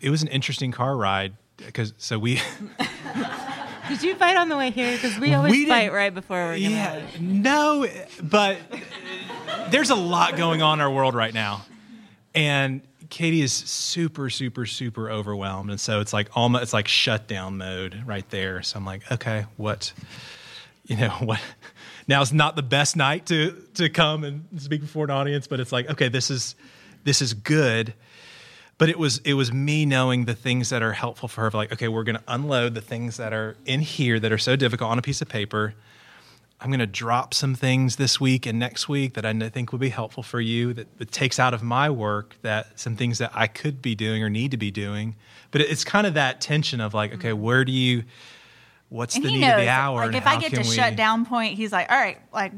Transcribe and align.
it 0.00 0.10
was 0.10 0.22
an 0.22 0.28
interesting 0.28 0.72
car 0.72 0.96
ride 0.96 1.34
because 1.56 1.92
so 1.98 2.18
we 2.18 2.40
Did 3.88 4.02
you 4.02 4.14
fight 4.16 4.36
on 4.36 4.50
the 4.50 4.56
way 4.56 4.70
here? 4.70 4.92
Because 4.92 5.18
we 5.18 5.32
always 5.32 5.50
We 5.50 5.64
fight 5.66 5.92
right 5.92 6.12
before 6.12 6.36
we're 6.36 6.58
gonna. 6.58 6.70
yeah 6.70 7.02
no 7.20 7.86
but 8.22 8.58
there's 9.70 9.90
a 9.90 9.94
lot 9.94 10.36
going 10.36 10.62
on 10.62 10.78
in 10.78 10.82
our 10.82 10.90
world 10.90 11.14
right 11.14 11.32
now 11.32 11.64
and 12.34 12.82
katie 13.10 13.40
is 13.40 13.52
super 13.52 14.28
super 14.28 14.66
super 14.66 15.10
overwhelmed 15.10 15.70
and 15.70 15.80
so 15.80 16.00
it's 16.00 16.12
like 16.12 16.28
almost 16.34 16.62
it's 16.62 16.72
like 16.74 16.86
shutdown 16.86 17.56
mode 17.56 18.02
right 18.04 18.28
there 18.28 18.62
so 18.62 18.76
i'm 18.78 18.84
like 18.84 19.10
okay 19.10 19.46
what 19.56 19.92
you 20.86 20.96
know 20.96 21.08
what 21.20 21.40
Now 22.06 22.20
it's 22.22 22.32
not 22.32 22.56
the 22.56 22.62
best 22.62 22.96
night 22.96 23.26
to 23.26 23.52
to 23.74 23.88
come 23.88 24.24
and 24.24 24.44
speak 24.58 24.82
before 24.82 25.04
an 25.04 25.10
audience 25.10 25.46
but 25.46 25.58
it's 25.60 25.72
like 25.72 25.88
okay 25.90 26.08
this 26.08 26.30
is 26.30 26.54
this 27.04 27.22
is 27.22 27.32
good 27.34 27.94
but 28.78 28.88
it 28.88 28.98
was 28.98 29.18
it 29.24 29.34
was 29.34 29.52
me 29.52 29.84
knowing 29.84 30.24
the 30.24 30.34
things 30.34 30.70
that 30.70 30.82
are 30.82 30.92
helpful 30.92 31.28
for 31.28 31.42
her 31.42 31.50
like 31.50 31.72
okay 31.72 31.88
we're 31.88 32.04
going 32.04 32.16
to 32.16 32.22
unload 32.28 32.74
the 32.74 32.80
things 32.80 33.16
that 33.16 33.32
are 33.32 33.56
in 33.66 33.80
here 33.80 34.18
that 34.20 34.32
are 34.32 34.38
so 34.38 34.56
difficult 34.56 34.90
on 34.90 34.98
a 34.98 35.02
piece 35.02 35.20
of 35.20 35.28
paper. 35.28 35.74
I'm 36.60 36.70
going 36.70 36.80
to 36.80 36.86
drop 36.86 37.34
some 37.34 37.54
things 37.54 37.96
this 37.96 38.20
week 38.20 38.44
and 38.44 38.58
next 38.58 38.88
week 38.88 39.14
that 39.14 39.24
i 39.24 39.32
think 39.48 39.70
would 39.70 39.80
be 39.80 39.90
helpful 39.90 40.24
for 40.24 40.40
you 40.40 40.72
that, 40.74 40.98
that 40.98 41.12
takes 41.12 41.38
out 41.38 41.54
of 41.54 41.62
my 41.62 41.88
work 41.88 42.34
that 42.42 42.80
some 42.80 42.96
things 42.96 43.18
that 43.18 43.30
i 43.32 43.46
could 43.46 43.80
be 43.80 43.94
doing 43.94 44.22
or 44.22 44.28
need 44.28 44.50
to 44.50 44.56
be 44.56 44.70
doing. 44.70 45.14
But 45.50 45.60
it's 45.60 45.84
kind 45.84 46.06
of 46.06 46.14
that 46.14 46.40
tension 46.40 46.80
of 46.80 46.94
like 46.94 47.14
okay 47.14 47.32
where 47.32 47.64
do 47.64 47.72
you 47.72 48.04
what's 48.88 49.16
and 49.16 49.24
the 49.24 49.28
he 49.28 49.34
need 49.36 49.40
knows, 49.42 49.54
of 49.54 49.60
the 49.60 49.68
hour 49.68 49.96
like 49.98 50.06
and 50.08 50.16
if 50.16 50.26
I 50.26 50.38
get 50.40 50.52
to 50.54 50.68
we- 50.68 50.74
shut 50.74 50.96
down 50.96 51.26
point, 51.26 51.54
he's 51.54 51.72
like, 51.72 51.90
all 51.90 51.98
right, 51.98 52.18
like, 52.32 52.52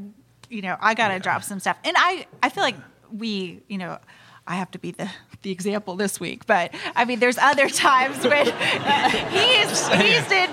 you 0.49 0.63
know, 0.63 0.77
I 0.81 0.95
gotta 0.95 1.19
drop 1.19 1.43
some 1.45 1.61
stuff. 1.61 1.77
And 1.85 1.97
I, 1.99 2.27
I 2.43 2.49
feel 2.49 2.63
like 2.63 2.77
we, 3.13 3.63
you 3.69 3.79
know, 3.79 3.99
I 4.47 4.57
have 4.57 4.71
to 4.73 4.79
be 4.79 4.93
the 4.93 5.09
the 5.43 5.51
example 5.51 5.97
this 5.97 6.21
week, 6.21 6.47
but 6.47 6.73
I 6.95 7.05
mean, 7.05 7.19
there's 7.19 7.39
other 7.39 7.69
times 7.87 8.23
when 8.25 8.49
uh, 8.49 9.09
he's 9.09 9.89
he's 9.89 10.29
did 10.29 10.51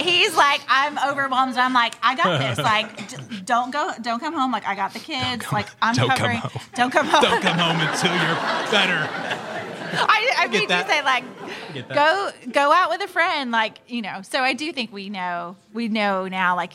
he's 0.00 0.36
like, 0.36 0.60
I'm 0.68 0.98
overwhelmed. 1.10 1.56
I'm 1.56 1.72
like, 1.72 1.94
I 2.02 2.14
got 2.14 2.38
this. 2.38 2.58
Like, 2.72 3.08
d- 3.08 3.40
don't 3.44 3.72
go, 3.72 3.90
don't 4.02 4.20
come 4.20 4.34
home. 4.34 4.52
Like, 4.52 4.66
I 4.66 4.74
got 4.74 4.92
the 4.92 4.98
kids. 5.00 5.44
come- 5.44 5.56
like, 5.56 5.68
I'm 5.82 5.94
don't 5.94 6.08
come 6.08 6.16
covering. 6.16 6.38
home. 6.38 6.62
Don't 6.74 6.92
come 6.92 7.06
home. 7.06 7.22
don't 7.22 7.42
come 7.42 7.58
home 7.58 7.80
until 7.80 8.12
you're 8.12 8.70
better 8.70 9.52
I, 9.94 10.32
I 10.38 10.46
mean, 10.48 10.62
you 10.62 10.68
say 10.68 11.02
like, 11.02 11.24
go 11.88 12.30
go 12.50 12.72
out 12.72 12.90
with 12.90 13.02
a 13.02 13.08
friend, 13.08 13.50
like 13.50 13.78
you 13.88 14.02
know. 14.02 14.22
So 14.22 14.40
I 14.40 14.52
do 14.54 14.72
think 14.72 14.92
we 14.92 15.10
know 15.10 15.56
we 15.72 15.88
know 15.88 16.28
now 16.28 16.56
like 16.56 16.72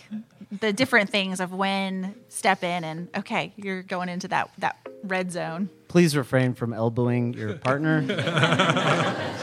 the 0.52 0.72
different 0.72 1.09
things 1.09 1.40
of 1.40 1.53
when 1.53 2.16
step 2.30 2.64
in 2.64 2.84
and 2.84 3.08
okay, 3.18 3.53
you're 3.58 3.81
going 3.84 4.09
into 4.09 4.28
that 4.30 4.50
that 4.59 4.78
red 5.08 5.31
zone. 5.31 5.69
Please 5.88 6.16
refrain 6.16 6.53
from 6.53 6.73
elbowing 6.73 7.33
your 7.33 7.55
partner. 7.55 8.03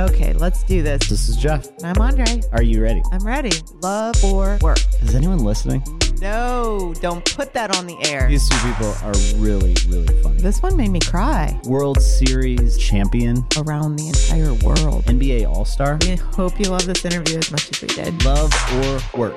Okay, 0.00 0.32
let's 0.34 0.62
do 0.62 0.80
this. 0.80 1.08
this 1.08 1.28
is 1.28 1.36
Jeff. 1.36 1.66
I'm 1.82 2.00
Andre. 2.00 2.40
Are 2.52 2.62
you 2.62 2.80
ready? 2.80 3.02
I'm 3.10 3.26
ready. 3.26 3.50
Love 3.82 4.14
or 4.22 4.56
work? 4.62 4.78
Is 5.02 5.12
anyone 5.16 5.38
listening? 5.38 5.82
No, 6.20 6.94
don't 7.00 7.24
put 7.34 7.52
that 7.54 7.76
on 7.76 7.88
the 7.88 7.96
air. 8.08 8.28
These 8.28 8.48
two 8.48 8.56
people 8.58 8.94
are 9.02 9.12
really, 9.42 9.74
really 9.88 10.22
funny. 10.22 10.40
This 10.40 10.62
one 10.62 10.76
made 10.76 10.90
me 10.90 11.00
cry 11.00 11.58
World 11.64 12.00
Series 12.00 12.78
champion, 12.78 13.44
around 13.56 13.96
the 13.96 14.06
entire 14.06 14.54
world. 14.64 15.04
NBA 15.06 15.48
All 15.48 15.64
Star. 15.64 15.98
We 16.02 16.14
hope 16.14 16.60
you 16.60 16.70
love 16.70 16.86
this 16.86 17.04
interview 17.04 17.38
as 17.38 17.50
much 17.50 17.68
as 17.72 17.82
we 17.82 17.88
did. 17.88 18.24
Love 18.24 18.52
or 18.74 19.18
work. 19.18 19.34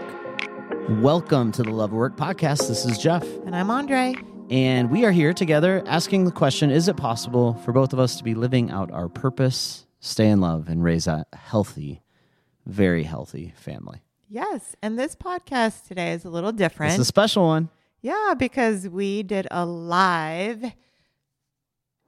Welcome 0.90 1.52
to 1.54 1.64
the 1.64 1.72
Love 1.72 1.94
or 1.94 1.98
Work 1.98 2.18
podcast. 2.18 2.68
This 2.68 2.86
is 2.86 2.98
Jeff, 2.98 3.24
And 3.46 3.56
I'm 3.56 3.70
Andre. 3.72 4.14
and 4.50 4.90
we 4.92 5.06
are 5.06 5.12
here 5.12 5.34
together 5.34 5.84
asking 5.86 6.26
the 6.26 6.32
question 6.32 6.70
Is 6.70 6.88
it 6.88 6.98
possible 6.98 7.54
for 7.66 7.72
both 7.72 7.94
of 7.94 8.00
us 8.00 8.16
to 8.18 8.24
be 8.24 8.34
living 8.36 8.70
out 8.72 8.92
our 8.92 9.08
purpose, 9.10 9.86
stay 10.00 10.28
in 10.30 10.42
love, 10.42 10.68
and 10.70 10.84
raise 10.84 11.08
a 11.08 11.26
healthy, 11.34 12.02
very 12.66 13.04
healthy 13.04 13.54
family? 13.58 14.02
Yes, 14.30 14.76
and 14.82 14.98
this 15.00 15.16
podcast 15.16 15.88
today 15.88 16.12
is 16.12 16.26
a 16.26 16.30
little 16.30 16.52
different. 16.52 16.94
It's 16.94 17.02
a 17.02 17.06
special 17.06 17.46
one 17.46 17.70
yeah, 18.02 18.34
because 18.38 18.88
we 18.90 19.24
did 19.24 19.48
a 19.52 19.66
live, 19.66 20.64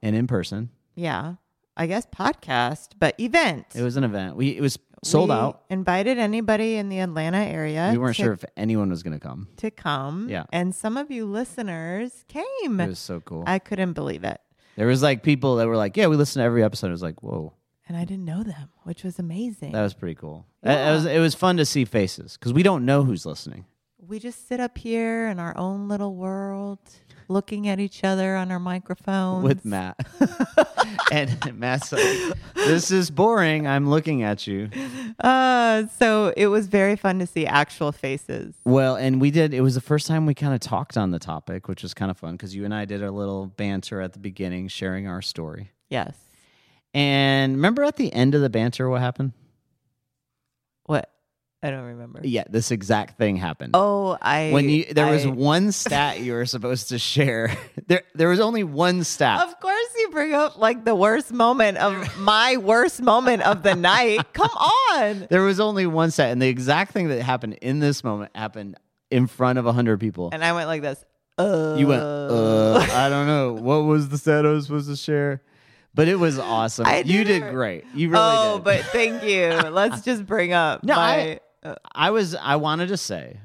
and 0.02 0.16
in 0.16 0.26
person. 0.26 0.70
yeah, 0.94 1.34
I 1.76 1.86
guess 1.86 2.06
podcast, 2.06 2.90
but 2.98 3.18
event. 3.20 3.66
It 3.74 3.82
was 3.82 3.96
an 3.96 4.04
event. 4.04 4.36
We 4.36 4.56
It 4.56 4.60
was 4.60 4.78
sold 5.04 5.28
We 5.30 5.34
out. 5.36 5.62
Invited 5.70 6.18
anybody 6.18 6.74
in 6.76 6.88
the 6.88 6.98
Atlanta 7.00 7.38
area. 7.38 7.90
We 7.92 7.98
weren't 7.98 8.16
to, 8.16 8.22
sure 8.22 8.32
if 8.32 8.44
anyone 8.56 8.90
was 8.90 9.02
going 9.02 9.18
to 9.18 9.24
come. 9.26 9.48
to 9.58 9.70
come. 9.70 10.28
Yeah. 10.28 10.44
and 10.52 10.74
some 10.74 10.96
of 10.96 11.10
you 11.10 11.26
listeners 11.26 12.24
came. 12.28 12.80
It 12.80 12.88
was 12.88 12.98
so 12.98 13.20
cool. 13.20 13.44
I 13.46 13.58
couldn't 13.58 13.92
believe 13.94 14.24
it, 14.24 14.40
there 14.76 14.86
was 14.86 15.02
like 15.02 15.22
people 15.22 15.56
that 15.56 15.68
were 15.68 15.76
like, 15.76 15.96
"Yeah, 15.96 16.08
we 16.08 16.16
listen 16.16 16.40
to 16.40 16.44
every 16.44 16.64
episode." 16.64 16.88
It 16.88 16.92
was 16.92 17.02
like, 17.02 17.22
"Whoa." 17.22 17.52
and 17.86 17.96
I 17.98 18.04
didn't 18.06 18.24
know 18.24 18.42
them, 18.42 18.70
which 18.84 19.04
was 19.04 19.18
amazing. 19.18 19.72
That 19.72 19.82
was 19.82 19.92
pretty 19.94 20.14
cool. 20.14 20.46
It- 20.62 20.70
It, 20.70 20.90
was 20.94 21.04
it 21.06 21.18
was 21.20 21.34
fun 21.34 21.58
to 21.58 21.66
see 21.66 21.84
faces 21.84 22.36
because 22.38 22.52
we 22.52 22.62
don't 22.62 22.84
know 22.86 23.04
who's 23.04 23.26
listening. 23.26 23.66
We 24.08 24.18
just 24.18 24.48
sit 24.48 24.60
up 24.60 24.76
here 24.78 25.28
in 25.28 25.38
our 25.38 25.56
own 25.56 25.88
little 25.88 26.14
world, 26.14 26.78
looking 27.28 27.68
at 27.68 27.80
each 27.80 28.04
other 28.04 28.36
on 28.36 28.50
our 28.50 28.58
microphones 28.58 29.44
With 29.44 29.64
Matt, 29.64 29.96
and 31.12 31.58
Matt's 31.58 31.92
like, 31.92 32.02
"This 32.54 32.90
is 32.90 33.10
boring. 33.10 33.66
I'm 33.66 33.88
looking 33.88 34.22
at 34.22 34.46
you." 34.46 34.70
Uh, 35.18 35.86
so 35.98 36.32
it 36.36 36.48
was 36.48 36.66
very 36.66 36.96
fun 36.96 37.18
to 37.20 37.26
see 37.26 37.46
actual 37.46 37.92
faces. 37.92 38.54
Well, 38.64 38.96
and 38.96 39.20
we 39.20 39.30
did. 39.30 39.54
It 39.54 39.60
was 39.60 39.74
the 39.74 39.80
first 39.80 40.06
time 40.06 40.26
we 40.26 40.34
kind 40.34 40.54
of 40.54 40.60
talked 40.60 40.96
on 40.96 41.10
the 41.10 41.18
topic, 41.18 41.68
which 41.68 41.82
was 41.82 41.94
kind 41.94 42.10
of 42.10 42.18
fun 42.18 42.32
because 42.32 42.54
you 42.54 42.64
and 42.64 42.74
I 42.74 42.84
did 42.84 43.02
a 43.02 43.10
little 43.10 43.46
banter 43.46 44.00
at 44.00 44.12
the 44.12 44.18
beginning, 44.18 44.68
sharing 44.68 45.06
our 45.06 45.22
story. 45.22 45.70
Yes. 45.88 46.16
And 46.92 47.54
remember 47.54 47.82
at 47.82 47.96
the 47.96 48.12
end 48.12 48.34
of 48.34 48.40
the 48.40 48.50
banter, 48.50 48.88
what 48.88 49.00
happened? 49.00 49.32
What? 50.84 51.10
I 51.64 51.70
don't 51.70 51.84
remember. 51.84 52.20
Yeah, 52.22 52.44
this 52.48 52.70
exact 52.70 53.16
thing 53.16 53.36
happened. 53.36 53.70
Oh, 53.72 54.18
I 54.20 54.50
when 54.50 54.68
you 54.68 54.84
there 54.84 55.06
was 55.06 55.26
one 55.52 55.72
stat 55.72 56.20
you 56.20 56.34
were 56.34 56.44
supposed 56.44 56.90
to 56.90 56.98
share. 56.98 57.56
There 57.86 58.02
there 58.14 58.28
was 58.30 58.40
only 58.40 58.64
one 58.64 59.04
stat. 59.04 59.46
Of 59.46 59.60
course, 59.60 59.86
you 59.98 60.08
bring 60.10 60.32
up 60.32 60.56
like 60.56 60.86
the 60.86 60.94
worst 60.94 61.32
moment 61.32 61.76
of 61.76 62.18
my 62.18 62.56
worst 62.56 63.02
moment 63.02 63.42
of 63.42 63.62
the 63.62 63.74
night. 63.74 64.32
Come 64.32 64.48
on. 64.50 65.26
There 65.28 65.42
was 65.42 65.60
only 65.60 65.86
one 65.86 66.10
stat, 66.10 66.30
and 66.30 66.40
the 66.40 66.48
exact 66.48 66.92
thing 66.92 67.08
that 67.08 67.20
happened 67.20 67.58
in 67.60 67.80
this 67.80 68.02
moment 68.02 68.34
happened 68.34 68.76
in 69.10 69.26
front 69.26 69.58
of 69.58 69.66
hundred 69.66 70.00
people. 70.00 70.30
And 70.32 70.42
I 70.42 70.54
went 70.54 70.68
like 70.68 70.80
this. 70.80 71.04
Uh, 71.36 71.76
you 71.78 71.88
went, 71.88 72.02
uh, 72.02 72.76
I 72.92 73.08
don't 73.10 73.26
know, 73.26 73.52
what 73.54 73.84
was 73.84 74.08
the 74.08 74.16
stat 74.16 74.46
I 74.46 74.50
was 74.50 74.66
supposed 74.66 74.88
to 74.88 74.96
share? 74.96 75.42
But 75.94 76.08
it 76.08 76.16
was 76.16 76.38
awesome. 76.38 76.86
I 76.86 76.98
you 77.00 77.22
did 77.24 77.50
great. 77.50 77.84
You 77.94 78.08
really 78.08 78.24
oh, 78.24 78.56
did. 78.56 78.64
but 78.64 78.80
thank 78.86 79.22
you. 79.22 79.48
Let's 79.70 80.02
just 80.02 80.26
bring 80.26 80.52
up 80.52 80.82
No, 80.84 80.96
my. 80.96 81.40
Uh, 81.64 81.74
I 81.94 82.10
was 82.10 82.34
I 82.34 82.56
wanted 82.56 82.88
to 82.88 82.96
say 82.96 83.38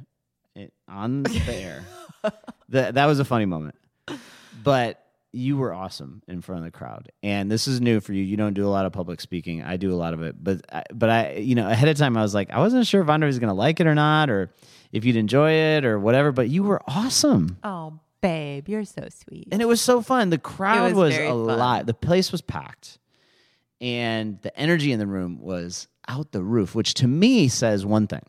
it 0.55 0.73
on 0.87 1.23
the 1.23 1.53
air 1.53 1.83
that 2.69 2.95
that 2.95 3.05
was 3.05 3.19
a 3.19 3.25
funny 3.25 3.45
moment, 3.45 3.75
but 4.63 5.03
you 5.31 5.57
were 5.57 5.73
awesome 5.73 6.23
in 6.27 6.41
front 6.41 6.59
of 6.59 6.65
the 6.65 6.77
crowd, 6.77 7.11
and 7.21 7.51
this 7.51 7.67
is 7.67 7.79
new 7.79 7.99
for 7.99 8.13
you. 8.13 8.23
You 8.23 8.35
don't 8.35 8.53
do 8.53 8.65
a 8.65 8.69
lot 8.69 8.85
of 8.85 8.93
public 8.93 9.21
speaking. 9.21 9.61
I 9.63 9.77
do 9.77 9.93
a 9.93 9.95
lot 9.95 10.13
of 10.13 10.21
it, 10.23 10.35
but 10.43 10.61
I, 10.71 10.83
but 10.93 11.09
I 11.09 11.33
you 11.35 11.55
know 11.55 11.69
ahead 11.69 11.87
of 11.87 11.97
time 11.97 12.17
I 12.17 12.21
was 12.21 12.33
like 12.33 12.51
I 12.51 12.59
wasn't 12.59 12.87
sure 12.87 13.01
if 13.01 13.09
Andre 13.09 13.27
was 13.27 13.39
going 13.39 13.49
to 13.49 13.53
like 13.53 13.79
it 13.79 13.87
or 13.87 13.95
not, 13.95 14.29
or 14.29 14.53
if 14.91 15.05
you'd 15.05 15.15
enjoy 15.15 15.51
it 15.51 15.85
or 15.85 15.99
whatever. 15.99 16.31
But 16.31 16.49
you 16.49 16.63
were 16.63 16.81
awesome. 16.87 17.57
oh, 17.63 17.99
babe, 18.21 18.67
you're 18.67 18.85
so 18.85 19.07
sweet. 19.09 19.47
And 19.51 19.61
it 19.61 19.65
was 19.65 19.81
so 19.81 20.01
fun. 20.01 20.29
The 20.29 20.37
crowd 20.37 20.93
was 20.93 20.93
was, 20.93 21.15
very 21.15 21.27
fun. 21.27 21.37
alive. 21.37 21.85
The 21.85 21.93
place 21.93 22.31
was 22.31 22.41
packed. 22.41 22.97
And 23.81 24.41
the 24.41 24.57
energy 24.59 24.91
in 24.91 24.99
the 24.99 25.07
room 25.07 25.39
was 25.39 25.87
out 26.09 26.31
the 26.31 26.43
roof, 26.43 26.75
which 26.75 26.93
to 26.95 27.07
me 27.07 27.47
says 27.47 27.85
one 27.85 28.07
thing 28.07 28.25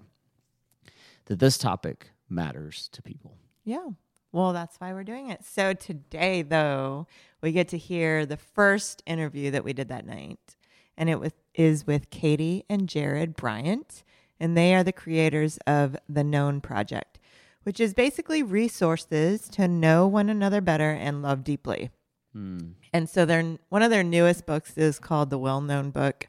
that 1.24 1.40
this 1.40 1.58
topic 1.58 2.10
matters 2.28 2.88
to 2.92 3.02
people. 3.02 3.36
Yeah. 3.64 3.88
Well, 4.32 4.52
that's 4.52 4.76
why 4.76 4.92
we're 4.92 5.02
doing 5.02 5.30
it. 5.30 5.44
So 5.44 5.72
today, 5.72 6.42
though, 6.42 7.08
we 7.42 7.50
get 7.50 7.68
to 7.68 7.78
hear 7.78 8.24
the 8.26 8.36
first 8.36 9.02
interview 9.06 9.50
that 9.50 9.64
we 9.64 9.72
did 9.72 9.88
that 9.88 10.06
night, 10.06 10.56
and 10.96 11.10
it 11.10 11.18
was, 11.18 11.32
is 11.54 11.86
with 11.86 12.10
Katie 12.10 12.64
and 12.68 12.88
Jared 12.88 13.34
Bryant, 13.34 14.04
and 14.38 14.56
they 14.56 14.74
are 14.74 14.84
the 14.84 14.92
creators 14.92 15.58
of 15.66 15.96
the 16.08 16.22
Known 16.22 16.60
Project, 16.60 17.18
which 17.64 17.80
is 17.80 17.92
basically 17.92 18.42
resources 18.42 19.48
to 19.48 19.66
know 19.66 20.06
one 20.06 20.30
another 20.30 20.60
better 20.60 20.90
and 20.90 21.22
love 21.22 21.42
deeply. 21.42 21.90
Hmm. 22.32 22.58
And 22.92 23.08
so 23.08 23.24
their 23.24 23.58
one 23.68 23.82
of 23.82 23.90
their 23.90 24.04
newest 24.04 24.46
books 24.46 24.78
is 24.78 24.98
called 25.00 25.30
the 25.30 25.38
Well 25.38 25.60
Known 25.60 25.90
Book. 25.90 26.28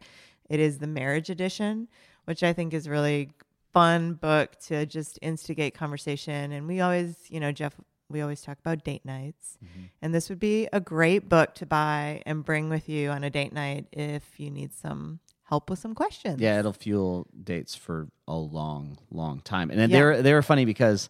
It 0.51 0.59
is 0.59 0.79
the 0.79 0.87
Marriage 0.87 1.29
Edition, 1.29 1.87
which 2.25 2.43
I 2.43 2.51
think 2.51 2.73
is 2.73 2.89
really 2.89 3.29
fun 3.71 4.15
book 4.15 4.57
to 4.67 4.85
just 4.85 5.17
instigate 5.21 5.73
conversation. 5.73 6.51
And 6.51 6.67
we 6.67 6.81
always, 6.81 7.15
you 7.29 7.39
know, 7.39 7.53
Jeff, 7.53 7.73
we 8.09 8.19
always 8.19 8.41
talk 8.41 8.59
about 8.59 8.83
date 8.83 9.05
nights. 9.05 9.57
And 10.01 10.13
this 10.13 10.27
would 10.27 10.39
be 10.39 10.67
a 10.73 10.81
great 10.81 11.29
book 11.29 11.55
to 11.55 11.65
buy 11.65 12.21
and 12.25 12.43
bring 12.43 12.67
with 12.67 12.89
you 12.89 13.09
on 13.11 13.23
a 13.23 13.29
date 13.29 13.53
night 13.53 13.87
if 13.93 14.37
you 14.41 14.51
need 14.51 14.73
some 14.73 15.19
help 15.43 15.69
with 15.69 15.79
some 15.79 15.95
questions. 15.95 16.41
Yeah, 16.41 16.59
it'll 16.59 16.73
fuel 16.73 17.27
dates 17.41 17.73
for 17.73 18.09
a 18.27 18.35
long, 18.35 18.97
long 19.09 19.39
time. 19.39 19.71
And 19.71 19.79
Yeah. 19.79 19.87
they 19.87 20.03
were 20.03 20.21
they 20.21 20.33
were 20.33 20.41
funny 20.41 20.65
because 20.65 21.09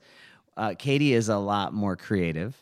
uh, 0.55 0.75
Katie 0.77 1.13
is 1.13 1.29
a 1.29 1.37
lot 1.37 1.73
more 1.73 1.95
creative, 1.95 2.55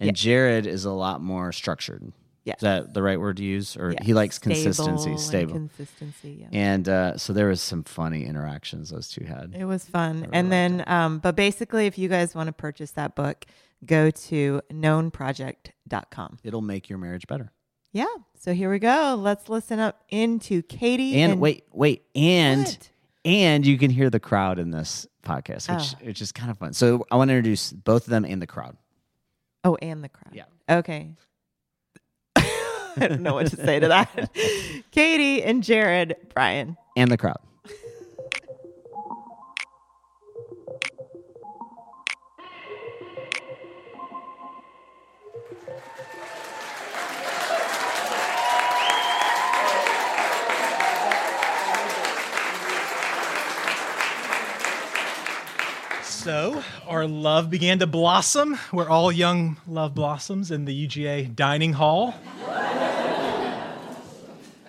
and 0.00 0.08
Yeah. 0.08 0.12
Jared 0.14 0.66
is 0.66 0.84
a 0.84 0.92
lot 0.92 1.20
more 1.20 1.52
structured. 1.52 2.12
Yes. 2.44 2.58
Is 2.58 2.62
that 2.62 2.92
the 2.94 3.02
right 3.02 3.18
word 3.18 3.38
to 3.38 3.44
use? 3.44 3.74
Or 3.76 3.92
Yeah. 3.92 4.04
he 4.04 4.12
likes 4.12 4.36
Stable 4.36 4.54
consistency, 4.54 5.10
and 5.10 5.20
stable. 5.20 5.52
consistency. 5.54 6.38
Yeah. 6.42 6.48
And 6.52 6.88
uh, 6.88 7.16
so 7.16 7.32
there 7.32 7.48
was 7.48 7.62
some 7.62 7.84
funny 7.84 8.26
interactions 8.26 8.90
those 8.90 9.08
two 9.08 9.24
had. 9.24 9.54
It 9.58 9.64
was 9.64 9.84
fun. 9.86 10.28
and 10.32 10.52
then, 10.52 10.84
um, 10.86 11.20
but 11.20 11.36
basically, 11.36 11.86
if 11.86 11.96
you 11.96 12.08
guys 12.08 12.34
want 12.34 12.48
to 12.48 12.52
purchase 12.52 12.90
that 12.92 13.14
book, 13.14 13.46
go 13.86 14.10
to 14.10 14.60
knownproject.com. 14.70 16.38
It'll 16.44 16.60
make 16.62 16.88
your 16.88 16.98
marriage 16.98 17.26
better. 17.26 17.50
Yeah. 17.92 18.06
So 18.38 18.52
here 18.52 18.70
we 18.70 18.78
go. 18.78 19.16
Let's 19.18 19.48
listen 19.48 19.78
up 19.78 20.02
into 20.10 20.62
Katie. 20.62 21.20
And, 21.20 21.40
wait, 21.40 21.64
wait, 21.72 22.04
and 22.14 22.66
What? 22.66 22.90
and 23.24 23.64
you 23.66 23.78
can 23.78 23.90
hear 23.90 24.10
the 24.10 24.20
crowd 24.20 24.58
in 24.58 24.70
this 24.70 25.06
podcast, 25.22 25.72
which 25.74 25.94
Oh. 25.94 26.06
which 26.06 26.20
is 26.20 26.32
kind 26.32 26.50
of 26.50 26.58
fun. 26.58 26.72
So 26.74 27.06
I 27.10 27.16
want 27.16 27.28
to 27.30 27.32
introduce 27.36 27.72
both 27.72 28.04
of 28.04 28.10
them 28.10 28.24
and 28.24 28.42
the 28.42 28.46
crowd. 28.46 28.76
Oh, 29.62 29.76
and 29.76 30.02
the 30.04 30.08
crowd. 30.10 30.34
Yeah. 30.34 30.44
Okay. 30.68 31.12
I 33.00 33.08
don't 33.08 33.22
know 33.22 33.34
what 33.34 33.48
to 33.48 33.56
say 33.56 33.80
to 33.80 33.88
that. 33.88 34.30
Katie 34.92 35.42
and 35.42 35.64
Jared, 35.64 36.16
Bryant. 36.32 36.76
And 36.96 37.10
the 37.10 37.16
crowd. 37.16 37.38
So 56.02 56.62
our 56.86 57.06
love 57.06 57.50
began 57.50 57.80
to 57.80 57.86
blossom. 57.86 58.58
We're 58.72 58.88
all 58.88 59.12
young 59.12 59.58
love 59.66 59.94
blossoms 59.94 60.50
in 60.50 60.64
the 60.64 60.86
UGA 60.86 61.36
dining 61.36 61.74
hall. 61.74 62.14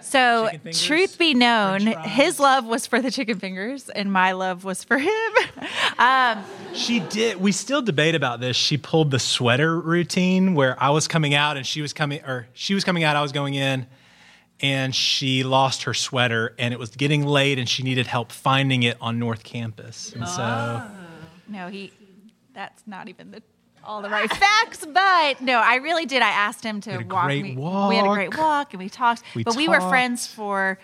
So, 0.06 0.50
truth 0.72 1.18
be 1.18 1.34
known, 1.34 1.81
his 2.04 2.40
love 2.40 2.66
was 2.66 2.86
for 2.86 3.02
the 3.02 3.10
chicken 3.10 3.40
fingers, 3.40 3.90
and 3.90 4.12
my 4.12 4.34
love 4.34 4.63
was 4.63 4.84
for 4.84 4.98
him. 5.00 5.34
um, 5.98 6.44
She 6.74 7.00
did. 7.00 7.42
We 7.42 7.52
still 7.52 7.81
debate 7.81 8.13
about 8.13 8.40
this. 8.40 8.56
She 8.56 8.78
pulled 8.78 9.12
the 9.12 9.19
sweater 9.19 9.80
routine 9.80 10.54
where 10.54 10.81
I 10.81 10.92
was 10.92 11.07
coming 11.07 11.34
out 11.34 11.57
and 11.57 11.66
she 11.66 11.81
was 11.81 11.92
coming, 11.92 12.22
or 12.24 12.48
she 12.54 12.74
was 12.75 12.84
coming 12.84 13.04
out, 13.04 13.16
I 13.16 13.22
was 13.22 13.31
going 13.31 13.56
in, 13.56 13.88
and 14.60 14.94
she 14.94 15.44
lost 15.44 15.84
her 15.84 15.94
sweater 15.94 16.54
and 16.58 16.74
it 16.74 16.80
was 16.80 16.92
getting 16.92 17.25
late 17.25 17.60
and 17.60 17.68
she 17.68 17.84
needed 17.84 18.08
help 18.08 18.31
finding 18.31 18.84
it 18.84 18.98
on 19.01 19.19
North 19.19 19.44
Campus. 19.44 20.13
And 20.13 20.28
so 20.28 20.84
no, 21.48 21.68
he. 21.69 21.92
That's 22.54 22.84
not 22.88 23.10
even 23.10 23.31
the 23.31 23.44
all 23.86 24.02
the 24.02 24.10
right 24.10 24.30
facts, 24.30 24.86
but 24.86 25.42
no, 25.42 25.60
I 25.60 25.76
really 25.76 26.06
did. 26.06 26.22
I 26.22 26.30
asked 26.30 26.64
him 26.64 26.82
to 26.82 26.92
had 26.92 27.02
a 27.02 27.06
walk 27.14 27.26
great 27.26 27.44
me. 27.44 27.56
We 27.56 27.96
had 27.96 28.06
a 28.06 28.10
great 28.14 28.30
walk. 28.30 28.40
walk, 28.40 28.74
and 28.74 28.82
we 28.82 28.90
talked. 28.90 29.24
We 29.36 29.44
but 29.44 29.56
we 29.56 29.68
were 29.68 29.82
friends 29.82 30.28
for 30.28 30.80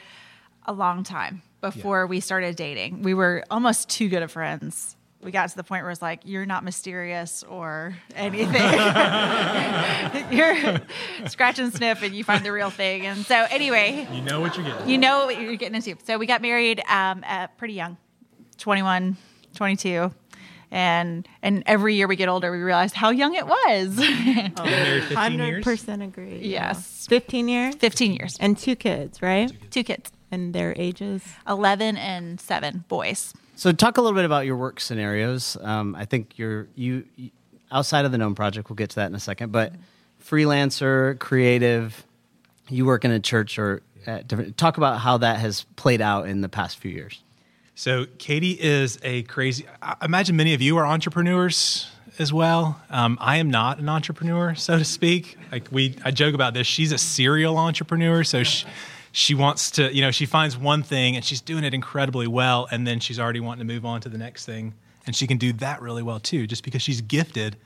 a 0.66 0.74
long 0.74 1.04
time 1.04 1.42
before 1.62 2.08
we 2.08 2.20
started 2.20 2.56
dating. 2.56 3.02
We 3.02 3.14
were 3.14 3.44
almost 3.50 3.90
too 3.90 4.10
good 4.10 4.24
of 4.24 4.32
friends. 4.32 4.96
We 5.22 5.30
got 5.30 5.50
to 5.50 5.56
the 5.56 5.64
point 5.64 5.84
where 5.84 5.92
it's 5.92 6.02
like, 6.02 6.22
you're 6.24 6.48
not 6.48 6.64
mysterious 6.64 7.44
or 7.44 7.96
anything. 8.16 8.56
you're 10.32 10.82
scratch 11.28 11.60
and 11.60 11.72
sniff, 11.72 12.02
and 12.02 12.16
you 12.16 12.24
find 12.24 12.44
the 12.44 12.52
real 12.52 12.72
thing. 12.72 13.06
And 13.06 13.24
so, 13.26 13.46
anyway, 13.52 14.08
you 14.12 14.22
know 14.22 14.42
what 14.42 14.58
you're 14.58 14.66
getting. 14.66 14.90
you 14.90 14.98
know 14.98 15.26
what 15.26 15.40
you're 15.40 15.56
getting 15.58 15.76
into. 15.76 15.96
So 16.06 16.18
we 16.18 16.26
got 16.26 16.42
married 16.42 16.82
um, 16.90 17.24
at 17.24 17.56
pretty 17.58 17.76
young, 17.76 17.98
21, 18.58 19.16
22. 19.56 20.12
And 20.72 21.28
and 21.42 21.64
every 21.66 21.96
year 21.96 22.08
we 22.08 22.16
get 22.16 22.30
older, 22.30 22.52
we 22.52 22.60
realize 22.60 22.94
how 22.94 23.10
young 23.10 23.36
it 23.36 23.46
was. 23.46 23.96
Been 23.98 24.54
married 24.58 25.04
15 25.04 25.40
years. 25.40 25.66
100% 25.66 26.04
agree. 26.04 26.40
Yes. 26.44 27.06
15 27.08 27.48
years 27.50 27.76
15 27.76 28.14
years. 28.14 28.38
and 28.40 28.58
two 28.58 28.76
kids, 28.78 29.22
right? 29.22 29.52
Two 29.70 29.84
kids, 29.84 30.12
And 30.32 30.54
their 30.56 30.74
ages. 30.78 31.24
11 31.48 31.98
and 31.98 32.40
7 32.40 32.86
boys. 32.88 33.34
So 33.56 33.72
talk 33.74 33.98
a 33.98 34.02
little 34.02 34.16
bit 34.16 34.24
about 34.26 34.46
your 34.46 34.56
work 34.56 34.80
scenarios. 34.80 35.58
Um, 35.62 35.94
I 35.96 36.06
think 36.06 36.38
you're 36.40 36.68
you, 36.76 37.04
you 37.18 37.32
outside 37.72 38.06
of 38.06 38.12
the 38.12 38.18
Known 38.18 38.34
Project. 38.34 38.70
We'll 38.70 38.76
get 38.76 38.90
to 38.92 38.96
that 38.98 39.08
in 39.08 39.16
a 39.16 39.20
second. 39.20 39.52
But 39.52 39.74
freelancer, 40.26 41.20
creative, 41.20 42.06
you 42.70 42.86
work 42.86 43.04
in 43.06 43.12
a 43.12 43.20
church 43.20 43.60
or 43.60 43.82
at 44.08 44.28
different. 44.28 44.58
Talk 44.58 44.78
about 44.78 45.00
how 45.00 45.18
that 45.18 45.40
has 45.40 45.66
played 45.76 46.02
out 46.02 46.28
in 46.28 46.42
the 46.42 46.50
past 46.50 46.80
few 46.80 46.92
years. 46.92 47.22
So 47.82 48.06
Katie 48.20 48.52
is 48.62 49.00
a 49.02 49.24
crazy. 49.24 49.66
I 49.82 49.96
imagine 50.04 50.36
many 50.36 50.54
of 50.54 50.62
you 50.62 50.78
are 50.78 50.86
entrepreneurs 50.86 51.90
as 52.20 52.32
well. 52.32 52.80
Um, 52.92 53.18
I 53.20 53.38
am 53.38 53.50
not 53.50 53.80
an 53.80 53.90
entrepreneur, 53.90 54.54
so 54.54 54.78
to 54.78 54.86
speak. 54.86 55.36
Like 55.52 55.68
we, 55.72 55.96
I 56.06 56.12
joke 56.12 56.36
about 56.36 56.54
this. 56.54 56.68
She's 56.68 56.92
a 56.92 57.00
serial 57.00 57.58
entrepreneur, 57.58 58.24
so 58.24 58.44
she, 58.44 58.68
she 59.12 59.34
wants 59.34 59.72
to, 59.72 59.92
you 59.92 60.04
know, 60.04 60.12
she 60.12 60.28
finds 60.28 60.56
one 60.56 60.84
thing 60.84 61.16
and 61.16 61.26
she's 61.26 61.42
doing 61.42 61.64
it 61.64 61.74
incredibly 61.74 62.28
well, 62.28 62.68
and 62.70 62.86
then 62.86 63.00
she's 63.00 63.20
already 63.20 63.40
wanting 63.40 63.68
to 63.68 63.74
move 63.74 63.84
on 63.84 64.00
to 64.02 64.10
the 64.10 64.18
next 64.20 64.46
thing, 64.46 64.76
and 65.08 65.16
she 65.16 65.26
can 65.26 65.40
do 65.40 65.52
that 65.54 65.82
really 65.82 66.04
well 66.04 66.20
too, 66.20 66.46
just 66.46 66.64
because 66.64 66.84
she's 66.84 67.02
gifted. 67.02 67.58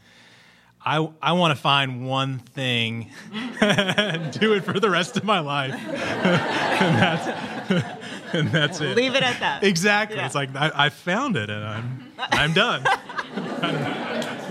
I, 0.86 1.10
I 1.22 1.34
want 1.34 1.54
to 1.54 1.60
find 1.60 2.08
one 2.08 2.40
thing 2.40 3.12
and 3.60 4.32
do 4.40 4.54
it 4.54 4.64
for 4.64 4.80
the 4.80 4.90
rest 4.90 5.18
of 5.18 5.26
my 5.26 5.40
life. 5.40 5.74
and 5.74 6.96
that's, 6.96 8.02
and 8.36 8.50
that's 8.50 8.82
it. 8.82 8.96
Leave 8.96 9.16
it 9.16 9.24
at 9.24 9.40
that. 9.40 9.64
Exactly. 9.64 10.20
It's 10.20 10.36
like 10.36 10.56
I, 10.56 10.72
I 10.76 10.90
found 10.90 11.36
it 11.38 11.50
and 11.50 11.64
I'm 11.64 12.12
I'm 12.18 12.54
done. 12.54 12.84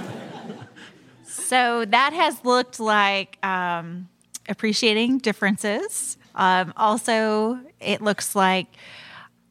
So 1.54 1.84
that 1.84 2.14
has 2.14 2.42
looked 2.44 2.80
like 2.80 3.36
um, 3.44 4.08
appreciating 4.48 5.18
differences. 5.18 6.16
Um, 6.34 6.72
also, 6.76 7.60
it 7.80 8.00
looks 8.00 8.34
like 8.34 8.66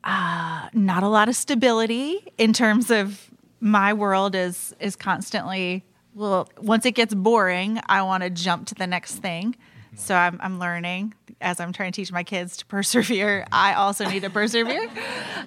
uh, 0.03 0.69
not 0.73 1.03
a 1.03 1.07
lot 1.07 1.29
of 1.29 1.35
stability 1.35 2.33
in 2.39 2.51
terms 2.51 2.89
of 2.89 3.29
my 3.59 3.93
world 3.93 4.33
is 4.33 4.75
is 4.79 4.95
constantly 4.95 5.85
well. 6.15 6.49
Once 6.59 6.85
it 6.85 6.91
gets 6.91 7.13
boring, 7.13 7.79
I 7.87 8.01
want 8.01 8.23
to 8.23 8.29
jump 8.31 8.67
to 8.67 8.75
the 8.75 8.87
next 8.87 9.15
thing. 9.17 9.55
So 9.95 10.15
I'm, 10.15 10.39
I'm 10.41 10.59
learning 10.59 11.13
as 11.41 11.59
I'm 11.59 11.73
trying 11.73 11.91
to 11.91 11.95
teach 11.95 12.11
my 12.11 12.23
kids 12.23 12.57
to 12.57 12.65
persevere. 12.67 13.45
I 13.51 13.73
also 13.73 14.07
need 14.09 14.21
to 14.23 14.29
persevere. 14.29 14.89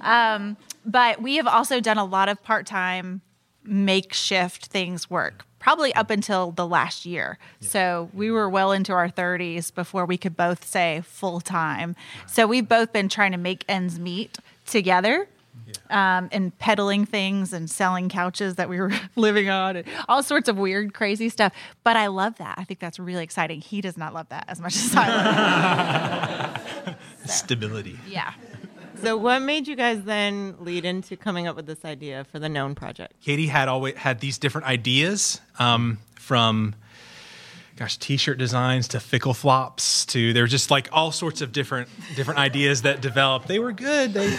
Um, 0.02 0.56
but 0.84 1.20
we 1.20 1.36
have 1.36 1.48
also 1.48 1.80
done 1.80 1.96
a 1.98 2.04
lot 2.04 2.28
of 2.28 2.40
part 2.44 2.66
time 2.66 3.22
makeshift 3.64 4.66
things 4.66 5.10
work 5.10 5.44
probably 5.58 5.92
up 5.96 6.10
until 6.10 6.52
the 6.52 6.64
last 6.64 7.04
year. 7.04 7.38
So 7.58 8.08
we 8.14 8.30
were 8.30 8.48
well 8.48 8.70
into 8.70 8.92
our 8.92 9.08
30s 9.08 9.74
before 9.74 10.06
we 10.06 10.16
could 10.16 10.36
both 10.36 10.64
say 10.64 11.02
full 11.04 11.40
time. 11.40 11.96
So 12.26 12.46
we've 12.46 12.68
both 12.68 12.92
been 12.92 13.08
trying 13.08 13.32
to 13.32 13.36
make 13.36 13.64
ends 13.68 13.98
meet 13.98 14.38
together. 14.64 15.26
Um, 15.90 16.28
and 16.32 16.56
peddling 16.58 17.06
things 17.06 17.52
and 17.52 17.70
selling 17.70 18.08
couches 18.08 18.56
that 18.56 18.68
we 18.68 18.80
were 18.80 18.92
living 19.16 19.48
on 19.48 19.76
and 19.76 19.86
all 20.08 20.22
sorts 20.22 20.48
of 20.48 20.56
weird, 20.56 20.94
crazy 20.94 21.28
stuff. 21.28 21.52
But 21.84 21.96
I 21.96 22.06
love 22.08 22.36
that. 22.38 22.56
I 22.58 22.64
think 22.64 22.80
that's 22.80 22.98
really 22.98 23.24
exciting. 23.24 23.60
He 23.60 23.80
does 23.80 23.96
not 23.96 24.14
love 24.14 24.28
that 24.30 24.44
as 24.48 24.60
much 24.60 24.76
as 24.76 24.94
I 24.96 25.08
love 25.08 26.88
it. 26.88 26.96
Stability. 27.26 27.98
Yeah. 28.08 28.32
So, 29.02 29.16
what 29.16 29.42
made 29.42 29.68
you 29.68 29.76
guys 29.76 30.02
then 30.04 30.54
lead 30.60 30.84
into 30.84 31.16
coming 31.16 31.46
up 31.46 31.56
with 31.56 31.66
this 31.66 31.84
idea 31.84 32.24
for 32.24 32.38
the 32.38 32.48
Known 32.48 32.74
Project? 32.74 33.14
Katie 33.22 33.46
had 33.46 33.68
always 33.68 33.94
had 33.96 34.20
these 34.20 34.38
different 34.38 34.66
ideas 34.66 35.40
um, 35.58 35.98
from 36.14 36.74
gosh 37.76 37.98
t-shirt 37.98 38.38
designs 38.38 38.88
to 38.88 38.98
fickle 38.98 39.34
flops 39.34 40.06
to 40.06 40.32
there 40.32 40.42
were 40.42 40.48
just 40.48 40.70
like 40.70 40.88
all 40.92 41.12
sorts 41.12 41.42
of 41.42 41.52
different 41.52 41.90
different 42.14 42.40
ideas 42.40 42.82
that 42.82 43.02
developed. 43.02 43.48
They 43.48 43.58
were 43.58 43.72
good. 43.72 44.14
They 44.14 44.34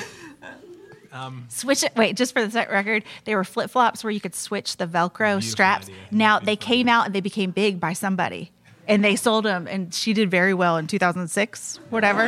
Um, 1.17 1.45
switch 1.50 1.83
it. 1.83 1.93
Wait, 1.95 2.15
just 2.15 2.33
for 2.33 2.45
the 2.45 2.51
sec- 2.51 2.69
record, 2.71 3.03
they 3.25 3.33
were 3.36 3.43
flip 3.43 3.69
flops 3.71 4.03
where 4.03 4.12
you 4.12 4.19
could 4.19 4.36
switch 4.36 4.77
the 4.77 4.86
Velcro 4.86 5.41
straps. 5.41 5.88
idea. 5.88 5.95
Now 6.12 6.39
they 6.39 6.55
came 6.55 6.88
out 6.88 7.05
and 7.07 7.15
they 7.15 7.21
became 7.21 7.50
big 7.51 7.79
by 7.79 7.93
somebody, 7.93 8.51
and 8.88 9.03
they 9.03 9.15
sold 9.15 9.45
them, 9.45 9.67
and 9.67 9.93
she 9.93 10.13
did 10.13 10.29
very 10.29 10.53
well 10.53 10.77
in 10.77 10.86
2006, 10.88 11.79
whatever. 11.89 12.21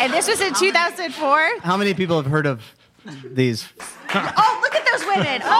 and 0.00 0.12
this 0.12 0.28
was 0.28 0.40
in 0.40 0.52
2004. 0.54 1.60
How 1.60 1.76
many 1.76 1.94
people 1.94 2.20
have 2.20 2.30
heard 2.30 2.46
of 2.46 2.62
these? 3.24 3.66
Oh, 4.10 4.58
look 4.62 4.74
at 4.74 4.86
those 4.90 5.04
women! 5.06 5.42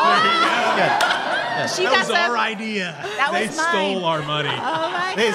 Oh, 1.59 1.67
she 1.67 1.83
that 1.83 1.91
got 1.93 1.99
was 1.99 2.07
some. 2.07 2.31
our 2.31 2.39
idea. 2.39 2.97
That 3.19 3.31
they 3.33 3.47
was 3.49 3.57
mine. 3.57 3.67
stole 3.69 4.05
our 4.07 4.23
money. 4.23 4.49
Oh 4.49 4.91
my 4.91 5.15
These- 5.17 5.35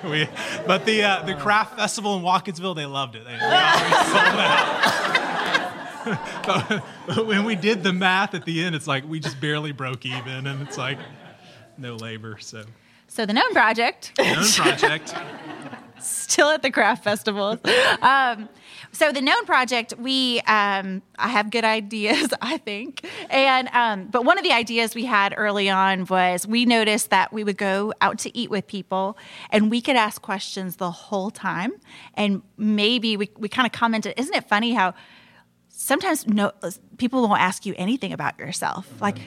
We, 0.04 0.28
but 0.66 0.84
the 0.86 1.02
uh, 1.02 1.22
the 1.24 1.34
craft 1.34 1.76
festival 1.76 2.16
in 2.16 2.22
Watkinsville, 2.22 2.76
they 2.76 2.86
loved 2.86 3.16
it. 3.16 3.24
They, 3.24 3.32
they 3.32 3.38
always 3.42 3.92
but 7.16 7.26
when 7.26 7.44
we 7.44 7.56
did 7.56 7.82
the 7.82 7.92
math 7.92 8.34
at 8.34 8.44
the 8.44 8.62
end, 8.62 8.74
it's 8.74 8.86
like 8.86 9.08
we 9.08 9.20
just 9.20 9.40
barely 9.40 9.72
broke 9.72 10.06
even, 10.06 10.46
and 10.46 10.62
it's 10.62 10.78
like 10.78 10.98
no 11.76 11.96
labor. 11.96 12.38
So, 12.40 12.64
So 13.08 13.26
the 13.26 13.32
Known 13.32 13.52
Project 13.52 14.12
known 14.18 14.44
project. 14.52 15.14
still 16.00 16.50
at 16.50 16.62
the 16.62 16.70
craft 16.70 17.04
festivals. 17.04 17.58
Um, 18.00 18.48
so 18.98 19.12
the 19.12 19.20
known 19.20 19.44
project 19.46 19.94
we 19.98 20.40
um, 20.40 21.02
i 21.18 21.28
have 21.28 21.50
good 21.50 21.64
ideas 21.64 22.28
i 22.42 22.58
think. 22.68 23.06
And 23.30 23.68
um, 23.68 24.08
but 24.08 24.24
one 24.24 24.38
of 24.38 24.44
the 24.44 24.52
ideas 24.52 24.94
we 24.94 25.04
had 25.04 25.34
early 25.36 25.68
on 25.70 26.04
was 26.06 26.46
we 26.46 26.64
noticed 26.64 27.10
that 27.10 27.32
we 27.32 27.44
would 27.44 27.56
go 27.56 27.92
out 28.00 28.18
to 28.20 28.36
eat 28.36 28.50
with 28.50 28.66
people 28.66 29.16
and 29.50 29.70
we 29.70 29.80
could 29.80 29.96
ask 29.96 30.20
questions 30.20 30.76
the 30.76 30.90
whole 30.90 31.30
time. 31.30 31.72
And 32.14 32.42
maybe 32.56 33.16
we, 33.16 33.30
we 33.36 33.48
kind 33.48 33.66
of 33.66 33.72
commented 33.72 34.14
isn't 34.16 34.34
it 34.34 34.48
funny 34.48 34.72
how 34.72 34.94
sometimes 35.68 36.26
no 36.26 36.52
people 36.96 37.26
won't 37.26 37.40
ask 37.40 37.64
you 37.66 37.74
anything 37.76 38.12
about 38.12 38.38
yourself? 38.38 38.86
Like 39.00 39.18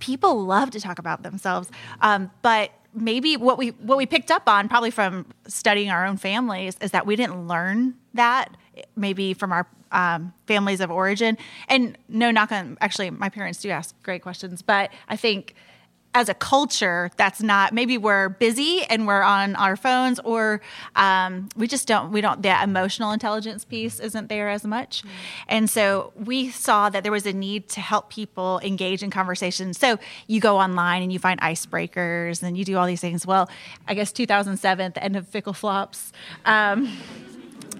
people 0.00 0.44
love 0.44 0.70
to 0.70 0.80
talk 0.80 0.98
about 0.98 1.22
themselves. 1.22 1.70
Um, 2.00 2.30
but 2.42 2.70
maybe 2.94 3.36
what 3.36 3.58
we 3.58 3.68
what 3.68 3.98
we 3.98 4.06
picked 4.06 4.30
up 4.30 4.48
on 4.48 4.68
probably 4.68 4.90
from 4.90 5.26
studying 5.46 5.90
our 5.90 6.06
own 6.06 6.16
families 6.16 6.76
is 6.80 6.90
that 6.92 7.06
we 7.06 7.16
didn't 7.16 7.46
learn 7.46 7.94
that 8.14 8.56
maybe 8.96 9.34
from 9.34 9.52
our 9.52 9.66
um, 9.90 10.34
families 10.46 10.80
of 10.80 10.90
origin 10.90 11.38
and 11.68 11.96
no 12.08 12.30
knock 12.30 12.52
on 12.52 12.76
actually 12.80 13.10
my 13.10 13.28
parents 13.28 13.60
do 13.60 13.70
ask 13.70 13.94
great 14.02 14.22
questions 14.22 14.60
but 14.60 14.90
i 15.08 15.16
think 15.16 15.54
as 16.14 16.28
a 16.28 16.34
culture, 16.34 17.10
that's 17.16 17.42
not 17.42 17.72
maybe 17.72 17.98
we're 17.98 18.28
busy 18.28 18.82
and 18.88 19.06
we're 19.06 19.22
on 19.22 19.54
our 19.56 19.76
phones, 19.76 20.18
or 20.20 20.60
um, 20.96 21.48
we 21.56 21.66
just 21.68 21.86
don't 21.86 22.10
we 22.10 22.20
don't 22.20 22.42
that 22.42 22.64
emotional 22.64 23.12
intelligence 23.12 23.64
piece 23.64 24.00
isn't 24.00 24.28
there 24.28 24.48
as 24.48 24.64
much, 24.64 25.02
mm-hmm. 25.02 25.10
and 25.48 25.70
so 25.70 26.12
we 26.16 26.50
saw 26.50 26.88
that 26.88 27.02
there 27.02 27.12
was 27.12 27.26
a 27.26 27.32
need 27.32 27.68
to 27.68 27.80
help 27.80 28.10
people 28.10 28.60
engage 28.64 29.02
in 29.02 29.10
conversation. 29.10 29.74
So 29.74 29.98
you 30.26 30.40
go 30.40 30.58
online 30.58 31.02
and 31.02 31.12
you 31.12 31.18
find 31.18 31.40
icebreakers 31.40 32.42
and 32.42 32.56
you 32.56 32.64
do 32.64 32.76
all 32.76 32.86
these 32.86 33.00
things. 33.00 33.26
Well, 33.26 33.50
I 33.86 33.94
guess 33.94 34.10
2007, 34.10 34.92
the 34.94 35.04
end 35.04 35.16
of 35.16 35.28
Fickle 35.28 35.52
Flops. 35.52 36.12
Um, 36.44 36.96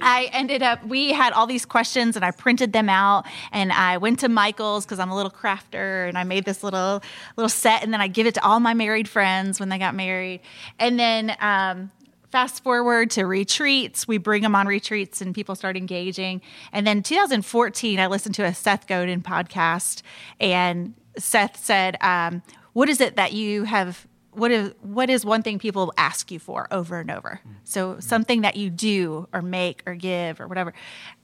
I 0.01 0.31
ended 0.33 0.63
up, 0.63 0.85
we 0.87 1.13
had 1.13 1.33
all 1.33 1.47
these 1.47 1.65
questions 1.65 2.17
and 2.17 2.25
I 2.25 2.31
printed 2.31 2.73
them 2.73 2.89
out 2.89 3.27
and 3.53 3.73
I 3.73 3.99
went 3.99 4.21
to 4.21 4.29
Michael's 4.29 4.85
because 4.85 4.99
I'm 4.99 5.11
a 5.11 5.17
little 5.17 5.31
crafter 5.31 6.09
and 6.09 6.19
I 6.19 6.25
made 6.25 6.45
this 6.45 6.63
little, 6.63 7.03
little 7.37 7.49
set 7.49 7.83
and 7.83 7.93
then 7.93 8.01
I 8.01 8.09
give 8.09 8.27
it 8.27 8.35
to 8.35 8.45
all 8.45 8.61
my 8.61 8.75
married 8.75 9.09
friends 9.09 9.61
when 9.61 9.69
they 9.69 9.79
got 9.79 9.95
married. 9.95 10.41
And 10.79 10.99
then, 10.99 11.37
um, 11.41 11.91
fast 12.31 12.63
forward 12.63 13.11
to 13.11 13.25
retreats 13.25 14.07
we 14.07 14.19
bring 14.19 14.43
them 14.43 14.55
on 14.55 14.67
retreats 14.67 15.23
and 15.23 15.35
people 15.35 15.55
start 15.55 15.79
engaging 15.79 16.43
and 16.73 16.87
then 16.87 17.03
2014 17.03 17.99
i 17.99 18.07
listened 18.07 18.35
to 18.35 18.45
a 18.45 18.53
seth 18.53 18.87
godin 18.87 19.23
podcast 19.23 20.03
and 20.39 20.93
seth 21.17 21.57
said 21.57 21.97
um, 22.03 22.43
what 22.75 22.89
is 22.89 23.01
it 23.01 23.17
that 23.17 23.33
you 23.33 23.65
have 23.65 24.07
what 24.39 24.51
is 24.51 24.73
what 24.81 25.11
is 25.11 25.25
one 25.25 25.43
thing 25.43 25.59
people 25.59 25.93
ask 25.97 26.31
you 26.31 26.39
for 26.39 26.69
over 26.71 27.01
and 27.01 27.11
over? 27.11 27.41
So 27.65 27.99
something 27.99 28.43
that 28.43 28.57
you 28.57 28.71
do 28.71 29.29
or 29.33 29.43
make 29.43 29.83
or 29.87 29.95
give 29.95 30.41
or 30.41 30.47
whatever. 30.47 30.73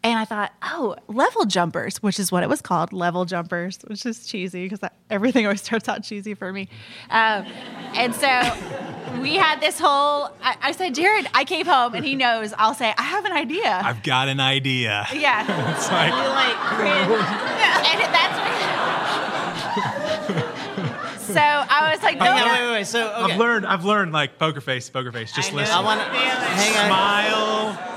And 0.02 0.18
I 0.18 0.25
thought, 0.25 0.52
oh, 0.62 0.97
level 1.09 1.47
jumpers, 1.47 2.02
which 2.02 2.18
is 2.18 2.30
what 2.30 2.42
it 2.42 2.49
was 2.49 2.61
called, 2.61 2.92
level 2.92 3.25
jumpers, 3.25 3.78
which 3.87 4.04
is 4.04 4.26
cheesy 4.26 4.68
because 4.68 4.80
everything 5.09 5.47
always 5.47 5.62
starts 5.68 5.88
out 5.88 6.02
cheesy 6.02 6.35
for 6.35 6.52
me. 6.52 6.68
Um, 7.09 7.47
and 7.94 8.14
so 8.14 8.28
we 9.23 9.37
had 9.37 9.61
this 9.61 9.78
whole. 9.78 10.30
I, 10.42 10.56
I, 10.61 10.73
said, 10.73 10.94
Jared, 10.94 11.28
I 11.33 11.44
came 11.44 11.66
home 11.66 11.94
and 11.94 12.04
he 12.04 12.14
knows. 12.25 12.52
I'll 12.59 12.75
say, 12.75 12.92
I 12.99 13.02
have 13.02 13.25
an 13.25 13.33
idea. 13.33 13.80
I've 13.83 14.02
got 14.02 14.28
an 14.28 14.40
idea. 14.40 15.06
Yeah, 15.14 15.75
it's 15.76 15.90
like, 15.90 16.12
like 16.12 16.56
and 17.87 18.14
that's. 18.14 19.03
So 21.26 21.40
I 21.40 21.90
was 21.93 22.02
like, 22.02 22.19
no, 22.19 22.35
wait, 22.35 22.45
wait, 22.45 22.71
wait. 22.73 22.87
So 22.87 23.07
okay. 23.07 23.33
I've 23.33 23.38
learned. 23.38 23.66
I've 23.66 23.85
learned 23.85 24.12
like 24.12 24.38
poker 24.38 24.61
face, 24.61 24.88
poker 24.90 25.12
face. 25.12 25.33
Just 25.33 25.52
I 25.52 25.57
listen. 25.57 25.75
I 25.75 25.81
want 25.81 26.00
to 26.00 26.07
hang 26.07 26.76
on. 26.76 26.87
Smile. 26.87 27.90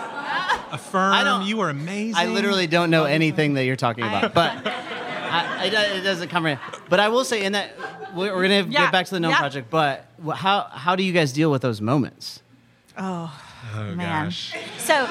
Affirm. 0.71 1.13
I 1.13 1.23
don't, 1.23 1.45
you 1.45 1.61
are 1.61 1.69
amazing. 1.69 2.15
I 2.15 2.27
literally 2.27 2.67
don't 2.67 2.89
know 2.89 3.05
anything 3.05 3.53
that 3.53 3.63
you're 3.63 3.77
talking 3.77 4.03
about, 4.03 4.25
I, 4.25 4.27
but 4.27 4.67
I, 4.67 5.67
it 5.97 6.01
doesn't 6.01 6.29
come 6.29 6.45
right. 6.45 6.59
But 6.89 6.99
I 6.99 7.09
will 7.09 7.23
say, 7.23 7.45
in 7.45 7.53
that 7.53 7.73
we're 8.15 8.41
gonna 8.41 8.69
yeah, 8.69 8.83
get 8.83 8.91
back 8.91 9.05
to 9.05 9.13
the 9.13 9.19
Known 9.19 9.31
yeah. 9.31 9.39
Project. 9.39 9.69
But 9.69 10.05
how 10.35 10.63
how 10.63 10.95
do 10.95 11.03
you 11.03 11.13
guys 11.13 11.31
deal 11.31 11.51
with 11.51 11.61
those 11.61 11.79
moments? 11.79 12.41
Oh, 12.97 13.33
oh 13.75 13.95
man. 13.95 14.25
Gosh. 14.25 14.55
So. 14.77 15.07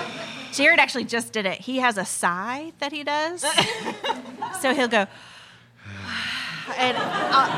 Jared 0.52 0.80
actually 0.80 1.04
just 1.04 1.34
did 1.34 1.44
it. 1.44 1.60
He 1.60 1.80
has 1.80 1.98
a 1.98 2.04
sigh 2.06 2.72
that 2.78 2.90
he 2.90 3.04
does. 3.04 3.42
so 4.62 4.72
he'll 4.72 4.88
go, 4.88 5.06
and 6.76 6.96
I'll, 6.96 7.50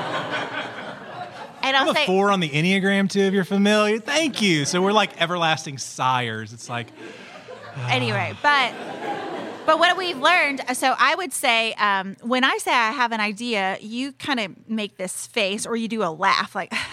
and 1.62 1.76
I'll 1.76 1.88
I'm 1.88 1.94
say 1.94 2.04
a 2.04 2.06
four 2.06 2.30
on 2.30 2.40
the 2.40 2.48
Enneagram 2.48 3.10
too, 3.10 3.20
if 3.20 3.34
you're 3.34 3.44
familiar. 3.44 3.98
Thank 3.98 4.42
you. 4.42 4.64
So 4.64 4.82
we're 4.82 4.92
like 4.92 5.20
everlasting 5.20 5.78
sires. 5.78 6.52
It's 6.52 6.68
like 6.68 6.88
anyway, 7.88 8.34
but 8.42 8.72
but 9.68 9.78
what 9.78 9.98
we've 9.98 10.16
learned, 10.16 10.62
so 10.72 10.94
I 10.98 11.14
would 11.14 11.30
say 11.30 11.74
um, 11.74 12.16
when 12.22 12.42
I 12.42 12.56
say 12.56 12.70
I 12.70 12.90
have 12.90 13.12
an 13.12 13.20
idea, 13.20 13.76
you 13.82 14.12
kind 14.12 14.40
of 14.40 14.66
make 14.66 14.96
this 14.96 15.26
face 15.26 15.66
or 15.66 15.76
you 15.76 15.88
do 15.88 16.02
a 16.02 16.08
laugh, 16.08 16.54
like, 16.54 16.72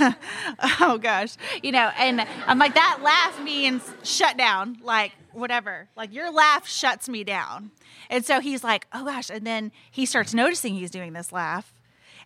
oh 0.82 1.00
gosh, 1.02 1.38
you 1.64 1.72
know, 1.72 1.90
and 1.98 2.28
I'm 2.48 2.60
like 2.60 2.74
that 2.74 3.00
laugh 3.02 3.42
means 3.42 3.82
shut 4.04 4.36
down, 4.36 4.78
like 4.84 5.14
whatever, 5.32 5.88
like 5.96 6.14
your 6.14 6.30
laugh 6.30 6.68
shuts 6.68 7.08
me 7.08 7.24
down. 7.24 7.72
And 8.10 8.26
so 8.26 8.42
he's 8.42 8.62
like, 8.62 8.88
oh 8.92 9.06
gosh, 9.06 9.30
and 9.30 9.48
then 9.48 9.72
he 9.90 10.06
starts 10.06 10.34
noticing 10.34 10.74
he's 10.74 10.92
doing 10.92 11.14
this 11.14 11.32
laugh, 11.32 11.74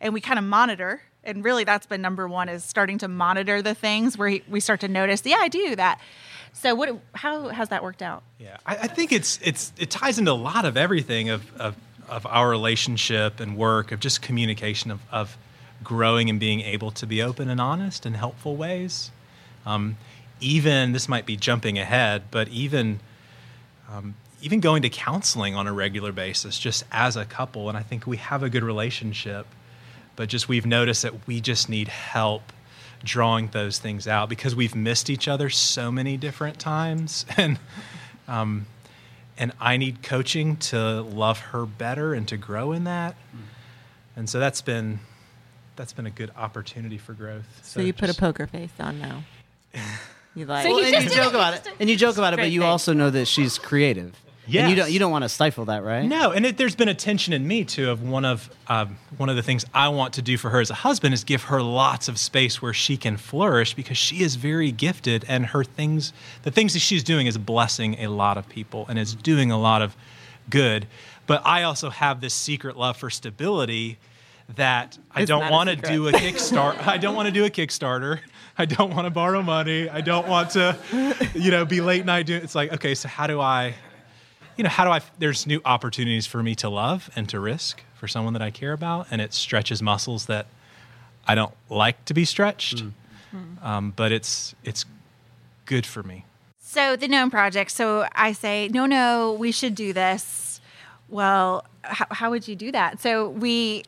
and 0.02 0.14
we 0.14 0.22
kind 0.22 0.40
of 0.40 0.46
monitor 0.46 1.02
and 1.24 1.44
really 1.44 1.64
that's 1.64 1.86
been 1.86 2.02
number 2.02 2.28
one 2.28 2.50
is 2.50 2.64
starting 2.64 2.98
to 3.00 3.08
monitor 3.08 3.62
the 3.62 3.76
things 3.76 4.18
where 4.18 4.40
we 4.50 4.60
start 4.60 4.80
to 4.82 4.88
notice 4.88 5.22
yeah 5.26 5.38
i 5.40 5.48
do 5.48 5.76
that. 5.76 6.00
So 6.52 6.74
what 6.74 7.00
how 7.14 7.50
has 7.50 7.70
that 7.70 7.84
worked 7.84 8.02
out? 8.02 8.24
Yeah 8.40 8.58
i, 8.66 8.76
I 8.76 8.88
think 8.88 9.12
it's 9.12 9.40
it's 9.44 9.72
it 9.78 9.90
ties 9.90 10.18
into 10.18 10.32
a 10.32 10.34
lot 10.34 10.66
of 10.66 10.78
everything 10.78 11.30
of, 11.30 11.56
of 11.60 11.76
of 12.08 12.26
our 12.26 12.50
relationship 12.50 13.40
and 13.40 13.56
work 13.56 13.92
of 13.92 14.00
just 14.00 14.22
communication 14.22 14.90
of, 14.90 15.00
of 15.12 15.38
growing 15.84 16.30
and 16.30 16.40
being 16.40 16.62
able 16.62 16.92
to 16.92 17.06
be 17.06 17.22
open 17.22 17.50
and 17.50 17.62
honest 17.62 18.06
in 18.06 18.16
helpful 18.16 18.56
ways. 18.56 19.12
Um, 19.66 19.98
even 20.42 20.92
this 20.94 21.08
might 21.08 21.26
be 21.26 21.36
jumping 21.36 21.78
ahead 21.78 22.24
but 22.32 22.48
even 22.48 23.00
um, 23.90 24.16
even 24.42 24.60
going 24.60 24.82
to 24.82 24.90
counseling 24.90 25.56
on 25.56 25.68
a 25.68 25.74
regular 25.74 26.12
basis 26.12 26.58
just 26.58 26.84
as 26.92 27.18
a 27.18 27.26
couple 27.26 27.68
and 27.70 27.78
i 27.78 27.82
think 27.82 28.08
we 28.08 28.18
have 28.18 28.42
a 28.42 28.50
good 28.50 28.64
relationship 28.64 29.46
but 30.20 30.28
just 30.28 30.50
we've 30.50 30.66
noticed 30.66 31.04
that 31.04 31.28
we 31.28 31.40
just 31.40 31.70
need 31.70 31.88
help 31.88 32.52
drawing 33.06 33.48
those 33.48 33.80
things 33.80 34.06
out 34.06 34.28
because 34.28 34.54
we've 34.54 34.76
missed 34.76 35.10
each 35.10 35.30
other 35.30 35.50
so 35.50 35.90
many 35.90 36.18
different 36.18 36.60
times. 36.60 37.26
And 37.38 37.58
um, 38.28 38.66
and 39.38 39.54
I 39.62 39.78
need 39.78 40.04
coaching 40.04 40.58
to 40.58 41.04
love 41.04 41.40
her 41.40 41.66
better 41.66 42.14
and 42.14 42.28
to 42.28 42.36
grow 42.36 42.74
in 42.74 42.84
that. 42.84 43.16
And 44.18 44.30
so 44.30 44.42
that's 44.42 44.62
been 44.62 45.00
that's 45.78 45.94
been 45.94 46.06
a 46.06 46.12
good 46.12 46.32
opportunity 46.36 46.98
for 46.98 47.14
growth. 47.14 47.48
So, 47.64 47.80
so 47.80 47.86
you 47.86 47.94
put 47.94 48.10
a 48.10 48.14
poker 48.14 48.46
face 48.46 48.74
on 48.78 49.00
now. 49.00 49.24
You 50.36 50.46
like 50.46 50.64
so 50.64 50.76
well, 50.76 50.86
and 50.86 51.04
you 51.04 51.10
joke 51.10 51.34
about 51.34 51.56
it. 51.56 51.68
And 51.80 51.90
you 51.90 51.96
joke 51.96 52.18
about 52.18 52.34
it 52.34 52.38
but 52.38 52.52
you 52.52 52.64
also 52.64 52.94
know 52.94 53.10
that 53.10 53.26
she's 53.26 53.58
creative 53.58 54.14
Yes. 54.50 54.62
And 54.64 54.70
you 54.72 54.76
don't 54.76 54.92
you 54.92 55.00
don't 55.00 55.12
want 55.12 55.24
to 55.24 55.30
stifle 55.30 55.66
that, 55.66 55.84
right? 55.84 56.06
No, 56.06 56.32
and 56.32 56.46
it, 56.46 56.58
there's 56.58 56.76
been 56.76 56.90
a 56.90 56.94
tension 56.94 57.34
in 57.34 57.48
me 57.48 57.64
too 57.64 57.90
of 57.90 58.02
one 58.02 58.26
of 58.26 58.50
um, 58.68 58.98
one 59.18 59.30
of 59.30 59.36
the 59.36 59.44
things 59.44 59.66
I 59.74 59.90
want 59.90 60.14
to 60.16 60.22
do 60.22 60.38
for 60.38 60.50
her 60.50 60.60
as 60.60 60.70
a 60.70 60.76
husband 60.76 61.14
is 61.14 61.24
give 61.24 61.44
her 61.44 61.62
lots 61.62 62.08
of 62.08 62.18
space 62.18 62.62
where 62.62 62.74
she 62.74 62.98
can 62.98 63.18
flourish 63.18 63.74
because 63.74 63.98
she 63.98 64.22
is 64.22 64.36
very 64.36 64.72
gifted 64.72 65.24
and 65.28 65.48
her 65.48 65.64
things 65.64 66.14
the 66.44 66.52
things 66.52 66.74
that 66.74 66.80
she's 66.80 67.04
doing 67.04 67.28
is 67.28 67.38
blessing 67.38 67.96
a 68.00 68.08
lot 68.08 68.38
of 68.38 68.50
people 68.50 68.86
and 68.90 68.98
is 68.98 69.14
doing 69.16 69.52
a 69.52 69.60
lot 69.60 69.82
of 69.82 69.96
good. 70.50 70.88
But 71.28 71.46
I 71.46 71.64
also 71.64 71.92
have 71.92 72.22
this 72.22 72.34
secret 72.34 72.76
love 72.76 72.98
for 72.98 73.10
stability 73.12 74.00
that 74.56 74.98
I 75.14 75.26
don't 75.26 75.52
want 75.52 75.70
to 75.70 75.76
do 75.76 76.08
a 76.08 76.12
Kickstarter. 76.12 76.88
I 76.88 76.98
don't 76.98 77.16
want 77.16 77.28
to 77.28 77.32
do 77.32 77.46
a 77.46 77.50
Kickstarter. 77.52 78.20
I 78.58 78.66
don't 78.66 78.94
want 78.94 79.06
to 79.06 79.12
borrow 79.12 79.44
money. 79.44 79.88
I 79.88 80.02
don't 80.02 80.28
want 80.28 80.50
to, 80.52 80.76
you 81.36 81.52
know, 81.52 81.66
be 81.66 81.82
late 81.82 82.04
night 82.04 82.26
doing. 82.26 82.42
It's 82.42 82.56
like, 82.56 82.74
okay, 82.74 82.96
so 82.96 83.08
how 83.08 83.28
do 83.28 83.40
I 83.40 83.76
you 84.60 84.64
know, 84.64 84.70
how 84.70 84.84
do 84.84 84.92
I, 84.92 85.00
there's 85.20 85.48
new 85.48 85.62
opportunities 85.64 86.28
for 86.28 86.44
me 86.44 86.54
to 86.56 86.68
love 86.68 87.10
and 87.16 87.30
to 87.30 87.40
risk 87.40 87.82
for 87.96 88.10
someone 88.10 88.34
that 88.34 88.42
I 88.42 88.52
care 88.52 88.74
about. 88.74 89.08
And 89.10 89.22
it 89.22 89.34
stretches 89.34 89.82
muscles 89.82 90.26
that 90.26 90.48
I 91.26 91.34
don't 91.34 91.54
like 91.70 92.04
to 92.06 92.14
be 92.14 92.26
stretched. 92.26 92.84
Mm. 93.34 93.64
Um, 93.64 93.94
but 93.96 94.12
it's, 94.12 94.54
it's 94.66 94.84
good 95.66 95.86
for 95.86 96.04
me. 96.04 96.26
So 96.60 96.98
the 96.98 97.08
Known 97.08 97.30
Project. 97.30 97.72
So 97.72 98.06
I 98.14 98.34
say, 98.34 98.68
no, 98.68 98.86
no, 98.86 99.32
we 99.40 99.54
should 99.54 99.76
do 99.76 99.94
this. 99.94 100.60
Well, 101.08 101.64
how, 101.84 102.08
how 102.12 102.30
would 102.30 102.46
you 102.46 102.58
do 102.58 102.74
that? 102.74 103.00
So 103.00 103.30
we 103.30 103.86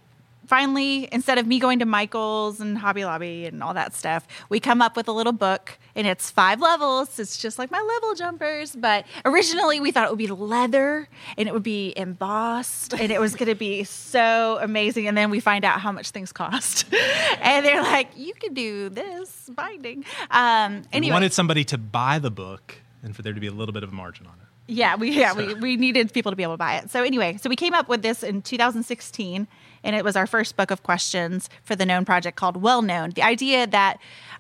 finally, 0.48 1.10
instead 1.12 1.38
of 1.38 1.46
me 1.46 1.60
going 1.60 1.80
to 1.80 1.86
Michael's 1.86 2.62
and 2.62 2.78
Hobby 2.78 3.04
Lobby 3.04 3.46
and 3.46 3.62
all 3.62 3.74
that 3.74 3.94
stuff, 3.94 4.26
we 4.48 4.62
come 4.62 4.82
up 4.82 4.96
with 4.96 5.10
a 5.10 5.12
little 5.12 5.34
book 5.34 5.78
and 5.96 6.08
it's 6.08 6.30
five 6.30 6.62
levels. 6.62 7.20
It's 7.20 7.38
just 7.38 7.60
like 7.60 7.72
my 7.72 7.80
level 7.80 8.16
jumpers. 8.16 8.76
But 8.76 9.06
originally 9.26 9.80
we 9.80 9.92
thought 9.92 10.06
it 10.06 10.12
would 10.12 10.18
be 10.18 10.28
leather 10.28 11.08
and 11.38 11.48
it 11.48 11.54
would 11.54 11.64
be 11.64 11.94
embossed 11.96 12.94
and 12.94 13.12
it 13.12 13.20
was 13.20 13.36
going 13.36 13.50
to 13.50 13.56
be 13.56 13.84
so 13.84 14.60
amazing. 14.62 15.08
And 15.08 15.18
then 15.18 15.30
we 15.30 15.40
find 15.40 15.66
out 15.66 15.80
how 15.80 15.92
much 15.92 16.12
things 16.12 16.32
cost. 16.32 16.86
and 17.42 17.66
they're 17.66 17.82
like, 17.82 18.10
you 18.16 18.34
can 18.34 18.54
do 18.54 18.90
this 18.90 19.50
binding. 19.54 20.06
Um, 20.30 20.84
anyway. 20.92 21.12
We 21.12 21.14
wanted 21.14 21.34
somebody 21.34 21.64
to 21.66 21.78
buy 21.78 22.20
the 22.20 22.32
book 22.32 22.76
and 23.04 23.16
for 23.16 23.22
there 23.22 23.34
to 23.34 23.40
be 23.40 23.48
a 23.48 23.52
little 23.52 23.74
bit 23.74 23.84
of 23.84 23.92
a 23.92 23.96
margin 23.96 24.28
on 24.28 24.34
it. 24.34 24.48
Yeah, 24.68 24.96
we 24.96 25.12
yeah 25.12 25.34
we, 25.34 25.54
we 25.56 25.76
needed 25.76 26.14
people 26.14 26.32
to 26.32 26.36
be 26.36 26.44
able 26.44 26.54
to 26.54 26.58
buy 26.58 26.78
it. 26.78 26.90
So 26.92 27.04
anyway, 27.04 27.38
so 27.42 27.50
we 27.50 27.56
came 27.56 27.74
up 27.74 27.90
with 27.90 28.04
this 28.04 28.24
in 28.24 28.42
2016, 28.42 29.48
and 29.84 29.96
it 29.96 30.06
was 30.06 30.16
our 30.16 30.28
first 30.28 30.56
book 30.56 30.72
of 30.72 30.84
questions 30.84 31.50
for 31.64 31.76
the 31.76 31.86
Known 31.86 32.06
Project 32.06 32.38
called 32.38 32.58
Well 32.58 32.82
Known. 32.82 33.10
The 33.10 33.24
idea 33.24 33.68
that 33.68 33.98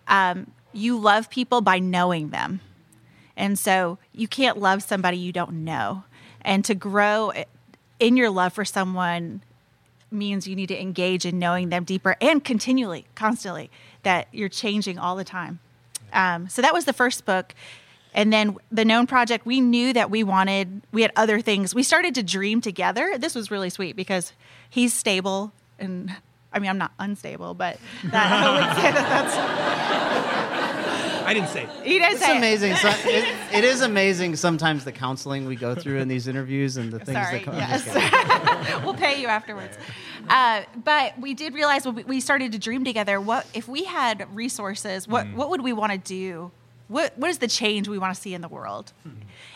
um, 0.08 0.51
you 0.74 0.98
love 0.98 1.30
people 1.30 1.62
by 1.62 1.80
knowing 1.80 2.30
them, 2.30 2.62
and 3.36 3.58
so 3.58 3.98
you 4.13 4.28
can't 4.28 4.58
love 4.58 4.84
somebody 4.84 5.18
you 5.18 5.32
don't 5.32 5.63
know, 5.63 6.04
and 6.42 6.63
to 6.66 6.75
grow 6.75 7.32
in 8.00 8.18
your 8.18 8.30
love 8.30 8.54
for 8.54 8.66
someone 8.66 9.42
means 10.12 10.48
you 10.48 10.56
need 10.56 10.68
to 10.68 10.80
engage 10.80 11.25
in 11.25 11.40
knowing 11.40 11.70
them 11.70 11.84
deeper 11.84 12.18
and 12.20 12.44
continually, 12.44 13.06
constantly. 13.16 13.70
That 14.04 14.28
you're 14.32 14.50
changing 14.50 14.98
all 14.98 15.16
the 15.16 15.24
time. 15.24 15.60
Um, 16.12 16.50
so 16.50 16.62
that 16.62 16.74
was 16.74 16.86
the 16.86 16.94
first 16.94 17.25
book. 17.25 17.54
And 18.13 18.34
then 18.34 18.58
the 18.72 18.84
known 18.84 19.08
project, 19.08 19.46
we 19.46 19.62
knew 19.62 19.94
that 19.94 20.10
we 20.10 20.24
wanted, 20.24 20.82
we 20.92 21.01
had 21.01 21.12
other 21.16 21.40
things. 21.40 21.74
We 21.74 21.84
started 21.84 22.16
to 22.16 22.24
dream 22.24 22.60
together. 22.60 23.18
This 23.18 23.36
was 23.36 23.50
really 23.51 23.70
sweet 23.70 23.96
because 23.96 24.34
he's 24.70 24.94
stable 24.94 25.54
and 25.80 26.16
I 26.54 26.60
mean, 26.60 26.70
I'm 26.70 26.78
not 26.78 26.92
unstable, 27.00 27.54
but 27.54 27.80
that, 28.04 28.32
I 28.44 28.51
would 28.51 28.75
say 28.75 28.92
that 28.92 29.10
that's. 29.10 30.40
I 31.31 31.33
didn't 31.33 31.50
say. 31.50 31.67
He 31.83 32.00
didn't 32.00 32.13
it's 32.13 32.25
say 32.25 32.38
amazing. 32.38 32.75
So, 32.75 32.89
it, 33.05 33.35
it 33.53 33.63
is 33.63 33.81
amazing 33.81 34.35
sometimes 34.35 34.83
the 34.83 34.91
counseling 34.91 35.45
we 35.45 35.55
go 35.55 35.73
through 35.75 36.00
in 36.00 36.07
these 36.07 36.27
interviews 36.27 36.77
and 36.77 36.91
the 36.91 37.00
things 37.00 37.17
Sorry, 37.17 37.39
that 37.39 37.43
come. 37.45 37.55
yes. 37.55 38.83
we'll 38.83 38.93
pay 38.93 39.21
you 39.21 39.27
afterwards. 39.27 39.77
Uh, 40.27 40.63
but 40.83 41.19
we 41.19 41.33
did 41.33 41.53
realize 41.53 41.85
when 41.85 42.05
we 42.05 42.19
started 42.19 42.51
to 42.51 42.59
dream 42.59 42.83
together, 42.83 43.19
what 43.19 43.47
if 43.53 43.67
we 43.67 43.85
had 43.85 44.27
resources? 44.35 45.07
What 45.07 45.27
what 45.33 45.50
would 45.50 45.61
we 45.61 45.73
want 45.73 45.91
to 45.93 45.97
do 45.97 46.51
what 46.91 47.17
what 47.17 47.29
is 47.29 47.38
the 47.38 47.47
change 47.47 47.88
we 47.88 47.97
want 47.97 48.13
to 48.13 48.21
see 48.21 48.33
in 48.33 48.41
the 48.41 48.50
world? 48.50 48.91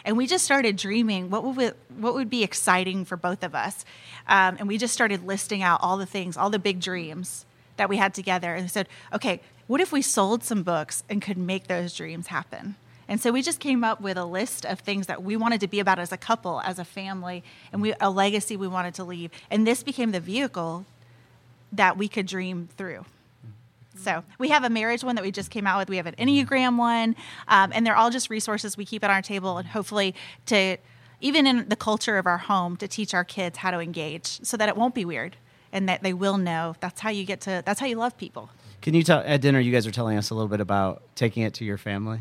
And 0.05 0.15
we 0.15 0.25
just 0.25 0.45
started 0.45 0.77
dreaming 0.77 1.29
what 1.29 1.43
would 1.43 1.75
what 1.97 2.13
would 2.13 2.29
be 2.29 2.43
exciting 2.43 3.03
for 3.03 3.17
both 3.17 3.43
of 3.43 3.53
us, 3.53 3.83
um, 4.27 4.55
and 4.57 4.69
we 4.69 4.77
just 4.77 4.93
started 4.93 5.27
listing 5.27 5.61
out 5.61 5.81
all 5.83 5.97
the 5.97 6.05
things, 6.05 6.37
all 6.37 6.49
the 6.49 6.59
big 6.59 6.79
dreams 6.79 7.45
that 7.75 7.89
we 7.89 7.97
had 7.97 8.13
together, 8.13 8.55
and 8.55 8.71
said, 8.71 8.87
okay, 9.11 9.41
what 9.67 9.81
if 9.81 9.91
we 9.91 10.01
sold 10.01 10.43
some 10.43 10.63
books 10.63 11.03
and 11.09 11.21
could 11.21 11.37
make 11.37 11.67
those 11.67 11.95
dreams 11.95 12.27
happen? 12.27 12.75
And 13.07 13.21
so 13.21 13.31
we 13.31 13.41
just 13.41 13.59
came 13.59 13.83
up 13.83 14.01
with 14.01 14.17
a 14.17 14.25
list 14.25 14.65
of 14.65 14.79
things 14.79 15.07
that 15.07 15.23
we 15.23 15.37
wanted 15.37 15.61
to 15.61 15.67
be 15.67 15.79
about 15.79 15.99
as 15.99 16.11
a 16.11 16.17
couple, 16.17 16.61
as 16.61 16.79
a 16.79 16.85
family, 16.85 17.43
and 17.71 17.81
we, 17.81 17.93
a 18.01 18.09
legacy 18.09 18.57
we 18.57 18.67
wanted 18.67 18.95
to 18.95 19.03
leave. 19.03 19.31
And 19.51 19.65
this 19.65 19.83
became 19.83 20.11
the 20.11 20.19
vehicle 20.19 20.85
that 21.71 21.97
we 21.97 22.07
could 22.07 22.25
dream 22.25 22.69
through. 22.77 23.05
So 23.97 24.23
we 24.39 24.49
have 24.49 24.63
a 24.63 24.69
marriage 24.69 25.03
one 25.03 25.15
that 25.15 25.23
we 25.23 25.31
just 25.31 25.51
came 25.51 25.67
out 25.67 25.77
with. 25.79 25.89
We 25.89 25.97
have 25.97 26.05
an 26.05 26.15
Enneagram 26.15 26.77
one, 26.77 27.15
um, 27.47 27.71
and 27.73 27.85
they're 27.85 27.95
all 27.95 28.09
just 28.09 28.29
resources 28.29 28.75
we 28.75 28.85
keep 28.85 29.03
at 29.03 29.09
our 29.09 29.21
table, 29.21 29.57
and 29.57 29.67
hopefully 29.67 30.15
to 30.47 30.77
even 31.21 31.47
in 31.47 31.69
the 31.69 31.75
culture 31.77 32.17
of 32.17 32.27
our 32.27 32.37
home 32.37 32.75
to 32.77 32.87
teach 32.87 33.13
our 33.13 33.23
kids 33.23 33.59
how 33.59 33.71
to 33.71 33.79
engage, 33.79 34.43
so 34.43 34.57
that 34.57 34.67
it 34.67 34.75
won't 34.75 34.93
be 34.93 35.05
weird, 35.05 35.37
and 35.71 35.87
that 35.87 36.03
they 36.03 36.13
will 36.13 36.37
know 36.37 36.75
that's 36.81 36.99
how 36.99 37.09
you 37.09 37.23
get 37.23 37.39
to 37.41 37.63
that's 37.65 37.79
how 37.79 37.85
you 37.85 37.95
love 37.95 38.17
people. 38.17 38.49
Can 38.81 38.93
you 38.93 39.03
tell 39.03 39.19
at 39.25 39.41
dinner? 39.41 39.59
You 39.59 39.71
guys 39.71 39.85
were 39.85 39.91
telling 39.91 40.17
us 40.17 40.29
a 40.29 40.35
little 40.35 40.47
bit 40.49 40.61
about 40.61 41.01
taking 41.15 41.43
it 41.43 41.53
to 41.55 41.65
your 41.65 41.77
family. 41.77 42.19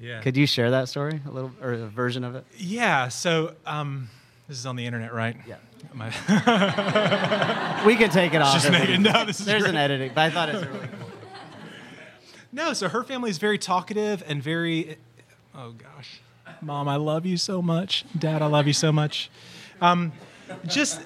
Yeah. 0.00 0.20
Could 0.20 0.36
you 0.36 0.46
share 0.46 0.70
that 0.72 0.88
story 0.88 1.20
a 1.26 1.30
little 1.30 1.52
or 1.62 1.72
a 1.72 1.86
version 1.86 2.24
of 2.24 2.34
it? 2.34 2.44
Yeah. 2.56 3.08
So 3.08 3.54
um, 3.66 4.08
this 4.48 4.58
is 4.58 4.66
on 4.66 4.76
the 4.76 4.84
internet, 4.86 5.12
right? 5.14 5.36
Yeah. 5.46 5.56
My, 5.94 6.06
We 7.86 7.96
can 7.96 8.10
take 8.10 8.34
it 8.34 8.42
off. 8.42 8.54
just 8.54 8.66
we- 8.70 8.78
making 8.78 9.02
no. 9.02 9.24
This 9.24 9.40
is 9.40 9.46
There's 9.46 9.62
great. 9.62 9.70
an 9.70 9.76
editing, 9.76 10.12
but 10.14 10.22
I 10.22 10.30
thought 10.30 10.48
it 10.48 10.54
was 10.56 10.66
really 10.66 10.88
cool. 10.88 11.08
No, 12.52 12.72
so 12.72 12.88
her 12.88 13.04
family 13.04 13.30
is 13.30 13.38
very 13.38 13.58
talkative 13.58 14.22
and 14.26 14.42
very. 14.42 14.96
Oh 15.54 15.72
gosh, 15.72 16.20
mom, 16.60 16.88
I 16.88 16.96
love 16.96 17.24
you 17.26 17.36
so 17.36 17.60
much. 17.62 18.04
Dad, 18.18 18.42
I 18.42 18.46
love 18.46 18.66
you 18.66 18.72
so 18.72 18.90
much. 18.92 19.30
Um, 19.80 20.12
just 20.66 21.00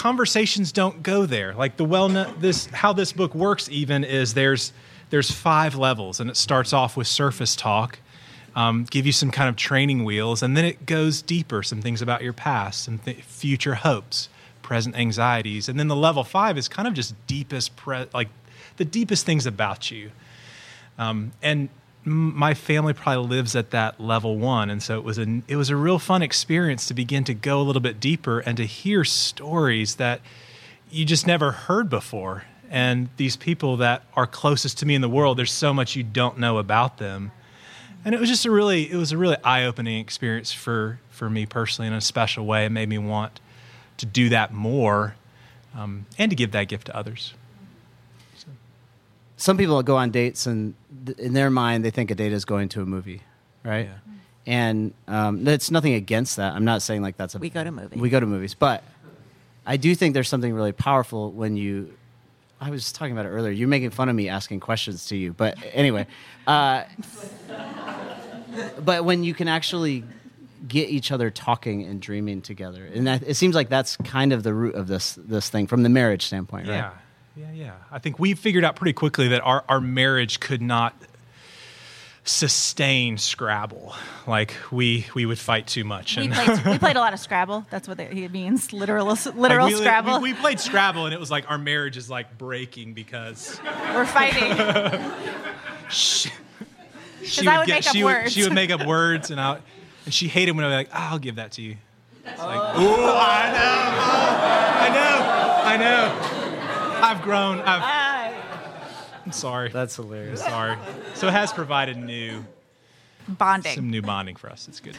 conversations 0.00 0.72
don't 0.72 1.02
go 1.02 1.26
there. 1.26 1.52
Like 1.52 1.76
the 1.76 1.84
well, 1.84 2.08
this 2.38 2.64
how 2.68 2.94
this 2.94 3.12
book 3.12 3.34
works 3.34 3.68
even 3.68 4.02
is 4.02 4.32
there's 4.32 4.72
there's 5.10 5.30
five 5.30 5.74
levels, 5.74 6.20
and 6.20 6.30
it 6.30 6.38
starts 6.38 6.72
off 6.72 6.96
with 6.96 7.06
surface 7.06 7.54
talk, 7.54 7.98
um, 8.56 8.86
give 8.88 9.04
you 9.04 9.12
some 9.12 9.30
kind 9.30 9.50
of 9.50 9.56
training 9.56 10.04
wheels, 10.04 10.42
and 10.42 10.56
then 10.56 10.64
it 10.64 10.86
goes 10.86 11.20
deeper, 11.20 11.62
some 11.62 11.82
things 11.82 12.00
about 12.00 12.22
your 12.22 12.32
past, 12.32 12.84
some 12.84 12.98
th- 12.98 13.20
future 13.20 13.74
hopes, 13.74 14.30
present 14.62 14.96
anxieties, 14.96 15.68
and 15.68 15.78
then 15.78 15.88
the 15.88 15.96
level 15.96 16.24
five 16.24 16.56
is 16.56 16.66
kind 16.66 16.88
of 16.88 16.94
just 16.94 17.14
deepest, 17.26 17.76
pre- 17.76 18.06
like 18.14 18.28
the 18.78 18.86
deepest 18.86 19.26
things 19.26 19.44
about 19.44 19.90
you. 19.90 20.12
Um, 20.96 21.32
and 21.42 21.68
my 22.04 22.54
family 22.54 22.92
probably 22.92 23.36
lives 23.36 23.54
at 23.54 23.70
that 23.70 24.00
level 24.00 24.38
one, 24.38 24.70
and 24.70 24.82
so 24.82 24.96
it 24.96 25.04
was 25.04 25.18
a 25.18 25.42
it 25.48 25.56
was 25.56 25.70
a 25.70 25.76
real 25.76 25.98
fun 25.98 26.22
experience 26.22 26.86
to 26.86 26.94
begin 26.94 27.24
to 27.24 27.34
go 27.34 27.60
a 27.60 27.64
little 27.64 27.82
bit 27.82 28.00
deeper 28.00 28.40
and 28.40 28.56
to 28.56 28.64
hear 28.64 29.04
stories 29.04 29.96
that 29.96 30.20
you 30.90 31.04
just 31.04 31.26
never 31.26 31.50
heard 31.50 31.90
before. 31.90 32.44
And 32.70 33.08
these 33.16 33.36
people 33.36 33.76
that 33.78 34.04
are 34.14 34.26
closest 34.26 34.78
to 34.78 34.86
me 34.86 34.94
in 34.94 35.00
the 35.00 35.08
world, 35.08 35.38
there's 35.38 35.52
so 35.52 35.74
much 35.74 35.96
you 35.96 36.02
don't 36.02 36.38
know 36.38 36.58
about 36.58 36.98
them. 36.98 37.32
And 38.04 38.14
it 38.14 38.20
was 38.20 38.28
just 38.30 38.46
a 38.46 38.50
really 38.50 38.90
it 38.90 38.96
was 38.96 39.12
a 39.12 39.18
really 39.18 39.36
eye 39.44 39.64
opening 39.64 39.98
experience 39.98 40.52
for 40.52 40.98
for 41.10 41.28
me 41.28 41.44
personally 41.44 41.88
in 41.88 41.92
a 41.92 42.00
special 42.00 42.46
way. 42.46 42.64
It 42.64 42.70
made 42.70 42.88
me 42.88 42.98
want 42.98 43.40
to 43.98 44.06
do 44.06 44.30
that 44.30 44.54
more 44.54 45.16
um, 45.76 46.06
and 46.18 46.30
to 46.30 46.36
give 46.36 46.52
that 46.52 46.68
gift 46.68 46.86
to 46.86 46.96
others. 46.96 47.34
Some 49.40 49.56
people 49.56 49.82
go 49.82 49.96
on 49.96 50.10
dates 50.10 50.46
and 50.46 50.74
th- 51.06 51.16
in 51.16 51.32
their 51.32 51.48
mind 51.48 51.82
they 51.82 51.90
think 51.90 52.10
a 52.10 52.14
date 52.14 52.32
is 52.32 52.44
going 52.44 52.68
to 52.70 52.82
a 52.82 52.86
movie, 52.86 53.22
right? 53.64 53.86
Yeah. 53.86 53.94
And 54.46 54.92
um, 55.08 55.44
that's 55.44 55.70
nothing 55.70 55.94
against 55.94 56.36
that. 56.36 56.52
I'm 56.52 56.66
not 56.66 56.82
saying 56.82 57.00
like 57.00 57.16
that's 57.16 57.34
a 57.34 57.38
We 57.38 57.48
go 57.48 57.64
to 57.64 57.72
movies. 57.72 57.98
We 57.98 58.10
go 58.10 58.20
to 58.20 58.26
movies, 58.26 58.52
but 58.52 58.84
I 59.64 59.78
do 59.78 59.94
think 59.94 60.12
there's 60.12 60.28
something 60.28 60.52
really 60.52 60.72
powerful 60.72 61.30
when 61.32 61.56
you. 61.56 61.96
I 62.60 62.68
was 62.68 62.92
talking 62.92 63.12
about 63.12 63.24
it 63.24 63.30
earlier. 63.30 63.50
You're 63.50 63.68
making 63.68 63.90
fun 63.90 64.10
of 64.10 64.14
me 64.14 64.28
asking 64.28 64.60
questions 64.60 65.06
to 65.06 65.16
you, 65.16 65.32
but 65.32 65.56
anyway, 65.72 66.06
uh, 66.46 66.84
but 68.84 69.06
when 69.06 69.24
you 69.24 69.32
can 69.32 69.48
actually 69.48 70.04
get 70.68 70.90
each 70.90 71.10
other 71.10 71.30
talking 71.30 71.84
and 71.84 72.02
dreaming 72.02 72.42
together, 72.42 72.84
and 72.92 73.06
that, 73.06 73.22
it 73.26 73.34
seems 73.36 73.54
like 73.54 73.70
that's 73.70 73.96
kind 73.96 74.34
of 74.34 74.42
the 74.42 74.52
root 74.52 74.74
of 74.74 74.86
this 74.86 75.14
this 75.14 75.48
thing 75.48 75.66
from 75.66 75.82
the 75.82 75.88
marriage 75.88 76.26
standpoint, 76.26 76.68
right? 76.68 76.74
Yeah, 76.74 76.90
yeah, 77.40 77.52
yeah. 77.52 77.74
I 77.90 77.98
think 77.98 78.18
we 78.18 78.34
figured 78.34 78.64
out 78.64 78.76
pretty 78.76 78.92
quickly 78.92 79.28
that 79.28 79.40
our, 79.42 79.64
our 79.68 79.80
marriage 79.80 80.40
could 80.40 80.60
not 80.60 80.94
sustain 82.24 83.18
Scrabble. 83.18 83.94
Like 84.26 84.54
we 84.70 85.06
we 85.14 85.26
would 85.26 85.38
fight 85.38 85.66
too 85.66 85.84
much. 85.84 86.16
We 86.16 86.28
played, 86.28 86.66
we 86.66 86.78
played 86.86 86.96
a 86.96 87.00
lot 87.00 87.12
of 87.12 87.20
Scrabble. 87.20 87.66
That's 87.70 87.88
what 87.88 87.98
it 87.98 88.30
means. 88.30 88.72
Literal, 88.72 89.06
like, 89.06 89.34
literal 89.34 89.66
we, 89.66 89.74
Scrabble. 89.74 90.20
We, 90.20 90.32
we 90.32 90.38
played 90.38 90.60
Scrabble, 90.60 91.06
and 91.06 91.14
it 91.14 91.20
was 91.20 91.30
like 91.30 91.50
our 91.50 91.58
marriage 91.58 91.96
is 91.96 92.10
like 92.10 92.36
breaking 92.36 92.94
because 92.94 93.60
We're 93.94 94.06
fighting. 94.06 95.12
she, 95.90 96.30
she 97.24 97.46
I 97.46 97.58
would 97.58 97.68
make 97.68 97.86
up 97.86 97.92
she 97.92 98.04
would, 98.04 98.12
words. 98.12 98.32
she 98.32 98.42
would 98.44 98.54
make 98.54 98.70
up 98.70 98.86
words, 98.86 99.30
and 99.30 99.40
I 99.40 99.58
and 100.04 100.14
she 100.14 100.28
hated 100.28 100.52
when 100.52 100.64
I 100.64 100.68
was 100.68 100.74
like, 100.74 100.88
"Ah, 100.92 101.12
"I'll 101.12 101.18
give 101.18 101.36
that 101.36 101.52
to 101.52 101.62
you." 101.62 101.76
It's 102.24 102.38
like, 102.38 102.78
ooh, 102.78 102.94
I 102.94 103.50
know, 103.56 103.80
I 104.80 104.88
know, 104.94 105.64
I 105.64 105.76
know. 105.78 106.39
I've 107.10 107.22
grown. 107.22 107.60
I've, 107.60 108.34
I'm 109.26 109.32
sorry. 109.32 109.70
That's 109.70 109.96
hilarious. 109.96 110.40
sorry. 110.40 110.76
So 111.14 111.26
it 111.26 111.32
has 111.32 111.52
provided 111.52 111.96
new 111.96 112.44
bonding. 113.26 113.74
some 113.74 113.90
new 113.90 114.00
bonding 114.00 114.36
for 114.36 114.48
us. 114.48 114.68
It's 114.68 114.78
good. 114.78 114.96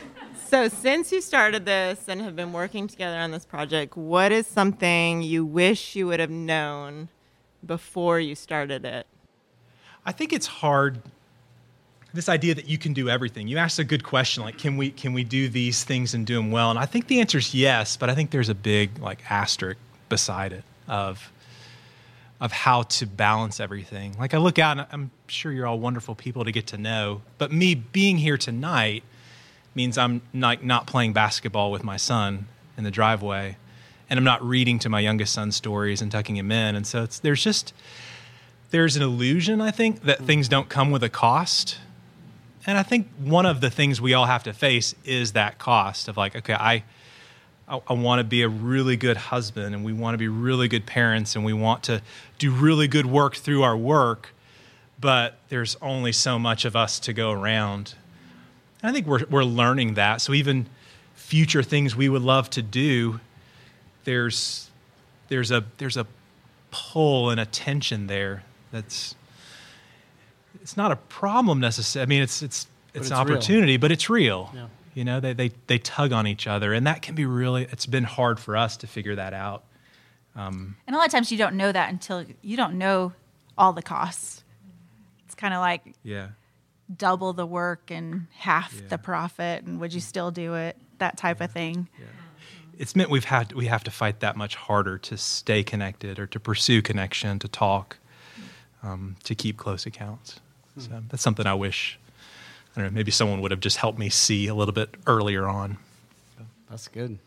So, 0.47 0.67
since 0.67 1.13
you 1.13 1.21
started 1.21 1.65
this 1.65 2.10
and 2.10 2.21
have 2.21 2.36
been 2.36 2.52
working 2.52 2.88
together 2.88 3.17
on 3.17 3.32
this 3.32 3.45
project, 3.45 3.95
what 3.95 4.34
is 4.34 4.45
something 4.45 5.21
you 5.21 5.45
wish 5.45 5.95
you 5.95 6.08
would 6.08 6.19
have 6.19 6.30
known 6.30 7.08
before 7.65 8.19
you 8.19 8.36
started 8.36 8.84
it? 8.84 9.08
I 10.06 10.12
think 10.12 10.34
it's 10.34 10.47
hard. 10.47 11.02
This 12.13 12.28
idea 12.28 12.54
that 12.56 12.67
you 12.67 12.78
can 12.78 12.91
do 12.91 13.08
everything. 13.08 13.47
You 13.47 13.58
asked 13.58 13.80
a 13.80 13.86
good 13.86 14.04
question, 14.04 14.43
like 14.43 14.58
can 14.58 14.76
we 14.76 14.91
can 14.91 15.13
we 15.13 15.24
do 15.24 15.47
these 15.47 15.86
things 15.86 16.13
and 16.13 16.28
do 16.28 16.36
them 16.36 16.52
well? 16.52 16.69
And 16.69 16.78
I 16.78 16.86
think 16.86 17.08
the 17.08 17.21
answer 17.21 17.38
is 17.38 17.56
yes, 17.56 17.95
but 17.95 18.10
I 18.10 18.15
think 18.15 18.32
there's 18.32 18.50
a 18.50 18.56
big 18.56 19.00
like 19.00 19.19
asterisk 19.32 19.80
beside 20.10 20.52
it 20.52 20.65
of 20.89 21.32
of 22.41 22.51
how 22.51 22.82
to 22.82 23.06
balance 23.06 23.60
everything. 23.60 24.15
Like 24.17 24.34
I 24.34 24.39
look 24.39 24.58
out, 24.58 24.80
and 24.80 24.88
I'm 24.91 25.12
sure 25.27 25.51
you're 25.51 25.67
all 25.67 25.80
wonderful 25.80 26.15
people 26.15 26.43
to 26.43 26.51
get 26.51 26.67
to 26.67 26.77
know, 26.77 27.21
but 27.38 27.51
me 27.51 27.75
being 27.75 28.17
here 28.17 28.38
tonight 28.38 29.04
means 29.75 29.97
I'm 29.97 30.21
not 30.34 30.63
not 30.63 30.88
playing 30.88 31.13
basketball 31.13 31.71
with 31.71 31.84
my 31.84 31.97
son 31.97 32.47
in 32.77 32.84
the 32.84 32.91
driveway, 32.91 33.58
and 34.10 34.17
I'm 34.17 34.23
not 34.23 34.43
reading 34.43 34.80
to 34.80 34.89
my 34.89 34.99
youngest 34.99 35.34
son 35.34 35.51
stories 35.51 36.01
and 36.01 36.12
tucking 36.12 36.36
him 36.36 36.51
in, 36.51 36.75
and 36.75 36.86
so 36.86 37.04
it's 37.04 37.19
there's 37.19 37.43
just 37.43 37.73
there's 38.71 38.95
an 38.95 39.04
illusion, 39.04 39.62
I 39.62 39.69
think, 39.69 40.01
that 40.04 40.19
mm. 40.19 40.25
things 40.25 40.47
don't 40.47 40.67
come 40.67 40.91
with 40.91 41.04
a 41.04 41.10
cost. 41.10 41.77
And 42.65 42.77
I 42.77 42.84
think 42.84 43.08
one 43.19 43.45
of 43.45 43.60
the 43.60 43.69
things 43.69 43.99
we 43.99 44.13
all 44.13 44.25
have 44.25 44.43
to 44.43 44.54
face 44.54 44.95
is 45.04 45.34
that 45.34 45.58
cost 45.58 46.08
of 46.08 46.17
like, 46.17 46.36
okay, 46.36 46.54
I 46.54 46.84
I, 47.71 47.81
I 47.88 47.93
want 47.93 48.19
to 48.19 48.23
be 48.23 48.41
a 48.43 48.49
really 48.49 48.97
good 48.97 49.17
husband 49.17 49.73
and 49.73 49.84
we 49.84 49.93
want 49.93 50.13
to 50.13 50.17
be 50.17 50.27
really 50.27 50.67
good 50.67 50.86
parents 50.86 51.36
and 51.36 51.45
we 51.45 51.53
want 51.53 51.84
to 51.84 52.01
do 52.38 52.51
really 52.51 52.88
good 52.88 53.05
work 53.05 53.36
through 53.36 53.63
our 53.63 53.77
work, 53.77 54.34
but 54.99 55.39
there's 55.49 55.77
only 55.81 56.12
so 56.12 56.38
much 56.38 56.65
of 56.65 56.75
us 56.75 56.99
to 56.99 57.13
go 57.13 57.31
around. 57.31 57.95
And 58.84 58.91
I 58.91 58.93
think 58.93 59.07
we're 59.07 59.25
we're 59.29 59.45
learning 59.45 59.93
that. 59.93 60.21
So 60.21 60.34
even 60.34 60.67
future 61.15 61.63
things 61.63 61.95
we 61.95 62.10
would 62.10 62.21
love 62.21 62.49
to 62.51 62.62
do, 62.62 63.21
there's 64.03 64.69
there's 65.29 65.49
a 65.49 65.63
there's 65.77 65.97
a 65.97 66.05
pull 66.71 67.29
and 67.29 67.39
a 67.39 67.45
tension 67.45 68.07
there 68.07 68.43
that's 68.71 69.15
it's 70.62 70.75
not 70.75 70.91
a 70.91 70.95
problem 70.95 71.60
necessarily. 71.60 72.03
I 72.03 72.10
mean, 72.10 72.21
it's 72.21 72.41
it's 72.41 72.67
it's, 72.93 73.07
it's 73.07 73.12
an 73.12 73.25
real. 73.25 73.36
opportunity, 73.38 73.77
but 73.77 73.91
it's 73.91 74.10
real. 74.10 74.51
Yeah. 74.53 74.67
You 74.93 75.06
know, 75.06 75.19
they, 75.19 75.34
they 75.34 75.51
they 75.67 75.77
tug 75.77 76.12
on 76.12 76.27
each 76.27 76.47
other, 76.47 76.73
and 76.73 76.86
that 76.88 77.01
can 77.01 77.15
be 77.15 77.25
really. 77.25 77.63
It's 77.71 77.86
been 77.86 78.04
hard 78.04 78.39
for 78.39 78.58
us 78.58 78.77
to 78.77 78.88
figure 78.88 79.15
that 79.15 79.34
out. 79.34 79.63
And 80.36 80.75
a 80.88 80.93
lot 80.93 81.06
of 81.06 81.12
times 81.12 81.32
you 81.32 81.38
don't 81.38 81.56
know 81.56 81.71
that 81.71 81.89
until 81.89 82.25
you 82.41 82.58
don't 82.58 82.77
know 82.77 83.13
all 83.58 83.73
the 83.73 83.82
costs. 83.82 84.43
It's 85.25 85.36
kind 85.36 85.54
of 85.54 85.60
like 85.60 85.93
Yeah. 86.04 86.30
double 86.95 87.34
the 87.34 87.45
work 87.45 87.89
and 87.91 88.27
half 88.38 88.73
Yeah. 88.73 88.88
the 88.89 88.97
profit, 88.97 89.63
and 89.63 89.80
would 89.80 89.93
you 89.93 89.99
still 90.01 90.32
do 90.32 90.56
it? 90.56 90.77
That 90.99 91.17
type 91.17 91.41
of 91.41 91.51
thing. 91.51 91.88
it's 92.77 92.95
meant 92.95 93.10
we've 93.10 93.25
had 93.25 93.54
we 93.54 93.67
have 93.67 93.84
to 93.84 93.91
fight 93.91 94.21
that 94.21 94.36
much 94.36 94.56
harder 94.56 94.97
to 94.97 95.15
stay 95.17 95.63
connected 95.63 96.17
or 96.17 96.25
to 96.27 96.39
pursue 96.39 96.82
connection 96.82 97.38
to 97.39 97.47
talk 97.47 97.97
um, 98.82 99.15
to 99.23 99.36
keep 99.36 99.58
close 99.58 99.86
accounts 99.86 100.39
so 100.77 100.89
that's 101.10 101.21
something 101.21 101.45
i 101.45 101.54
wish 101.54 101.99
i 102.75 102.81
don't 102.81 102.91
know 102.91 102.95
maybe 102.95 103.12
someone 103.12 103.41
would 103.41 103.51
have 103.51 103.60
just 103.60 103.77
helped 103.77 103.97
me 103.99 104.10
see 104.10 104.47
a 104.47 104.55
little 104.55 104.73
bit 104.73 104.89
earlier 105.07 105.47
on 105.47 105.77
That's 106.69 106.88
good. 106.88 107.19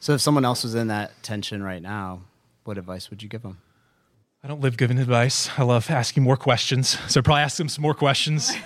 So 0.00 0.12
if 0.14 0.20
someone 0.20 0.44
else 0.44 0.62
was 0.64 0.74
in 0.74 0.88
that 0.88 1.10
tension 1.22 1.62
right 1.62 1.80
now, 1.80 2.20
what 2.64 2.76
advice 2.76 3.08
would 3.10 3.22
you 3.22 3.28
give 3.28 3.42
them? 3.42 3.58
i 4.42 4.46
don't 4.48 4.60
live 4.60 4.76
giving 4.76 4.98
advice 4.98 5.48
i 5.58 5.62
love 5.62 5.90
asking 5.90 6.22
more 6.22 6.36
questions 6.36 6.98
so 7.08 7.22
probably 7.22 7.40
ask 7.42 7.56
them 7.56 7.68
some 7.68 7.82
more 7.82 7.94
questions 7.94 8.52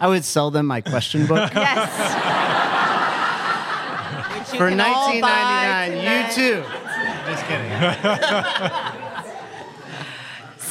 I 0.00 0.08
would 0.08 0.24
sell 0.24 0.50
them 0.50 0.66
my 0.66 0.80
question 0.80 1.26
book 1.26 1.50
Yes. 1.54 1.90
For 4.50 4.68
can 4.68 4.80
all 4.80 5.06
nineteen 5.06 5.20
buy 5.22 5.88
ninety 5.88 6.04
nine. 6.04 6.28
You 6.28 6.34
too. 6.34 6.62
Just 7.26 7.44
kidding. 7.46 9.00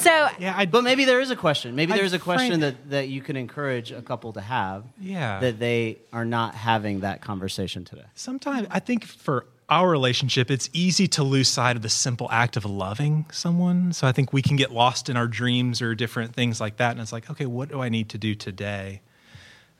so 0.03 0.29
yeah 0.39 0.53
i 0.55 0.65
But 0.65 0.83
maybe 0.83 1.05
there 1.05 1.21
is 1.21 1.31
a 1.31 1.35
question. 1.35 1.75
Maybe 1.75 1.93
there 1.93 2.03
is 2.03 2.13
a 2.13 2.19
question 2.19 2.59
frame- 2.59 2.59
that, 2.61 2.89
that 2.89 3.07
you 3.09 3.21
can 3.21 3.35
encourage 3.35 3.91
a 3.91 4.01
couple 4.01 4.33
to 4.33 4.41
have. 4.41 4.83
Yeah. 4.99 5.39
That 5.39 5.59
they 5.59 5.99
are 6.11 6.25
not 6.25 6.55
having 6.55 7.01
that 7.01 7.21
conversation 7.21 7.85
today. 7.85 8.05
sometimes 8.15 8.67
I 8.71 8.79
think 8.79 9.05
for 9.05 9.45
our 9.69 9.89
relationship, 9.89 10.51
it's 10.51 10.69
easy 10.73 11.07
to 11.07 11.23
lose 11.23 11.47
sight 11.47 11.75
of 11.75 11.81
the 11.81 11.89
simple 11.89 12.27
act 12.31 12.57
of 12.57 12.65
loving 12.65 13.25
someone. 13.31 13.93
So 13.93 14.05
I 14.05 14.11
think 14.11 14.33
we 14.33 14.41
can 14.41 14.55
get 14.57 14.71
lost 14.71 15.09
in 15.09 15.17
our 15.17 15.27
dreams 15.27 15.81
or 15.81 15.95
different 15.95 16.33
things 16.35 16.59
like 16.59 16.77
that. 16.77 16.91
And 16.91 16.99
it's 16.99 17.11
like, 17.13 17.29
okay, 17.31 17.45
what 17.45 17.69
do 17.69 17.81
I 17.81 17.89
need 17.89 18.09
to 18.09 18.17
do 18.17 18.35
today 18.35 19.01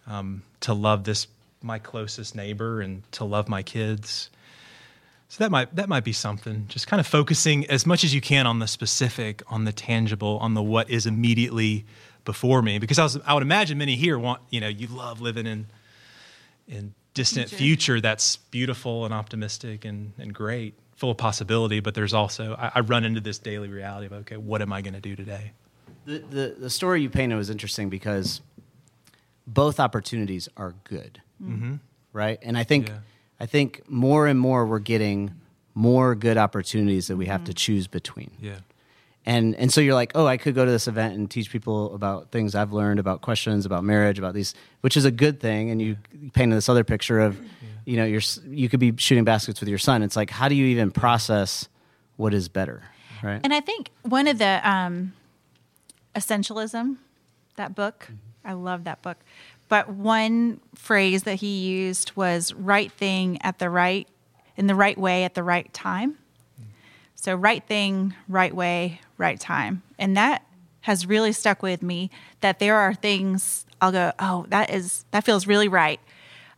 um, 0.07 0.43
to 0.61 0.73
love 0.73 1.03
this 1.03 1.27
my 1.61 1.79
closest 1.79 2.35
neighbor 2.35 2.81
and 2.81 3.03
to 3.13 3.23
love 3.25 3.47
my 3.49 3.61
kids? 3.61 4.29
So 5.33 5.43
that 5.43 5.49
might 5.49 5.75
that 5.77 5.89
might 5.89 6.03
be 6.03 6.13
something. 6.13 6.65
Just 6.67 6.85
kind 6.85 6.99
of 6.99 7.07
focusing 7.07 7.65
as 7.65 7.87
much 7.87 8.03
as 8.03 8.13
you 8.13 8.21
can 8.21 8.45
on 8.45 8.59
the 8.59 8.67
specific, 8.67 9.41
on 9.47 9.65
the 9.65 9.73
tangible, 9.73 10.37
on 10.39 10.53
the 10.53 10.61
what 10.61 10.91
is 10.91 11.07
immediately 11.07 11.85
before 12.23 12.61
me. 12.61 12.77
Because 12.77 12.99
I 12.99 13.03
was 13.03 13.17
I 13.25 13.33
would 13.33 13.41
imagine 13.41 13.79
many 13.79 13.95
here 13.95 14.19
want 14.19 14.43
you 14.51 14.61
know 14.61 14.67
you 14.67 14.85
love 14.85 15.21
living 15.21 15.47
in 15.47 15.65
in 16.67 16.93
distant 17.15 17.49
future, 17.49 17.99
that's 17.99 18.35
beautiful 18.35 19.05
and 19.05 19.13
optimistic 19.13 19.85
and, 19.85 20.13
and 20.19 20.35
great, 20.35 20.75
full 20.97 21.09
of 21.09 21.17
possibility. 21.17 21.79
But 21.79 21.95
there's 21.95 22.13
also 22.13 22.53
I, 22.53 22.73
I 22.75 22.79
run 22.81 23.03
into 23.03 23.19
this 23.19 23.39
daily 23.39 23.69
reality 23.69 24.05
of 24.05 24.13
okay, 24.13 24.37
what 24.37 24.61
am 24.61 24.71
I 24.71 24.83
going 24.83 24.93
to 24.93 25.01
do 25.01 25.15
today? 25.15 25.53
The, 26.05 26.19
the, 26.19 26.55
the 26.59 26.69
story 26.69 27.01
you 27.01 27.09
painted 27.09 27.37
was 27.37 27.49
interesting 27.49 27.89
because 27.89 28.39
both 29.47 29.79
opportunities 29.79 30.47
are 30.57 30.75
good, 30.83 31.23
mm-hmm. 31.41 31.77
right? 32.11 32.37
And 32.43 32.55
I 32.55 32.63
think 32.63 32.89
Yeah. 32.89 32.97
I 33.43 33.45
think 33.45 33.81
more 33.89 34.25
and 34.25 34.39
more 34.39 34.65
we're 34.65 34.79
getting 34.79 35.35
more 35.75 36.15
good 36.15 36.37
opportunities 36.37 37.07
that 37.07 37.17
we 37.17 37.25
have 37.25 37.43
to 37.43 37.53
choose 37.53 37.87
between. 37.87 38.31
Yeah, 38.39 38.59
and 39.25 39.53
and 39.55 39.69
so 39.69 39.81
you're 39.81 39.95
like, 39.95 40.13
oh, 40.15 40.25
I 40.25 40.37
could 40.37 40.55
go 40.55 40.63
to 40.63 40.71
this 40.71 40.87
event 40.87 41.15
and 41.15 41.29
teach 41.29 41.51
people 41.51 41.93
about 41.93 42.31
things 42.31 42.55
I've 42.55 42.71
learned 42.71 42.99
about 42.99 43.19
questions 43.19 43.65
about 43.65 43.83
marriage, 43.83 44.17
about 44.17 44.33
these, 44.33 44.55
which 44.79 44.95
is 44.95 45.03
a 45.03 45.11
good 45.11 45.41
thing. 45.41 45.71
And 45.71 45.81
you 45.81 45.97
painted 46.31 46.55
this 46.55 46.69
other 46.69 46.85
picture 46.85 47.19
of, 47.19 47.37
you 47.83 47.97
know, 47.97 48.05
you're 48.05 48.21
you 48.47 48.69
could 48.69 48.79
be 48.79 48.93
shooting 48.95 49.25
baskets 49.25 49.59
with 49.59 49.67
your 49.67 49.77
son. 49.77 50.03
It's 50.03 50.15
like, 50.15 50.29
how 50.29 50.47
do 50.47 50.55
you 50.55 50.67
even 50.67 50.89
process 50.89 51.67
what 52.15 52.33
is 52.33 52.47
better, 52.47 52.81
right? 53.21 53.41
And 53.43 53.53
I 53.53 53.59
think 53.59 53.89
one 54.03 54.29
of 54.29 54.37
the 54.37 54.61
um, 54.63 55.11
essentialism, 56.15 56.95
that 57.57 57.75
book, 57.75 58.07
I 58.45 58.53
love 58.53 58.85
that 58.85 59.01
book. 59.01 59.17
But 59.73 59.89
one 59.89 60.59
phrase 60.75 61.23
that 61.23 61.37
he 61.37 61.61
used 61.61 62.15
was 62.15 62.53
right 62.53 62.91
thing 62.91 63.41
at 63.41 63.57
the 63.57 63.71
right, 63.71 64.07
in 64.55 64.67
the 64.67 64.75
right 64.75 64.95
way 64.95 65.23
at 65.23 65.33
the 65.33 65.41
right 65.41 65.73
time. 65.73 66.19
So 67.15 67.33
right 67.33 67.65
thing, 67.65 68.13
right 68.27 68.55
way, 68.55 69.01
right 69.17 69.39
time. 69.39 69.81
And 69.97 70.15
that 70.15 70.45
has 70.81 71.07
really 71.07 71.31
stuck 71.31 71.63
with 71.63 71.81
me 71.81 72.11
that 72.41 72.59
there 72.59 72.75
are 72.75 72.93
things 72.93 73.65
I'll 73.81 73.91
go, 73.91 74.11
oh, 74.19 74.45
that 74.49 74.69
is, 74.69 75.05
that 75.09 75.23
feels 75.23 75.47
really 75.47 75.69
right. 75.69 75.99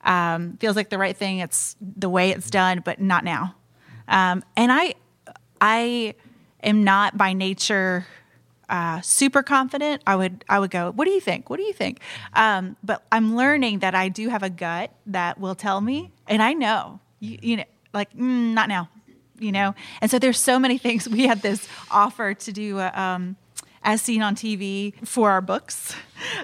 Um, 0.03 0.57
feels 0.57 0.75
like 0.75 0.89
the 0.89 0.97
right 0.97 1.15
thing. 1.15 1.39
It's 1.39 1.77
the 1.79 2.09
way 2.09 2.31
it's 2.31 2.49
done, 2.49 2.81
but 2.83 2.99
not 2.99 3.23
now. 3.23 3.55
Um, 4.09 4.43
and 4.57 4.73
I, 4.73 4.93
I 5.61 6.15
am 6.61 6.83
not 6.83 7.17
by 7.17 7.31
nature 7.31 8.07
uh, 8.69 9.01
super 9.01 9.43
confident. 9.43 10.01
I 10.07 10.15
would 10.15 10.43
I 10.49 10.59
would 10.59 10.71
go, 10.71 10.91
what 10.91 11.05
do 11.05 11.11
you 11.11 11.21
think? 11.21 11.49
What 11.49 11.57
do 11.57 11.63
you 11.63 11.73
think? 11.73 11.99
Um, 12.33 12.75
but 12.83 13.03
I'm 13.11 13.35
learning 13.35 13.79
that 13.79 13.95
I 13.95 14.09
do 14.09 14.29
have 14.29 14.43
a 14.43 14.49
gut 14.49 14.91
that 15.07 15.39
will 15.39 15.55
tell 15.55 15.81
me, 15.81 16.11
and 16.27 16.41
I 16.41 16.53
know 16.53 16.99
you, 17.19 17.37
you 17.41 17.57
know 17.57 17.63
like 17.93 18.13
mm, 18.13 18.53
not 18.53 18.69
now, 18.69 18.89
you 19.39 19.51
know. 19.51 19.73
And 20.01 20.11
so 20.11 20.19
there's 20.19 20.39
so 20.39 20.59
many 20.59 20.77
things. 20.85 21.07
We 21.07 21.25
had 21.25 21.41
this 21.41 21.67
offer 21.89 22.33
to 22.33 22.51
do. 22.51 22.79
A, 22.79 22.91
um, 22.91 23.37
as 23.85 24.01
seen 24.01 24.23
on 24.23 24.35
TV 24.35 24.93
for 25.07 25.29
our 25.29 25.41
books, 25.41 25.95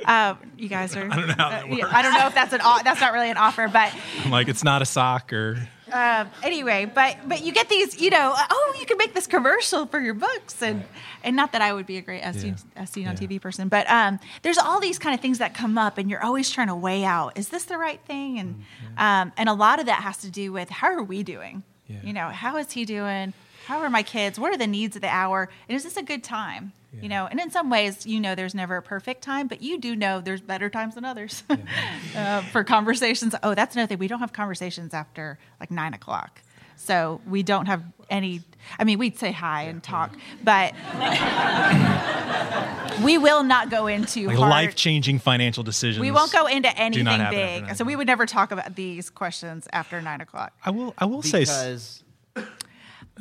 um, 0.05 0.37
you 0.57 0.69
guys 0.69 0.95
are. 0.95 1.11
I 1.11 1.15
don't 1.15 1.27
know 1.27 1.33
how 1.35 1.49
that 1.49 1.67
yeah, 1.67 1.75
works. 1.75 1.93
I 1.93 2.01
don't 2.03 2.13
know 2.13 2.27
if 2.27 2.35
that's 2.35 2.53
an 2.53 2.61
that's 2.83 3.01
not 3.01 3.13
really 3.13 3.31
an 3.31 3.37
offer, 3.37 3.67
but 3.67 3.93
I'm 4.23 4.31
like 4.31 4.47
it's 4.47 4.63
not 4.63 4.81
a 4.81 4.85
sock 4.85 5.33
or 5.33 5.67
um, 5.91 6.29
anyway, 6.43 6.85
but 6.85 7.17
but 7.27 7.43
you 7.43 7.51
get 7.51 7.69
these, 7.69 7.99
you 8.01 8.09
know, 8.09 8.33
oh, 8.35 8.75
you 8.79 8.85
can 8.85 8.97
make 8.97 9.13
this 9.13 9.27
commercial 9.27 9.85
for 9.85 9.99
your 9.99 10.13
books, 10.13 10.61
and 10.61 10.83
and 11.23 11.35
not 11.35 11.51
that 11.51 11.61
I 11.61 11.73
would 11.73 11.85
be 11.85 11.97
a 11.97 12.01
great 12.01 12.21
SC, 12.23 12.45
Yeah. 12.75 12.85
SC 12.85 12.97
on 12.97 13.03
Yeah. 13.03 13.13
TV 13.13 13.39
person, 13.41 13.67
but 13.67 13.89
um, 13.89 14.19
there's 14.41 14.57
all 14.57 14.79
these 14.79 14.97
kind 14.99 15.13
of 15.13 15.21
things 15.21 15.37
that 15.39 15.53
come 15.53 15.77
up, 15.77 15.97
and 15.97 16.09
you're 16.09 16.23
always 16.23 16.49
trying 16.49 16.67
to 16.67 16.75
weigh 16.75 17.03
out, 17.03 17.37
is 17.37 17.49
this 17.49 17.65
the 17.65 17.77
right 17.77 17.99
thing? 18.01 18.39
And 18.39 18.55
Mm-hmm. 18.55 19.03
um, 19.03 19.31
and 19.37 19.47
a 19.49 19.53
lot 19.53 19.79
of 19.79 19.85
that 19.85 20.01
has 20.01 20.17
to 20.17 20.29
do 20.31 20.51
with 20.51 20.69
how 20.69 20.87
are 20.87 21.03
we 21.03 21.23
doing? 21.23 21.63
Yeah. 21.87 21.97
You 22.03 22.13
know, 22.13 22.29
how 22.29 22.57
is 22.57 22.71
he 22.71 22.85
doing? 22.85 23.33
How 23.65 23.79
are 23.79 23.89
my 23.89 24.03
kids? 24.03 24.39
What 24.39 24.53
are 24.53 24.57
the 24.57 24.67
needs 24.67 24.95
of 24.95 25.01
the 25.01 25.09
hour? 25.09 25.49
And 25.69 25.75
is 25.75 25.83
this 25.83 25.97
a 25.97 26.03
good 26.03 26.23
time? 26.23 26.73
You 26.99 27.07
know, 27.07 27.25
and 27.25 27.39
in 27.39 27.49
some 27.51 27.69
ways, 27.69 28.05
you 28.05 28.19
know, 28.19 28.35
there's 28.35 28.53
never 28.53 28.75
a 28.75 28.81
perfect 28.81 29.21
time, 29.21 29.47
but 29.47 29.61
you 29.61 29.79
do 29.79 29.95
know 29.95 30.19
there's 30.19 30.41
better 30.41 30.69
times 30.69 30.95
than 30.95 31.05
others 31.05 31.41
uh, 32.17 32.41
for 32.51 32.65
conversations. 32.65 33.33
Oh, 33.43 33.55
that's 33.55 33.75
another 33.75 33.87
thing. 33.87 33.97
We 33.97 34.09
don't 34.09 34.19
have 34.19 34.33
conversations 34.33 34.93
after 34.93 35.39
like 35.61 35.71
nine 35.71 35.93
o'clock. 35.93 36.41
So 36.75 37.21
we 37.25 37.43
don't 37.43 37.67
have 37.67 37.81
any, 38.09 38.41
I 38.77 38.83
mean, 38.83 38.99
we'd 38.99 39.17
say 39.17 39.31
hi 39.31 39.63
and 39.63 39.81
talk, 39.81 40.17
but 40.43 40.73
we 43.03 43.17
will 43.17 43.43
not 43.43 43.69
go 43.69 43.87
into 43.87 44.27
like 44.27 44.37
life 44.37 44.75
changing 44.75 45.19
financial 45.19 45.63
decisions. 45.63 46.01
We 46.01 46.11
won't 46.11 46.33
go 46.33 46.47
into 46.47 46.77
anything 46.77 47.05
big. 47.29 47.73
So 47.75 47.85
we 47.85 47.95
would 47.95 48.07
never 48.07 48.25
talk 48.25 48.51
about 48.51 48.75
these 48.75 49.09
questions 49.09 49.65
after 49.71 50.01
nine 50.01 50.19
o'clock. 50.19 50.51
I 50.65 50.71
will. 50.71 50.93
I 50.97 51.05
will 51.05 51.21
say. 51.21 51.45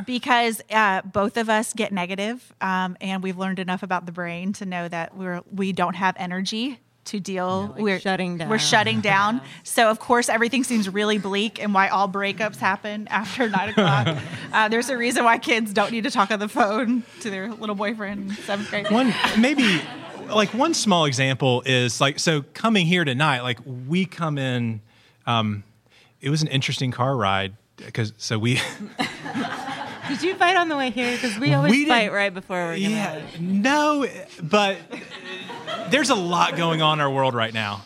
S- 0.00 0.06
because 0.06 0.30
because 0.30 0.60
uh, 0.70 1.02
both 1.02 1.36
of 1.36 1.48
us 1.50 1.72
get 1.72 1.92
negative, 1.92 2.52
um, 2.60 2.96
and 3.00 3.22
we've 3.22 3.36
learned 3.38 3.58
enough 3.58 3.82
about 3.82 4.06
the 4.06 4.12
brain 4.12 4.52
to 4.54 4.64
know 4.66 4.88
that 4.88 5.16
we're 5.16 5.40
we 5.54 5.72
don't 5.72 5.94
have 5.96 6.14
energy 6.18 6.78
to 7.06 7.18
deal. 7.18 7.68
like 7.72 7.82
we're 7.82 7.98
shutting 7.98 8.36
down. 8.38 8.48
We're 8.48 8.58
shutting 8.58 9.00
down. 9.00 9.40
so 9.64 9.90
of 9.90 9.98
course 9.98 10.28
everything 10.28 10.62
seems 10.64 10.88
really 10.88 11.18
bleak, 11.18 11.60
and 11.62 11.74
why 11.74 11.88
all 11.88 12.08
breakups 12.08 12.56
happen 12.58 13.08
after 13.08 13.48
nine 13.48 13.68
o'clock. 13.74 14.16
uh, 14.52 14.68
there's 14.68 14.88
a 14.90 14.96
reason 14.96 15.24
why 15.24 15.38
kids 15.38 15.72
don't 15.72 15.90
need 15.90 16.04
to 16.04 16.10
talk 16.10 16.30
on 16.30 16.38
the 16.38 16.48
phone 16.48 17.02
to 17.20 17.30
their 17.30 17.50
little 17.52 17.74
boyfriend 17.74 18.30
in 18.30 18.36
seventh 18.36 18.70
grade. 18.70 18.90
one 18.90 19.12
maybe 19.38 19.80
like 20.28 20.54
one 20.54 20.74
small 20.74 21.06
example 21.06 21.62
is 21.66 22.00
like 22.00 22.18
so 22.20 22.42
coming 22.54 22.86
here 22.86 23.04
tonight 23.04 23.40
like 23.40 23.58
we 23.88 24.04
come 24.06 24.38
in 24.38 24.80
um 25.26 25.64
it 26.20 26.30
was 26.30 26.40
an 26.42 26.48
interesting 26.48 26.92
car 26.92 27.16
ride 27.16 27.54
because 27.76 28.12
so 28.18 28.38
we 28.38 28.60
Did 30.08 30.22
you 30.22 30.34
fight 30.34 30.56
on 30.56 30.68
the 30.68 30.76
way 30.76 30.90
here? 30.90 31.12
Because 31.12 31.38
we 31.38 31.54
always 31.54 31.70
We 31.70 31.86
fight 31.86 32.12
right 32.12 32.32
before 32.32 32.56
we're 32.56 32.72
gonna. 32.74 32.88
yeah 32.88 33.22
no 33.38 34.06
but 34.42 34.78
there's 35.90 36.10
a 36.10 36.14
lot 36.14 36.56
going 36.56 36.82
on 36.82 36.98
in 36.98 37.00
our 37.02 37.10
world 37.10 37.34
right 37.34 37.52
now 37.52 37.84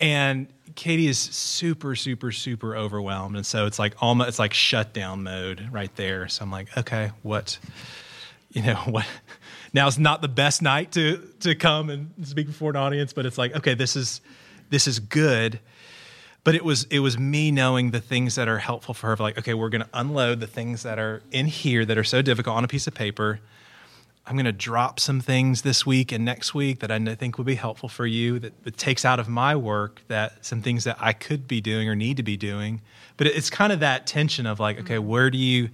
and 0.00 0.46
katie 0.74 1.06
is 1.08 1.18
super 1.18 1.94
super 1.96 2.30
super 2.32 2.76
overwhelmed 2.76 3.36
and 3.36 3.46
so 3.46 3.64
it's 3.66 3.78
like 3.78 3.94
almost 4.00 4.28
it's 4.28 4.38
like 4.38 4.52
shutdown 4.52 5.22
mode 5.22 5.68
right 5.72 5.94
there 5.96 6.28
so 6.28 6.42
i'm 6.42 6.50
like 6.50 6.76
okay 6.76 7.10
what 7.22 7.58
you 8.52 8.60
know 8.62 8.74
what 8.86 9.06
now's 9.72 9.98
not 9.98 10.20
the 10.20 10.28
best 10.28 10.60
night 10.60 10.92
to 10.92 11.16
to 11.40 11.54
come 11.54 11.88
and 11.88 12.10
speak 12.24 12.46
before 12.46 12.70
an 12.70 12.76
audience 12.76 13.12
but 13.14 13.24
it's 13.24 13.38
like 13.38 13.54
okay 13.56 13.72
this 13.74 13.96
is 13.96 14.20
this 14.68 14.86
is 14.88 14.98
good. 14.98 15.60
But 16.46 16.54
it 16.54 16.64
was 16.64 16.86
it 16.90 17.00
was 17.00 17.18
me 17.18 17.50
knowing 17.50 17.90
the 17.90 18.00
things 18.00 18.36
that 18.36 18.46
are 18.46 18.58
helpful 18.58 18.94
for 18.94 19.08
her. 19.08 19.16
Like, 19.16 19.36
okay, 19.36 19.52
we're 19.52 19.68
going 19.68 19.82
to 19.82 19.88
unload 19.92 20.38
the 20.38 20.46
things 20.46 20.84
that 20.84 20.96
are 20.96 21.20
in 21.32 21.46
here 21.46 21.84
that 21.84 21.98
are 21.98 22.04
so 22.04 22.22
difficult 22.22 22.56
on 22.56 22.62
a 22.62 22.68
piece 22.68 22.86
of 22.86 22.94
paper. 22.94 23.40
I'm 24.24 24.36
going 24.36 24.46
to 24.46 24.52
drop 24.52 25.00
some 25.00 25.20
things 25.20 25.62
this 25.62 25.84
week 25.84 26.12
and 26.12 26.24
next 26.24 26.54
week 26.54 26.78
that 26.78 26.92
I 26.92 27.00
think 27.16 27.36
would 27.38 27.48
be 27.48 27.56
helpful 27.56 27.88
for 27.88 28.06
you. 28.06 28.38
That, 28.38 28.62
that 28.62 28.76
takes 28.76 29.04
out 29.04 29.18
of 29.18 29.28
my 29.28 29.56
work 29.56 30.02
that 30.06 30.46
some 30.46 30.62
things 30.62 30.84
that 30.84 30.98
I 31.00 31.14
could 31.14 31.48
be 31.48 31.60
doing 31.60 31.88
or 31.88 31.96
need 31.96 32.16
to 32.18 32.22
be 32.22 32.36
doing. 32.36 32.80
But 33.16 33.26
it's 33.26 33.50
kind 33.50 33.72
of 33.72 33.80
that 33.80 34.06
tension 34.06 34.46
of 34.46 34.60
like, 34.60 34.78
okay, 34.78 34.98
mm-hmm. 34.98 35.08
where 35.08 35.30
do 35.30 35.38
you? 35.38 35.70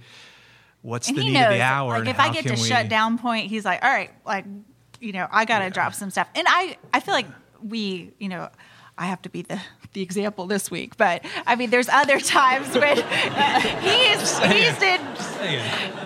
What's 0.81 1.07
and 1.07 1.15
the 1.15 1.21
he 1.21 1.27
need 1.27 1.33
knows, 1.35 1.45
of 1.49 1.53
the 1.53 1.61
hour? 1.61 1.99
like 1.99 2.07
if 2.07 2.19
I 2.19 2.33
get 2.33 2.47
to 2.47 2.53
we- 2.53 2.67
shut 2.67 2.89
down 2.89 3.19
point, 3.19 3.45
he's 3.45 3.63
like, 3.63 3.83
all 3.83 3.91
right, 3.91 4.09
like, 4.25 4.45
you 4.99 5.11
know, 5.11 5.27
I 5.29 5.45
got 5.45 5.59
to 5.59 5.69
drop 5.69 5.93
some 5.93 6.09
stuff. 6.09 6.29
And 6.33 6.47
I, 6.49 6.77
I 6.91 6.99
feel 6.99 7.13
like 7.13 7.27
we, 7.61 8.11
you 8.17 8.27
know, 8.27 8.49
I 8.97 9.07
have 9.07 9.21
to 9.23 9.29
be 9.29 9.41
the, 9.41 9.59
the 9.93 10.01
example 10.01 10.45
this 10.45 10.69
week, 10.69 10.97
but 10.97 11.25
I 11.47 11.55
mean, 11.55 11.69
there's 11.71 11.89
other 11.89 12.19
times 12.19 12.67
when 12.75 12.99
uh, 12.99 13.59
he's, 13.79 14.39
he's 14.39 14.77
did, 14.79 15.01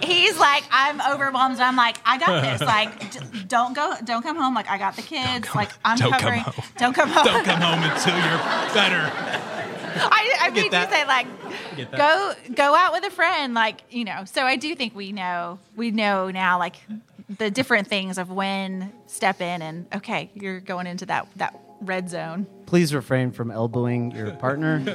he's 0.04 0.40
like, 0.40 0.64
I'm 0.72 1.02
overwhelmed. 1.14 1.56
And 1.56 1.64
I'm 1.64 1.76
like, 1.76 1.98
I 2.06 2.18
got 2.18 2.42
this. 2.42 2.62
Like, 2.68 3.12
d- 3.12 3.20
don't 3.48 3.74
go, 3.74 3.94
don't 4.04 4.24
come 4.24 4.36
home. 4.36 4.54
Like, 4.54 4.70
I 4.70 4.78
got 4.78 4.96
the 4.96 5.02
kids. 5.02 5.54
like, 5.56 5.70
I'm 5.86 5.98
don't 5.98 6.12
come 6.12 6.20
covering. 6.20 6.42
home. 6.42 6.66
Don't 6.78 6.94
come 6.94 7.10
home. 7.10 7.26
Don't 7.26 7.46
come 7.46 7.62
home 7.62 7.84
until 7.84 8.14
you're 8.14 8.74
better. 8.74 9.12
I, 10.00 10.38
I 10.42 10.50
mean, 10.52 10.66
you 10.66 10.72
say 10.72 11.06
like, 11.06 11.28
go 11.92 12.34
go 12.54 12.76
out 12.76 12.92
with 12.94 13.06
a 13.06 13.10
friend, 13.10 13.54
like 13.54 13.82
you 13.90 14.06
know. 14.06 14.26
So 14.26 14.44
I 14.44 14.56
do 14.56 14.76
think 14.76 14.96
we 14.96 15.12
know 15.12 15.60
we 15.76 15.92
know 15.92 16.30
now, 16.30 16.60
like 16.60 16.76
the 17.38 17.50
different 17.50 17.88
things 17.88 18.18
of 18.18 18.30
when 18.30 18.92
step 19.08 19.42
in 19.42 19.62
and 19.62 19.88
okay, 19.96 20.30
you're 20.36 20.60
going 20.60 20.88
into 20.88 21.06
that 21.08 21.28
that 21.38 21.60
red 21.82 22.10
zone. 22.10 22.48
Please 22.66 22.94
refrain 22.94 23.32
from 23.32 23.52
elbowing 23.52 24.12
your 24.12 24.32
partner. 24.32 24.84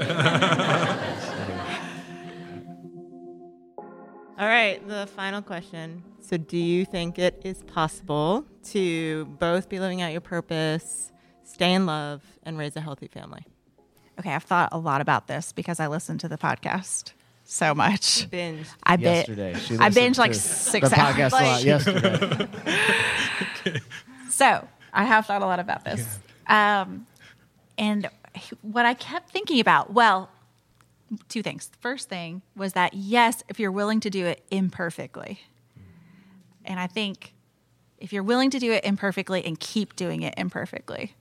All 4.38 4.48
right, 4.48 4.86
the 4.88 5.06
final 5.06 5.42
question. 5.42 6.02
So, 6.20 6.36
do 6.36 6.56
you 6.56 6.84
think 6.84 7.18
it 7.18 7.40
is 7.44 7.62
possible 7.64 8.44
to 8.70 9.24
both 9.38 9.68
be 9.68 9.78
living 9.78 10.02
out 10.02 10.10
your 10.12 10.20
purpose, 10.20 11.12
stay 11.44 11.72
in 11.72 11.86
love, 11.86 12.22
and 12.42 12.58
raise 12.58 12.74
a 12.76 12.80
healthy 12.80 13.06
family? 13.08 13.46
Okay, 14.18 14.32
I've 14.32 14.42
thought 14.42 14.70
a 14.72 14.78
lot 14.78 15.00
about 15.00 15.26
this 15.26 15.52
because 15.52 15.78
I 15.80 15.86
listened 15.86 16.20
to 16.20 16.28
the 16.28 16.38
podcast 16.38 17.12
so 17.44 17.74
much. 17.74 18.28
Binge. 18.30 18.66
I 18.82 18.96
bet 18.96 19.28
yesterday, 19.28 19.54
she 19.54 19.76
I 19.76 19.88
listened 19.88 20.14
binged 20.14 20.18
like 20.18 20.34
six 20.34 20.90
the 20.90 21.00
hours. 21.00 21.14
podcast 21.14 21.40
a 21.40 21.44
lot 21.44 21.64
yesterday. 21.64 22.48
So 24.28 24.66
I 24.94 25.04
have 25.04 25.26
thought 25.26 25.42
a 25.42 25.46
lot 25.46 25.60
about 25.60 25.84
this. 25.84 26.18
Um, 26.46 27.06
and 27.78 28.08
what 28.62 28.86
I 28.86 28.94
kept 28.94 29.30
thinking 29.30 29.60
about, 29.60 29.92
well, 29.92 30.30
two 31.28 31.42
things. 31.42 31.68
The 31.68 31.78
first 31.78 32.08
thing 32.08 32.42
was 32.56 32.72
that, 32.72 32.94
yes, 32.94 33.42
if 33.48 33.60
you're 33.60 33.72
willing 33.72 34.00
to 34.00 34.10
do 34.10 34.26
it 34.26 34.42
imperfectly, 34.50 35.40
and 36.64 36.78
I 36.80 36.86
think 36.86 37.34
if 37.98 38.12
you're 38.12 38.22
willing 38.22 38.50
to 38.50 38.58
do 38.58 38.72
it 38.72 38.84
imperfectly 38.84 39.44
and 39.44 39.58
keep 39.58 39.96
doing 39.96 40.22
it 40.22 40.34
imperfectly, 40.36 41.14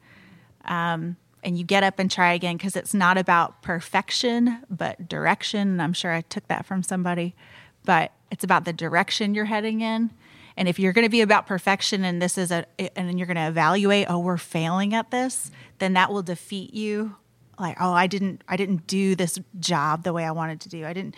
um, 0.65 1.17
and 1.43 1.57
you 1.57 1.63
get 1.63 1.83
up 1.83 1.97
and 1.97 2.09
try 2.09 2.33
again, 2.33 2.57
because 2.57 2.75
it's 2.75 2.93
not 2.93 3.17
about 3.17 3.61
perfection, 3.61 4.59
but 4.69 5.09
direction. 5.09 5.69
And 5.69 5.81
I'm 5.81 5.93
sure 5.93 6.11
I 6.11 6.21
took 6.21 6.47
that 6.47 6.65
from 6.65 6.83
somebody, 6.83 7.35
but 7.83 8.11
it's 8.29 8.43
about 8.43 8.65
the 8.65 8.73
direction 8.73 9.33
you're 9.33 9.45
heading 9.45 9.81
in. 9.81 10.11
And 10.57 10.67
if 10.67 10.79
you're 10.79 10.93
going 10.93 11.05
to 11.05 11.09
be 11.09 11.21
about 11.21 11.47
perfection 11.47 12.03
and 12.03 12.21
this 12.21 12.37
is 12.37 12.51
a, 12.51 12.65
and 12.97 13.17
you're 13.17 13.27
going 13.27 13.37
to 13.37 13.47
evaluate, 13.47 14.07
oh, 14.09 14.19
we're 14.19 14.37
failing 14.37 14.93
at 14.93 15.11
this, 15.11 15.51
then 15.79 15.93
that 15.93 16.11
will 16.11 16.23
defeat 16.23 16.73
you. 16.73 17.15
Like, 17.59 17.77
oh, 17.79 17.93
I 17.93 18.07
didn't, 18.07 18.43
I 18.47 18.57
didn't 18.57 18.87
do 18.87 19.15
this 19.15 19.39
job 19.59 20.03
the 20.03 20.13
way 20.13 20.25
I 20.25 20.31
wanted 20.31 20.61
to 20.61 20.69
do. 20.69 20.85
I 20.85 20.93
didn't, 20.93 21.15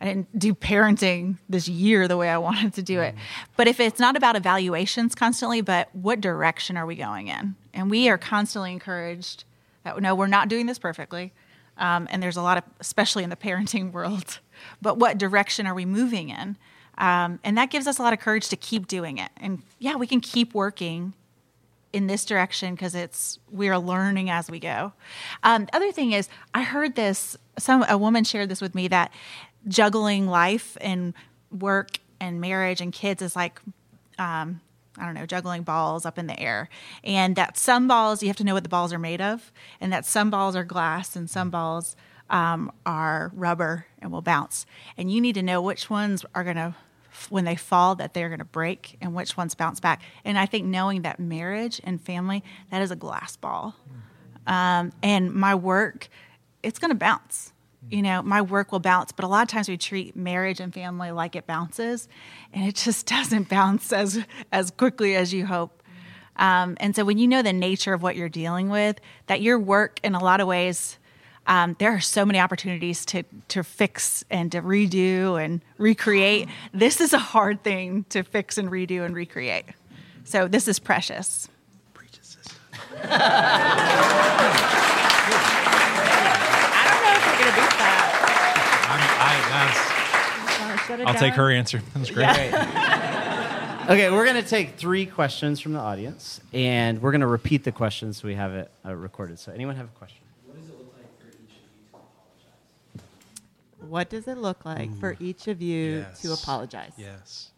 I 0.00 0.04
didn't 0.06 0.38
do 0.38 0.54
parenting 0.54 1.38
this 1.48 1.68
year 1.68 2.08
the 2.08 2.16
way 2.16 2.28
I 2.28 2.38
wanted 2.38 2.74
to 2.74 2.82
do 2.82 3.00
it. 3.00 3.14
But 3.56 3.66
if 3.66 3.80
it's 3.80 4.00
not 4.00 4.16
about 4.16 4.36
evaluations 4.36 5.14
constantly, 5.14 5.60
but 5.60 5.94
what 5.94 6.20
direction 6.20 6.76
are 6.76 6.86
we 6.86 6.96
going 6.96 7.28
in? 7.28 7.54
And 7.74 7.90
we 7.90 8.08
are 8.08 8.18
constantly 8.18 8.72
encouraged 8.72 9.44
that 9.84 10.00
no, 10.00 10.14
we're 10.14 10.26
not 10.26 10.48
doing 10.48 10.66
this 10.66 10.78
perfectly. 10.78 11.32
Um, 11.76 12.08
and 12.10 12.22
there's 12.22 12.36
a 12.36 12.42
lot 12.42 12.58
of, 12.58 12.64
especially 12.78 13.24
in 13.24 13.30
the 13.30 13.36
parenting 13.36 13.92
world, 13.92 14.40
but 14.82 14.98
what 14.98 15.18
direction 15.18 15.66
are 15.66 15.74
we 15.74 15.86
moving 15.86 16.28
in? 16.28 16.56
Um, 17.00 17.40
and 17.42 17.58
that 17.58 17.70
gives 17.70 17.88
us 17.88 17.98
a 17.98 18.02
lot 18.02 18.12
of 18.12 18.20
courage 18.20 18.48
to 18.50 18.56
keep 18.56 18.86
doing 18.86 19.18
it. 19.18 19.30
And 19.38 19.62
yeah, 19.80 19.96
we 19.96 20.06
can 20.06 20.20
keep 20.20 20.54
working 20.54 21.14
in 21.92 22.06
this 22.06 22.24
direction 22.24 22.74
because 22.74 22.94
it's 22.94 23.40
we 23.50 23.68
are 23.68 23.78
learning 23.78 24.30
as 24.30 24.48
we 24.48 24.60
go. 24.60 24.92
Um, 25.42 25.64
the 25.64 25.74
other 25.76 25.90
thing 25.90 26.12
is, 26.12 26.28
I 26.54 26.62
heard 26.62 26.94
this. 26.94 27.36
Some 27.58 27.84
a 27.88 27.98
woman 27.98 28.22
shared 28.22 28.48
this 28.48 28.60
with 28.60 28.76
me 28.76 28.86
that 28.88 29.12
juggling 29.66 30.28
life 30.28 30.76
and 30.80 31.14
work 31.50 31.98
and 32.20 32.40
marriage 32.40 32.80
and 32.80 32.92
kids 32.92 33.22
is 33.22 33.34
like 33.34 33.60
um, 34.18 34.60
I 34.98 35.06
don't 35.06 35.14
know, 35.14 35.26
juggling 35.26 35.62
balls 35.62 36.04
up 36.04 36.18
in 36.18 36.26
the 36.26 36.38
air. 36.38 36.68
And 37.02 37.34
that 37.36 37.56
some 37.56 37.88
balls, 37.88 38.22
you 38.22 38.28
have 38.28 38.36
to 38.36 38.44
know 38.44 38.54
what 38.54 38.62
the 38.62 38.68
balls 38.68 38.92
are 38.92 38.98
made 38.98 39.20
of, 39.20 39.52
and 39.80 39.92
that 39.92 40.04
some 40.04 40.30
balls 40.30 40.54
are 40.54 40.64
glass 40.64 41.16
and 41.16 41.28
some 41.28 41.50
balls 41.50 41.96
um, 42.28 42.70
are 42.84 43.32
rubber 43.34 43.86
and 44.00 44.12
will 44.12 44.22
bounce. 44.22 44.66
And 44.96 45.10
you 45.10 45.20
need 45.20 45.34
to 45.34 45.42
know 45.42 45.62
which 45.62 45.88
ones 45.88 46.24
are 46.34 46.44
going 46.44 46.56
to, 46.56 46.74
when 47.28 47.44
they 47.44 47.56
fall, 47.56 47.94
that 47.96 48.14
they're 48.14 48.28
going 48.28 48.38
to 48.38 48.44
break 48.44 48.96
and 49.00 49.14
which 49.14 49.36
ones 49.36 49.54
bounce 49.54 49.80
back. 49.80 50.02
And 50.24 50.38
I 50.38 50.46
think 50.46 50.66
knowing 50.66 51.02
that 51.02 51.18
marriage 51.18 51.80
and 51.84 52.00
family, 52.00 52.42
that 52.70 52.82
is 52.82 52.90
a 52.90 52.96
glass 52.96 53.36
ball. 53.36 53.76
Um, 54.46 54.92
and 55.02 55.32
my 55.32 55.54
work, 55.54 56.08
it's 56.62 56.78
going 56.78 56.90
to 56.90 56.96
bounce. 56.96 57.52
You 57.88 58.02
know, 58.02 58.22
my 58.22 58.42
work 58.42 58.72
will 58.72 58.80
bounce, 58.80 59.10
but 59.10 59.24
a 59.24 59.28
lot 59.28 59.42
of 59.42 59.48
times 59.48 59.68
we 59.68 59.76
treat 59.76 60.14
marriage 60.14 60.60
and 60.60 60.72
family 60.72 61.10
like 61.10 61.34
it 61.34 61.46
bounces, 61.46 62.08
and 62.52 62.68
it 62.68 62.74
just 62.84 63.06
doesn't 63.06 63.48
bounce 63.48 63.92
as 63.92 64.24
as 64.52 64.70
quickly 64.70 65.16
as 65.16 65.32
you 65.32 65.46
hope. 65.46 65.82
Um, 66.36 66.76
and 66.80 66.94
so, 66.94 67.04
when 67.04 67.18
you 67.18 67.26
know 67.26 67.42
the 67.42 67.52
nature 67.52 67.92
of 67.92 68.02
what 68.02 68.16
you're 68.16 68.28
dealing 68.28 68.68
with, 68.68 69.00
that 69.26 69.40
your 69.40 69.58
work, 69.58 69.98
in 70.04 70.14
a 70.14 70.22
lot 70.22 70.40
of 70.40 70.46
ways, 70.46 70.98
um, 71.50 71.74
there 71.80 71.90
are 71.90 72.00
so 72.00 72.24
many 72.24 72.38
opportunities 72.38 73.04
to 73.06 73.24
to 73.48 73.64
fix 73.64 74.24
and 74.30 74.52
to 74.52 74.62
redo 74.62 75.42
and 75.42 75.60
recreate. 75.76 76.48
This 76.72 77.00
is 77.00 77.12
a 77.12 77.18
hard 77.18 77.64
thing 77.64 78.04
to 78.10 78.22
fix 78.22 78.56
and 78.56 78.70
redo 78.70 79.04
and 79.04 79.14
recreate. 79.14 79.64
So 80.24 80.46
this 80.46 80.68
is 80.68 80.78
precious. 80.78 81.48
I 83.02 83.16
don't 86.86 87.02
know 87.02 87.12
if 87.16 87.26
we're 87.26 87.38
gonna 87.38 87.56
beat 87.56 87.74
that. 87.78 88.06
I'm, 88.90 89.02
I, 89.20 89.34
that's, 89.50 90.86
Shut 90.86 91.00
it 91.00 91.06
I'll 91.06 91.14
take 91.14 91.34
her 91.34 91.50
answer. 91.50 91.82
That 91.92 91.98
was 91.98 92.10
great. 92.10 92.26
Okay, 93.90 94.08
we're 94.08 94.24
going 94.24 94.40
to 94.40 94.48
take 94.48 94.76
three 94.76 95.04
questions 95.04 95.58
from 95.58 95.72
the 95.72 95.80
audience, 95.80 96.40
and 96.52 97.02
we're 97.02 97.10
going 97.10 97.22
to 97.22 97.26
repeat 97.26 97.64
the 97.64 97.72
questions 97.72 98.18
so 98.18 98.28
we 98.28 98.36
have 98.36 98.52
it 98.52 98.70
uh, 98.86 98.94
recorded. 98.94 99.40
So, 99.40 99.50
anyone 99.50 99.74
have 99.74 99.86
a 99.86 99.98
question? 99.98 100.20
What 103.88 104.10
does 104.10 104.28
it 104.28 104.38
look 104.38 104.64
like 104.64 104.94
for 104.98 105.16
each 105.20 105.48
of 105.48 105.62
you 105.62 106.06
to 106.20 106.32
apologize? 106.32 106.92
Yes. 106.96 107.50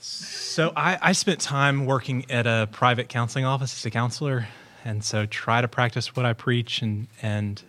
So 0.00 0.72
I, 0.76 0.98
I 1.00 1.12
spent 1.12 1.40
time 1.40 1.86
working 1.86 2.30
at 2.30 2.46
a 2.46 2.68
private 2.70 3.08
counseling 3.08 3.44
office 3.44 3.72
as 3.72 3.86
a 3.86 3.90
counselor, 3.90 4.46
and 4.84 5.02
so 5.02 5.24
try 5.26 5.60
to 5.60 5.68
practice 5.68 6.14
what 6.14 6.26
I 6.26 6.34
preach, 6.34 6.82
and 6.82 7.08
and 7.22 7.62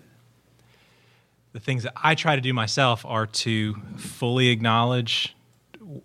the 1.54 1.62
things 1.62 1.84
that 1.84 1.94
I 1.96 2.16
try 2.16 2.36
to 2.36 2.42
do 2.42 2.54
myself 2.54 3.06
are 3.06 3.26
to 3.26 3.76
fully 3.96 4.50
acknowledge 4.50 5.36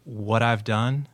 what 0.05 0.43
I've 0.43 0.63
done, 0.63 1.09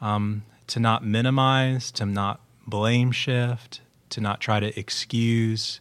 um, 0.00 0.42
to 0.66 0.80
not 0.80 1.04
minimize, 1.04 1.92
to 1.92 2.04
not 2.04 2.40
blame 2.66 3.12
shift, 3.12 3.80
to 4.10 4.20
not 4.20 4.40
try 4.40 4.58
to 4.58 4.76
excuse, 4.78 5.80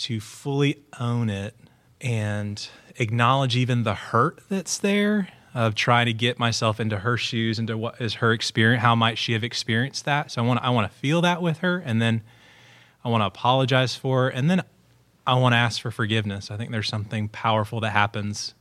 to 0.00 0.20
fully 0.20 0.82
own 0.98 1.30
it 1.30 1.54
and 2.00 2.68
acknowledge 2.96 3.56
even 3.56 3.82
the 3.82 3.94
hurt 3.94 4.40
that's 4.48 4.78
there 4.78 5.28
of 5.54 5.74
trying 5.74 6.06
to 6.06 6.12
get 6.12 6.38
myself 6.38 6.80
into 6.80 6.98
her 6.98 7.16
shoes 7.16 7.58
into 7.58 7.76
what 7.76 8.00
is 8.00 8.14
her 8.14 8.32
experience 8.32 8.82
how 8.82 8.94
might 8.94 9.18
she 9.18 9.32
have 9.32 9.44
experienced 9.44 10.04
that. 10.04 10.30
So 10.30 10.42
i 10.42 10.46
want 10.46 10.60
i 10.62 10.70
want 10.70 10.90
to 10.90 10.98
feel 10.98 11.20
that 11.22 11.42
with 11.42 11.58
her 11.58 11.78
and 11.78 12.00
then 12.00 12.22
i 13.04 13.08
want 13.08 13.22
to 13.22 13.26
apologize 13.26 13.94
for 13.94 14.24
her 14.24 14.28
and 14.28 14.50
then 14.50 14.62
i 15.26 15.34
want 15.34 15.52
to 15.52 15.56
ask 15.56 15.80
for 15.80 15.90
forgiveness. 15.90 16.50
I 16.50 16.56
think 16.56 16.70
there's 16.70 16.88
something 16.88 17.28
powerful 17.28 17.80
that 17.80 17.90
happens 17.90 18.54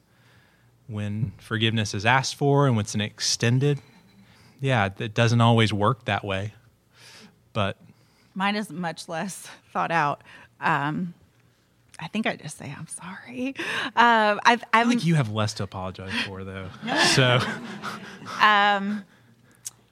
when 0.88 1.34
forgiveness 1.38 1.93
is 1.93 2.06
asked 2.06 2.36
for 2.36 2.65
and 2.65 2.75
when 2.75 2.84
it's 2.84 2.95
an 2.95 3.02
extended. 3.02 3.80
Yeah 4.60 4.89
it 4.97 5.13
doesn't 5.13 5.41
always 5.41 5.71
work 5.71 6.06
that 6.06 6.25
way 6.25 6.54
but 7.54 7.78
Mine 8.36 8.56
is 8.56 8.69
much 8.69 9.10
less 9.10 9.47
thought 9.73 9.91
out. 9.91 10.21
Um, 10.62 11.13
I 12.01 12.07
think 12.07 12.25
I 12.27 12.35
just 12.35 12.57
say 12.57 12.73
I'm 12.77 12.88
sorry. 12.88 13.55
Um, 13.95 14.39
I've, 14.45 14.63
i 14.73 14.81
I'm 14.81 14.89
think 14.89 15.05
you 15.05 15.15
have 15.15 15.31
less 15.31 15.53
to 15.55 15.63
apologize 15.63 16.13
for 16.25 16.43
though 16.43 16.69
so 17.15 17.39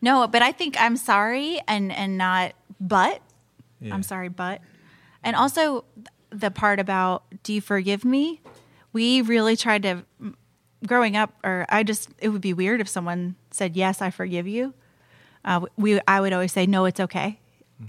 no, 0.01 0.27
but 0.27 0.41
I 0.41 0.51
think 0.51 0.79
I'm 0.79 0.97
sorry 0.97 1.59
and 1.67 1.91
and 1.91 2.17
not 2.17 2.53
but 2.79 3.21
Yeah. 3.79 3.93
I'm 3.93 4.03
sorry, 4.03 4.29
but. 4.29 4.61
And 5.23 5.35
also 5.35 5.85
the 6.29 6.51
part 6.51 6.79
about 6.79 7.23
do 7.43 7.53
you 7.53 7.61
forgive 7.61 8.05
me? 8.05 8.41
We 8.93 9.21
really 9.21 9.55
tried 9.55 9.83
to 9.83 10.03
growing 10.85 11.15
up 11.17 11.33
or 11.43 11.65
I 11.69 11.83
just 11.83 12.09
it 12.19 12.29
would 12.29 12.41
be 12.41 12.53
weird 12.53 12.81
if 12.81 12.87
someone 12.87 13.35
said 13.51 13.75
yes, 13.75 14.01
I 14.01 14.11
forgive 14.11 14.47
you. 14.47 14.73
Uh, 15.43 15.65
we 15.77 15.99
I 16.07 16.21
would 16.21 16.33
always 16.33 16.51
say 16.51 16.65
no, 16.65 16.85
it's 16.85 16.99
okay. 16.99 17.39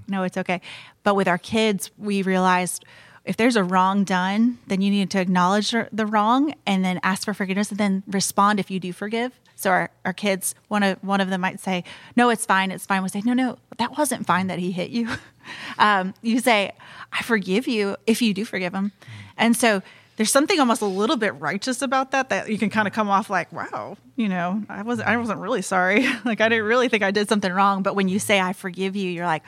No, 0.07 0.23
it's 0.23 0.37
okay. 0.37 0.61
But 1.03 1.15
with 1.15 1.29
our 1.29 1.39
kids, 1.39 1.91
we 1.97 2.23
realized 2.23 2.85
if 3.29 3.37
there's 3.37 3.57
a 3.57 3.63
wrong 3.63 4.05
done, 4.05 4.59
then 4.69 4.81
you 4.81 4.91
need 4.91 5.11
to 5.11 5.21
acknowledge 5.21 5.75
the 5.93 6.07
wrong 6.07 6.55
and 6.67 6.83
then 6.83 6.99
ask 7.03 7.27
for 7.27 7.35
forgiveness 7.35 7.71
and 7.71 7.79
then 7.79 8.03
respond 8.07 8.59
if 8.59 8.71
you 8.71 8.81
do 8.81 8.91
forgive. 8.91 9.39
So 9.55 9.71
our, 9.71 9.91
our 10.07 10.15
kids, 10.15 10.55
one 10.69 10.83
of 10.83 10.99
one 11.05 11.21
of 11.21 11.29
them 11.29 11.43
might 11.43 11.61
say, 11.61 11.85
"No, 12.17 12.31
it's 12.31 12.47
fine, 12.47 12.71
it's 12.71 12.87
fine." 12.87 13.03
We 13.03 13.11
say, 13.11 13.21
"No, 13.23 13.35
no, 13.35 13.59
that 13.77 13.99
wasn't 13.99 14.27
fine 14.27 14.47
that 14.47 14.59
he 14.59 14.73
hit 14.73 14.91
you." 14.91 15.11
um, 15.79 16.15
you 16.23 16.41
say, 16.41 16.73
"I 17.13 17.23
forgive 17.23 17.69
you" 17.69 17.97
if 18.07 18.23
you 18.23 18.33
do 18.33 18.47
forgive 18.47 18.73
him, 18.73 18.93
and 19.37 19.55
so 19.55 19.83
there's 20.17 20.31
something 20.31 20.59
almost 20.59 20.81
a 20.81 20.87
little 20.87 21.17
bit 21.17 21.35
righteous 21.35 21.83
about 21.83 22.13
that 22.13 22.31
that 22.31 22.49
you 22.49 22.57
can 22.57 22.71
kind 22.71 22.89
of 22.89 22.95
come 22.95 23.11
off 23.11 23.29
like, 23.29 23.53
"Wow, 23.53 23.99
you 24.17 24.29
know, 24.29 24.63
I 24.71 24.83
wasn't 24.83 25.09
I 25.09 25.19
wasn't 25.19 25.41
really 25.41 25.63
sorry. 25.63 26.09
like 26.25 26.41
I 26.41 26.49
didn't 26.49 26.65
really 26.65 26.89
think 26.89 27.03
I 27.03 27.11
did 27.11 27.29
something 27.29 27.53
wrong." 27.53 27.83
But 27.83 27.95
when 27.95 28.09
you 28.09 28.21
say, 28.21 28.41
"I 28.41 28.55
forgive 28.55 28.97
you," 28.97 29.11
you're 29.11 29.27
like, 29.27 29.43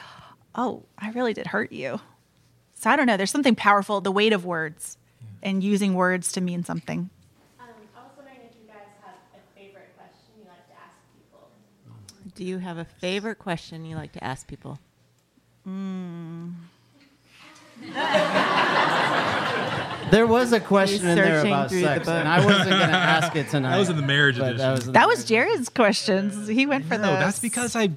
"Oh, 0.54 0.82
I 0.98 1.12
really 1.12 1.32
did 1.32 1.46
hurt 1.46 1.72
you." 1.72 1.98
So 2.80 2.88
I 2.88 2.96
don't 2.96 3.04
know. 3.06 3.18
There's 3.18 3.30
something 3.30 3.54
powerful, 3.54 4.00
the 4.00 4.10
weight 4.10 4.32
of 4.32 4.46
words, 4.46 4.96
and 5.42 5.62
using 5.62 5.92
words 5.92 6.32
to 6.32 6.40
mean 6.40 6.64
something. 6.64 7.10
Um, 7.60 7.66
I 7.94 8.00
was 8.00 8.10
wondering 8.16 8.38
if 8.48 8.56
you 8.58 8.66
guys 8.66 8.78
have 9.04 9.16
a 9.34 9.38
favorite 9.54 9.94
question 9.98 10.32
you 10.38 10.44
like 10.46 10.66
to 10.68 10.72
ask 10.72 10.96
people. 11.14 11.50
Do 12.34 12.42
you 12.42 12.56
have 12.56 12.78
a 12.78 12.86
favorite 12.86 13.38
question 13.38 13.84
you 13.84 13.96
like 13.96 14.12
to 14.12 14.24
ask 14.24 14.46
people? 14.48 14.78
There 20.10 20.26
was 20.26 20.52
a 20.52 20.58
question 20.58 21.06
in 21.06 21.14
there 21.16 21.40
about 21.46 21.68
through 21.70 21.82
the 21.82 21.86
book. 22.00 22.08
and 22.08 22.28
I 22.28 22.44
wasn't 22.44 22.70
going 22.70 22.80
to 22.80 22.86
ask 22.96 23.36
it 23.36 23.48
tonight. 23.48 23.70
That 23.72 23.78
was 23.78 23.90
in 23.90 23.96
the 23.96 24.02
marriage 24.02 24.38
edition. 24.38 24.56
That 24.56 24.70
was, 24.72 24.86
That 24.86 24.92
the 25.02 25.06
was 25.06 25.30
marriage- 25.30 25.50
Jared's 25.52 25.68
questions. 25.68 26.48
He 26.48 26.66
went 26.66 26.86
for 26.86 26.98
no, 26.98 27.02
those. 27.06 27.18
that's 27.20 27.38
because 27.40 27.76
I 27.76 27.90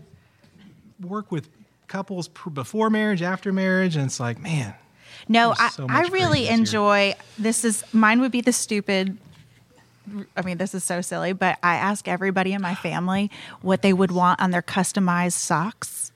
work 1.01 1.31
with 1.31 1.49
couples 1.93 2.27
pr- 2.29 2.49
before 2.49 2.89
marriage, 2.89 3.21
after 3.21 3.53
marriage, 3.53 3.95
and 3.95 4.07
it's 4.07 4.19
like, 4.19 4.41
man, 4.41 4.73
No, 5.27 5.53
I, 5.55 5.69
so 5.69 5.85
I 5.87 6.07
really 6.07 6.47
enjoy 6.47 7.13
this 7.37 7.63
is 7.63 7.83
mine 7.93 8.19
would 8.21 8.31
be 8.31 8.41
the 8.41 8.51
stupid 8.51 9.19
I 10.35 10.41
mean, 10.41 10.57
this 10.57 10.73
is 10.73 10.83
so 10.83 10.99
silly, 10.99 11.31
but 11.31 11.57
I 11.63 11.75
ask 11.75 12.09
everybody 12.09 12.51
in 12.51 12.61
my 12.61 12.75
family 12.75 13.31
what 13.61 13.81
they 13.83 13.93
would 13.93 14.11
want 14.11 14.41
on 14.41 14.51
their 14.51 14.61
customized 14.61 15.33
socks. 15.33 16.11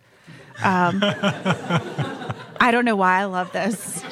Um, 0.61 0.99
I 2.59 2.69
don't 2.71 2.83
know 2.83 2.97
why 2.97 3.19
I 3.21 3.25
love 3.25 3.53
this. 3.53 3.77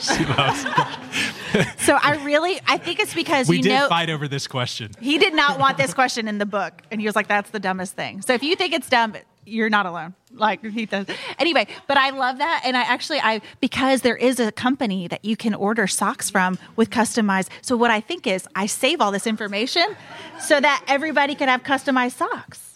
so 1.80 1.97
I 2.01 2.21
really, 2.23 2.62
I 2.67 2.78
think 2.78 2.99
it's 3.01 3.13
because 3.13 3.49
we 3.49 3.58
you 3.58 3.63
did 3.63 3.69
know 3.69 3.89
fight 3.89 4.10
over 4.10 4.30
this 4.30 4.47
question. 4.47 4.91
he 5.01 5.17
did 5.17 5.34
not 5.34 5.60
want 5.60 5.78
this 5.78 5.93
question 5.93 6.30
in 6.30 6.38
the 6.38 6.45
book, 6.45 6.84
and 6.89 7.01
he 7.01 7.08
was 7.08 7.15
like, 7.15 7.28
"That's 7.28 7.49
the 7.49 7.60
dumbest 7.60 7.95
thing." 7.95 8.21
So 8.21 8.34
if 8.34 8.43
you 8.43 8.56
think 8.56 8.73
it's 8.73 8.88
dumb, 8.88 9.15
you're 9.45 9.69
not 9.69 9.86
alone. 9.86 10.13
Like 10.36 10.63
he 10.63 10.86
does. 10.86 11.08
Anyway, 11.39 11.65
but 11.88 11.98
I 11.98 12.10
love 12.10 12.39
that, 12.39 12.62
and 12.65 12.76
I 12.76 12.82
actually 12.82 13.19
I 13.19 13.41
because 13.62 14.02
there 14.02 14.17
is 14.17 14.39
a 14.39 14.52
company 14.52 15.08
that 15.08 15.24
you 15.24 15.38
can 15.38 15.54
order 15.54 15.88
socks 15.88 16.30
from 16.30 16.58
with 16.76 16.89
customized. 16.89 17.48
So 17.62 17.78
what 17.78 17.89
I 17.89 18.02
think 18.02 18.28
is 18.28 18.48
I 18.54 18.65
save 18.65 19.00
all 19.02 19.12
this 19.12 19.26
information 19.28 19.95
so 20.39 20.60
that 20.60 20.84
everybody 20.88 21.36
can 21.36 21.48
have 21.48 21.63
customized 21.63 22.13
socks. 22.17 22.74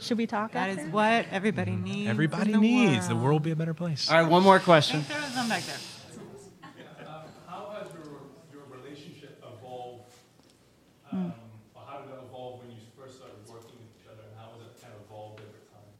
Should 0.00 0.18
we 0.18 0.26
talk? 0.26 0.52
That 0.52 0.70
after? 0.70 0.82
is 0.82 0.88
what 0.88 1.26
everybody 1.30 1.72
needs. 1.76 2.08
Everybody 2.10 2.52
the 2.52 2.58
needs 2.58 3.06
the 3.08 3.14
world. 3.14 3.24
world 3.24 3.32
will 3.34 3.44
be 3.44 3.50
a 3.52 3.56
better 3.56 3.74
place. 3.74 4.10
All 4.10 4.20
right, 4.20 4.28
one 4.28 4.42
more 4.42 4.58
question. 4.58 5.04
There 5.08 5.20
was 5.20 5.34
one 5.36 5.48
back 5.48 5.62
there. 5.62 5.76
How 7.46 7.70
has 7.78 7.86
your, 7.94 8.18
your 8.52 8.64
relationship 8.70 9.42
evolved? 9.42 10.10
Um, 11.12 11.32
or 11.74 11.82
how 11.86 11.98
did 12.02 12.10
it 12.10 12.18
evolve 12.28 12.60
when 12.62 12.70
you 12.70 12.78
first 12.98 13.16
started 13.18 13.38
working 13.48 13.78
with 13.78 13.90
each 13.94 14.06
other? 14.10 14.22
And 14.26 14.34
how 14.38 14.50
has 14.58 14.66
it 14.66 14.82
kind 14.82 14.94
of 14.94 15.06
evolved 15.06 15.40
over 15.40 15.58
time? 15.70 15.90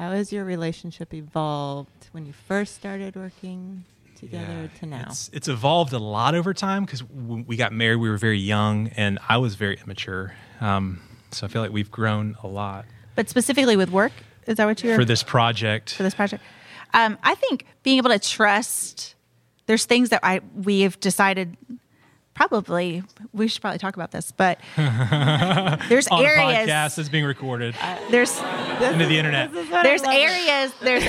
How 0.00 0.12
has 0.12 0.32
your 0.32 0.46
relationship 0.46 1.12
evolved 1.12 2.08
when 2.12 2.24
you 2.24 2.32
first 2.32 2.74
started 2.74 3.16
working 3.16 3.84
together 4.16 4.70
to 4.78 4.86
now? 4.86 5.04
It's, 5.10 5.28
it's 5.34 5.46
evolved 5.46 5.92
a 5.92 5.98
lot 5.98 6.34
over 6.34 6.54
time 6.54 6.86
because 6.86 7.02
when 7.02 7.44
we 7.46 7.58
got 7.58 7.74
married, 7.74 7.96
we 7.96 8.08
were 8.08 8.16
very 8.16 8.38
young, 8.38 8.88
and 8.96 9.18
I 9.28 9.36
was 9.36 9.56
very 9.56 9.78
immature. 9.84 10.32
Um, 10.62 11.02
so 11.32 11.46
I 11.46 11.50
feel 11.50 11.60
like 11.60 11.70
we've 11.70 11.90
grown 11.90 12.34
a 12.42 12.46
lot 12.46 12.86
But 13.14 13.28
specifically 13.28 13.76
with 13.76 13.90
work, 13.90 14.12
is 14.46 14.56
that 14.56 14.64
what 14.64 14.82
you're 14.82 14.96
for 14.96 15.04
this 15.04 15.22
project. 15.22 15.92
for 15.92 16.02
this 16.02 16.14
project. 16.14 16.42
Um, 16.94 17.18
I 17.22 17.34
think 17.34 17.66
being 17.82 17.98
able 17.98 18.08
to 18.08 18.18
trust. 18.18 19.16
There's 19.66 19.84
things 19.84 20.08
that 20.08 20.20
I 20.22 20.40
we 20.56 20.80
have 20.80 20.98
decided. 20.98 21.58
Probably 22.40 23.02
we 23.34 23.48
should 23.48 23.60
probably 23.60 23.78
talk 23.78 23.96
about 23.96 24.12
this, 24.12 24.32
but 24.32 24.58
there's 24.76 26.08
on 26.08 26.24
a 26.24 26.26
areas. 26.26 26.70
podcast 26.70 26.96
that's 26.96 27.10
being 27.10 27.26
recorded 27.26 27.74
There's 28.10 28.34
into 28.38 29.04
the 29.04 29.18
internet. 29.18 29.52
there's 29.52 30.02
areas 30.02 30.72
there's 30.80 31.04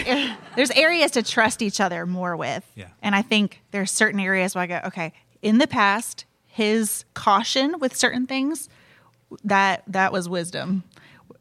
there's 0.58 0.72
areas 0.72 1.12
to 1.12 1.24
trust 1.24 1.62
each 1.62 1.80
other 1.80 2.06
more 2.06 2.36
with. 2.36 2.70
Yeah. 2.76 2.88
And 3.02 3.16
I 3.16 3.22
think 3.22 3.62
there's 3.72 3.92
certain 3.92 4.20
areas 4.20 4.56
where 4.56 4.64
I 4.64 4.68
go, 4.68 4.82
okay, 4.88 5.14
in 5.42 5.58
the 5.58 5.68
past, 5.68 6.26
his 6.48 7.06
caution 7.14 7.80
with 7.80 7.96
certain 7.96 8.28
things, 8.28 8.68
that 9.46 9.84
that 9.88 10.12
was 10.12 10.28
wisdom. 10.28 10.84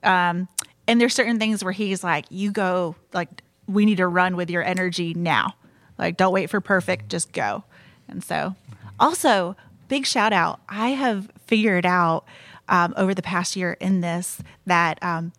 Um, 0.04 0.46
and 0.86 1.00
there's 1.00 1.14
certain 1.14 1.40
things 1.40 1.64
where 1.64 1.72
he's 1.72 2.04
like, 2.04 2.26
you 2.30 2.52
go, 2.52 2.94
like, 3.12 3.42
we 3.66 3.84
need 3.86 3.96
to 3.96 4.06
run 4.06 4.36
with 4.36 4.50
your 4.50 4.62
energy 4.62 5.14
now. 5.14 5.54
Like, 5.98 6.16
don't 6.16 6.32
wait 6.32 6.48
for 6.48 6.60
perfect, 6.60 7.08
just 7.08 7.32
go. 7.32 7.64
And 8.08 8.22
so, 8.22 8.54
also, 9.00 9.56
big 9.90 10.06
shout 10.06 10.32
out. 10.32 10.60
I 10.68 10.90
have 10.90 11.28
figured 11.46 11.84
out 11.84 12.24
um, 12.68 12.94
over 12.96 13.12
the 13.12 13.22
past 13.22 13.56
year 13.56 13.76
in 13.80 14.00
this 14.00 14.40
that 14.64 15.02
um, 15.02 15.32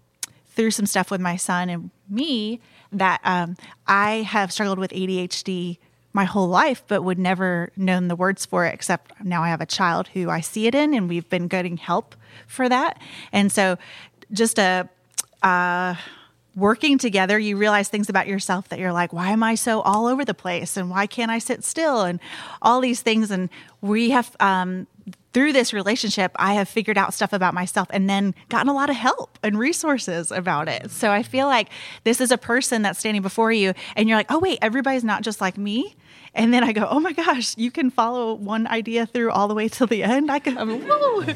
through 0.46 0.72
some 0.72 0.86
stuff 0.86 1.10
with 1.10 1.22
my 1.22 1.38
son 1.38 1.70
and 1.70 1.90
me 2.10 2.60
that 2.92 3.22
um, 3.24 3.56
I 3.88 4.24
have 4.24 4.52
struggled 4.52 4.78
with 4.78 4.92
ADHD 4.92 5.78
my 6.12 6.26
whole 6.26 6.50
life, 6.50 6.84
but 6.90 7.04
would 7.04 7.18
never 7.18 7.72
known 7.78 8.10
the 8.10 8.16
words 8.18 8.46
for 8.46 8.66
it. 8.66 8.74
Except 8.74 9.24
now 9.24 9.42
I 9.42 9.48
have 9.48 9.62
a 9.62 9.66
child 9.66 10.10
who 10.10 10.30
I 10.30 10.42
see 10.42 10.68
it 10.68 10.76
in, 10.76 10.94
and 10.94 11.08
we've 11.08 11.30
been 11.30 11.48
getting 11.48 11.78
help 11.78 12.14
for 12.46 12.68
that. 12.68 13.02
And 13.32 13.50
so, 13.50 13.78
just 14.34 14.60
a 14.60 14.90
uh, 15.42 15.96
working 16.56 16.98
together, 16.98 17.40
you 17.40 17.58
realize 17.58 17.88
things 17.88 18.10
about 18.10 18.28
yourself 18.28 18.70
that 18.70 18.80
you're 18.80 18.92
like, 18.92 19.14
why 19.14 19.30
am 19.30 19.44
I 19.44 19.56
so 19.56 19.82
all 19.82 20.08
over 20.08 20.26
the 20.26 20.34
place? 20.34 20.76
And 20.78 20.90
why 20.90 21.08
can't 21.08 21.32
I 21.32 21.40
sit 21.40 21.64
still? 21.64 22.02
And 22.02 22.20
all 22.62 22.82
these 22.82 23.02
things. 23.02 23.32
And 23.32 23.50
we 23.82 24.10
have, 24.10 24.36
um, 24.40 24.88
through 25.34 25.54
this 25.54 25.74
relationship, 25.74 26.34
I 26.36 26.54
have 26.56 26.68
figured 26.68 26.98
out 26.98 27.14
stuff 27.14 27.32
about 27.32 27.54
myself 27.54 27.88
and 27.92 28.10
then 28.10 28.36
gotten 28.50 28.68
a 28.68 28.74
lot 28.74 28.90
of 28.90 28.98
help 28.98 29.40
and 29.42 29.58
resources 29.58 30.30
about 30.30 30.68
it. 30.68 30.92
So 30.92 31.10
I 31.10 31.24
feel 31.24 31.48
like 31.48 31.70
this 32.04 32.20
is 32.20 32.32
a 32.32 32.38
person 32.38 32.82
that's 32.82 33.00
standing 33.00 33.22
before 33.22 33.52
you 33.54 33.74
and 33.96 34.10
you're 34.10 34.18
like, 34.18 34.30
oh, 34.30 34.40
wait, 34.40 34.60
everybody's 34.62 35.06
not 35.06 35.22
just 35.22 35.40
like 35.40 35.58
me. 35.58 35.96
And 36.34 36.54
then 36.54 36.64
I 36.64 36.72
go, 36.72 36.88
oh 36.90 37.00
my 37.00 37.12
gosh, 37.12 37.58
you 37.58 37.72
can 37.72 37.90
follow 37.90 38.34
one 38.36 38.66
idea 38.68 39.06
through 39.06 39.32
all 39.32 39.48
the 39.50 39.54
way 39.54 39.68
till 39.68 39.88
the 39.88 40.02
end. 40.04 40.32
I 40.32 40.40
can, 40.40 40.58
I'm, 40.58 40.70
woo. 40.88 41.26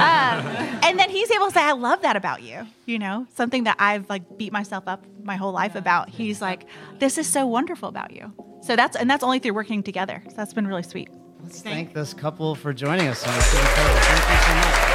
Um, 0.00 0.46
and 0.82 0.98
then 0.98 1.10
he's 1.10 1.30
able 1.30 1.46
to 1.46 1.52
say, 1.52 1.62
I 1.62 1.72
love 1.72 2.02
that 2.02 2.16
about 2.16 2.42
you. 2.42 2.66
You 2.86 2.98
know, 2.98 3.26
something 3.34 3.64
that 3.64 3.76
I've 3.78 4.08
like 4.08 4.38
beat 4.38 4.52
myself 4.52 4.84
up 4.86 5.04
my 5.22 5.36
whole 5.36 5.52
life 5.52 5.74
about. 5.74 6.08
He's 6.08 6.40
like, 6.40 6.66
this 6.98 7.18
is 7.18 7.26
so 7.26 7.46
wonderful 7.46 7.88
about 7.88 8.12
you. 8.12 8.32
So 8.62 8.76
that's, 8.76 8.96
and 8.96 9.10
that's 9.10 9.24
only 9.24 9.40
through 9.40 9.54
working 9.54 9.82
together. 9.82 10.22
So 10.28 10.34
that's 10.36 10.54
been 10.54 10.66
really 10.66 10.82
sweet. 10.84 11.10
Let's 11.42 11.62
thank 11.62 11.92
this 11.94 12.14
couple 12.14 12.54
for 12.54 12.72
joining 12.72 13.08
us 13.08 13.26
on 13.26 13.34
this. 13.34 13.46
Thank 13.46 14.30
you 14.30 14.46
so 14.46 14.54
much. 14.54 14.89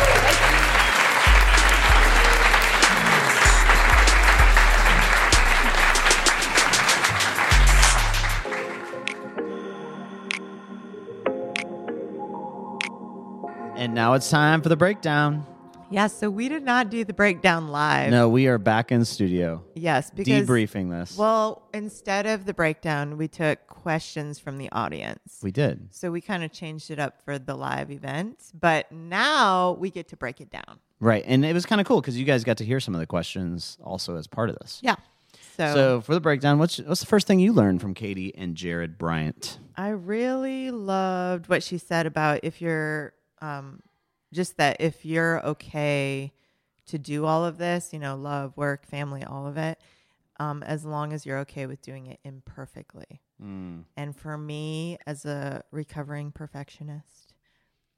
And 13.86 13.93
now 13.93 14.13
it's 14.13 14.32
time 14.32 14.63
for 14.63 14.69
the 14.69 14.76
breakdown. 14.76 15.45
Yeah, 15.91 16.07
so 16.07 16.28
we 16.32 16.49
did 16.49 16.64
not 16.64 16.89
do 16.89 17.05
the 17.05 17.14
breakdown 17.14 17.68
live. 17.68 18.10
No, 18.10 18.28
we 18.28 18.47
are 18.47 18.57
back 18.57 18.91
in 18.91 19.05
studio 19.05 19.64
Yes, 19.76 20.10
because 20.10 20.49
debriefing 20.49 20.89
this. 20.89 21.16
Well, 21.16 21.62
instead 21.72 22.26
of 22.26 22.45
the 22.45 22.53
breakdown, 22.55 23.16
we 23.16 23.28
took 23.28 23.68
questions 23.68 24.39
from 24.39 24.57
the 24.57 24.72
audience. 24.72 25.39
we 25.43 25.51
did. 25.51 25.89
so 25.91 26.10
we 26.10 26.20
kind 26.20 26.43
of 26.43 26.51
changed 26.51 26.89
it 26.89 26.97
up 26.97 27.22
for 27.24 27.38
the 27.38 27.53
live 27.53 27.91
event, 27.91 28.39
but 28.60 28.91
now 28.91 29.74
we 29.74 29.91
get 29.91 30.07
to 30.07 30.18
break 30.18 30.41
it 30.41 30.49
down. 30.49 30.80
Right. 30.99 31.24
And 31.28 31.45
it 31.45 31.53
was 31.53 31.68
kind 31.68 31.80
of 31.80 31.86
cool 31.86 32.01
because 32.01 32.18
you 32.18 32.26
guys 32.26 32.43
got 32.43 32.57
to 32.57 32.66
hear 32.66 32.80
some 32.80 32.95
of 32.95 32.99
the 32.99 33.05
questions 33.05 33.78
also 33.84 34.16
as 34.16 34.26
part 34.26 34.49
of 34.49 34.57
this. 34.64 34.80
Yeah. 34.82 34.95
So, 35.57 35.74
So 35.76 36.01
for 36.01 36.16
the 36.16 36.22
breakdown, 36.22 36.57
what's 36.57 36.80
what's 36.80 37.01
the 37.01 37.05
first 37.05 37.28
thing 37.28 37.39
you 37.39 37.53
learned 37.53 37.82
from 37.82 37.93
Katie 37.93 38.34
and 38.36 38.55
Jared 38.55 38.97
Bryant? 38.97 39.60
I 39.78 39.89
really 39.89 40.72
loved 40.72 41.49
what 41.49 41.62
she 41.62 41.78
said 41.78 42.07
about 42.07 42.39
if 42.41 42.64
you're 42.64 43.14
um, 43.46 43.82
just 44.34 44.58
that 44.58 44.78
if 44.80 45.06
you're 45.06 45.46
okay 45.46 46.34
to 46.88 46.98
do 46.98 47.26
all 47.26 47.46
of 47.46 47.58
this, 47.58 47.93
you 47.93 48.00
know, 48.00 48.16
love, 48.16 48.56
work, 48.58 48.86
family, 48.86 49.24
all 49.24 49.48
of 49.48 49.58
it, 49.58 49.80
um, 50.39 50.64
as 50.64 50.86
long 50.86 51.14
as 51.14 51.26
you're 51.26 51.39
okay 51.39 51.66
with 51.66 51.82
doing 51.82 52.08
it 52.08 52.20
imperfectly. 52.24 53.22
And 53.98 54.16
for 54.16 54.38
me, 54.38 54.98
as 55.08 55.26
a 55.26 55.64
recovering 55.72 56.32
perfectionist, 56.32 57.34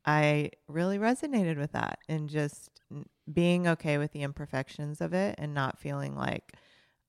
I 0.06 0.52
really 0.68 0.98
resonated 1.00 1.58
with 1.58 1.72
that 1.74 2.00
and 2.08 2.30
just 2.30 2.70
n- 2.91 3.06
being 3.32 3.68
okay 3.68 3.98
with 3.98 4.12
the 4.12 4.22
imperfections 4.24 5.02
of 5.02 5.14
it 5.14 5.36
and 5.38 5.54
not 5.54 5.80
feeling 5.80 6.16
like 6.16 6.54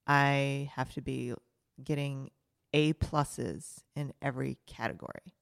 I 0.06 0.70
have 0.74 0.92
to 0.94 1.00
be 1.02 1.34
getting 1.82 2.30
A 2.72 2.92
pluses 2.94 3.82
in 3.94 4.12
every 4.22 4.58
category. 4.66 5.34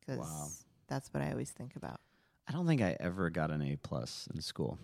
Because 0.00 0.18
Wow. 0.20 0.48
that's 0.88 1.12
what 1.12 1.22
I 1.22 1.30
always 1.32 1.50
think 1.50 1.76
about. 1.76 2.00
I 2.48 2.52
don't 2.52 2.66
think 2.66 2.82
I 2.82 2.96
ever 3.00 3.30
got 3.30 3.50
an 3.50 3.62
A 3.62 3.76
plus 3.76 4.28
in 4.34 4.40
school. 4.40 4.78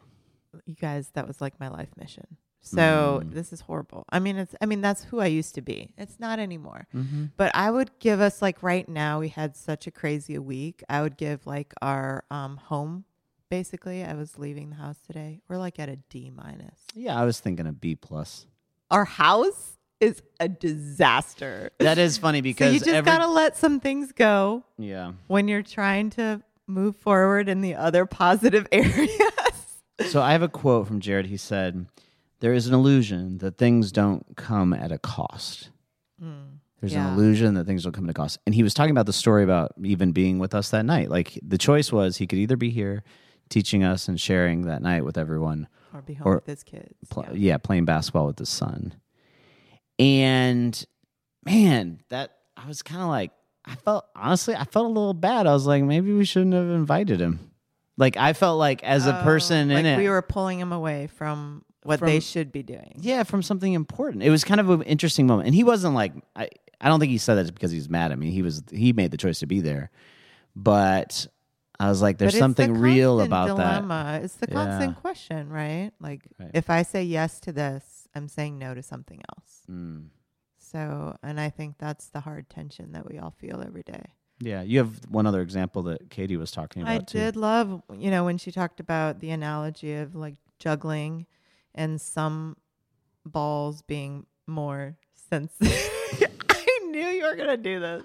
You 0.66 0.74
guys, 0.74 1.10
that 1.14 1.26
was 1.28 1.40
like 1.40 1.58
my 1.60 1.68
life 1.68 1.90
mission. 1.96 2.26
So 2.62 3.22
Mm. 3.24 3.32
this 3.32 3.52
is 3.52 3.60
horrible. 3.62 4.04
I 4.10 4.18
mean, 4.18 4.36
it's. 4.36 4.54
I 4.60 4.66
mean, 4.66 4.80
that's 4.82 5.04
who 5.04 5.20
I 5.20 5.26
used 5.26 5.54
to 5.54 5.62
be. 5.62 5.94
It's 5.96 6.20
not 6.20 6.38
anymore. 6.38 6.86
Mm-hmm. 6.94 7.26
But 7.36 7.52
I 7.54 7.70
would 7.70 7.90
give 8.00 8.20
us 8.20 8.42
like 8.42 8.62
right 8.62 8.86
now. 8.88 9.20
We 9.20 9.28
had 9.28 9.56
such 9.56 9.86
a 9.86 9.90
crazy 9.90 10.38
week. 10.38 10.82
I 10.88 11.00
would 11.02 11.16
give 11.16 11.46
like 11.46 11.72
our 11.80 12.24
um, 12.30 12.58
home. 12.58 13.04
Basically, 13.48 14.04
I 14.04 14.12
was 14.14 14.38
leaving 14.38 14.70
the 14.70 14.76
house 14.76 14.98
today. 15.06 15.40
We're 15.48 15.56
like 15.56 15.78
at 15.78 15.88
a 15.88 15.96
D 15.96 16.30
minus. 16.34 16.80
Yeah, 16.94 17.18
I 17.18 17.24
was 17.24 17.40
thinking 17.40 17.66
a 17.66 17.72
B 17.72 17.94
plus. 17.94 18.46
Our 18.90 19.06
house 19.06 19.78
is 20.00 20.22
a 20.38 20.48
disaster. 20.48 21.70
That 21.78 21.98
is 21.98 22.18
funny 22.18 22.38
So 22.40 22.42
because 22.42 22.74
you 22.74 22.80
just 22.80 22.90
every, 22.90 23.10
gotta 23.10 23.26
let 23.26 23.56
some 23.56 23.80
things 23.80 24.12
go 24.12 24.64
yeah. 24.78 25.12
when 25.28 25.48
you're 25.48 25.62
trying 25.62 26.10
to 26.10 26.42
move 26.70 26.96
forward 26.96 27.48
in 27.48 27.60
the 27.60 27.74
other 27.74 28.06
positive 28.06 28.66
areas. 28.72 29.10
So 30.08 30.22
I 30.22 30.32
have 30.32 30.42
a 30.42 30.48
quote 30.48 30.86
from 30.86 31.00
Jared. 31.00 31.26
He 31.26 31.36
said, 31.36 31.86
"There 32.40 32.52
is 32.54 32.66
an 32.66 32.74
illusion 32.74 33.38
that 33.38 33.58
things 33.58 33.92
don't 33.92 34.24
come 34.36 34.72
at 34.72 34.90
a 34.92 34.98
cost. 34.98 35.70
Mm, 36.22 36.58
There's 36.80 36.92
yeah. 36.94 37.06
an 37.08 37.14
illusion 37.14 37.54
that 37.54 37.66
things 37.66 37.84
don't 37.84 37.92
come 37.92 38.04
at 38.04 38.10
a 38.10 38.14
cost." 38.14 38.38
And 38.46 38.54
he 38.54 38.62
was 38.62 38.72
talking 38.74 38.92
about 38.92 39.06
the 39.06 39.12
story 39.12 39.44
about 39.44 39.72
even 39.84 40.12
being 40.12 40.38
with 40.38 40.54
us 40.54 40.70
that 40.70 40.84
night. 40.86 41.10
Like 41.10 41.38
the 41.42 41.58
choice 41.58 41.92
was 41.92 42.16
he 42.16 42.26
could 42.26 42.38
either 42.38 42.56
be 42.56 42.70
here 42.70 43.02
teaching 43.50 43.82
us 43.84 44.08
and 44.08 44.18
sharing 44.20 44.62
that 44.62 44.80
night 44.80 45.04
with 45.04 45.18
everyone, 45.18 45.68
or 45.92 46.00
be 46.02 46.14
home 46.14 46.26
Or 46.28 46.34
with 46.36 46.46
his 46.46 46.62
kids. 46.62 46.94
pl- 47.10 47.24
yeah. 47.32 47.34
yeah, 47.34 47.56
playing 47.58 47.84
basketball 47.84 48.26
with 48.26 48.36
the 48.36 48.46
son. 48.46 48.94
And 49.98 50.82
man, 51.44 52.00
that 52.08 52.30
I 52.56 52.66
was 52.66 52.82
kind 52.82 53.02
of 53.02 53.08
like, 53.08 53.32
I 53.70 53.74
felt 53.76 54.06
honestly, 54.16 54.54
I 54.56 54.64
felt 54.64 54.86
a 54.86 54.88
little 54.88 55.14
bad. 55.14 55.46
I 55.46 55.52
was 55.52 55.66
like, 55.66 55.82
maybe 55.84 56.12
we 56.12 56.24
shouldn't 56.24 56.54
have 56.54 56.68
invited 56.68 57.20
him. 57.20 57.50
Like 57.96 58.16
I 58.16 58.32
felt 58.32 58.58
like 58.58 58.82
as 58.82 59.06
a 59.06 59.12
person 59.22 59.70
Oh, 59.70 59.74
like 59.74 59.80
in 59.80 59.86
it, 59.86 59.96
we 59.98 60.08
were 60.08 60.22
pulling 60.22 60.58
him 60.58 60.72
away 60.72 61.06
from 61.06 61.64
what 61.82 61.98
From- 62.00 62.08
they 62.08 62.20
should 62.20 62.50
be 62.52 62.62
doing. 62.62 62.96
yeah, 63.00 63.22
from 63.22 63.42
something 63.42 63.72
important. 63.72 64.22
It 64.22 64.30
was 64.30 64.42
kind 64.44 64.60
of 64.60 64.68
an 64.70 64.82
interesting 64.82 65.26
moment, 65.26 65.46
and 65.46 65.54
he 65.54 65.64
wasn't 65.64 65.94
like 65.94 66.12
I. 66.34 66.48
I 66.82 66.88
don't 66.88 66.98
think 66.98 67.10
he 67.12 67.18
said 67.18 67.34
that 67.34 67.52
because 67.54 67.70
he's 67.70 67.90
mad 67.90 68.10
at 68.10 68.18
me. 68.18 68.30
He 68.30 68.40
was 68.42 68.62
he 68.72 68.92
made 68.94 69.10
the 69.10 69.18
choice 69.18 69.40
to 69.40 69.46
be 69.46 69.60
there, 69.60 69.90
but 70.56 71.26
I 71.78 71.88
was 71.88 72.00
like, 72.02 72.18
there's 72.18 72.30
it's 72.34 72.36
the 72.36 72.40
something 72.40 72.74
real 72.74 73.20
about 73.20 73.56
that. 73.56 74.24
It's 74.24 74.34
the 74.36 74.46
Yeah. 74.48 74.54
constant 74.54 74.96
question, 75.00 75.48
right? 75.50 75.90
Like, 76.00 76.22
Right. 76.38 76.50
if 76.54 76.68
I 76.70 76.82
say 76.82 77.02
yes 77.04 77.40
to 77.40 77.52
this, 77.52 78.08
I'm 78.14 78.28
saying 78.28 78.58
no 78.58 78.74
to 78.74 78.82
something 78.82 79.20
else. 79.36 79.62
Mm. 79.70 80.06
So, 80.70 81.16
and 81.22 81.40
I 81.40 81.50
think 81.50 81.76
that's 81.78 82.08
the 82.08 82.20
hard 82.20 82.48
tension 82.48 82.92
that 82.92 83.10
we 83.10 83.18
all 83.18 83.34
feel 83.38 83.62
every 83.64 83.82
day. 83.82 84.04
Yeah, 84.38 84.62
you 84.62 84.78
have 84.78 85.00
one 85.08 85.26
other 85.26 85.42
example 85.42 85.82
that 85.82 86.08
Katie 86.10 86.36
was 86.36 86.50
talking 86.50 86.82
about 86.82 86.94
I 86.94 86.98
too. 86.98 87.18
did 87.18 87.36
love, 87.36 87.82
you 87.94 88.10
know, 88.10 88.24
when 88.24 88.38
she 88.38 88.50
talked 88.50 88.80
about 88.80 89.20
the 89.20 89.30
analogy 89.30 89.94
of 89.94 90.14
like 90.14 90.36
juggling 90.58 91.26
and 91.74 92.00
some 92.00 92.56
balls 93.26 93.82
being 93.82 94.26
more 94.46 94.96
sensitive. 95.28 95.90
I 96.48 96.80
knew 96.86 97.06
you 97.06 97.24
were 97.24 97.36
going 97.36 97.48
to 97.48 97.56
do 97.56 97.80
this. 97.80 98.04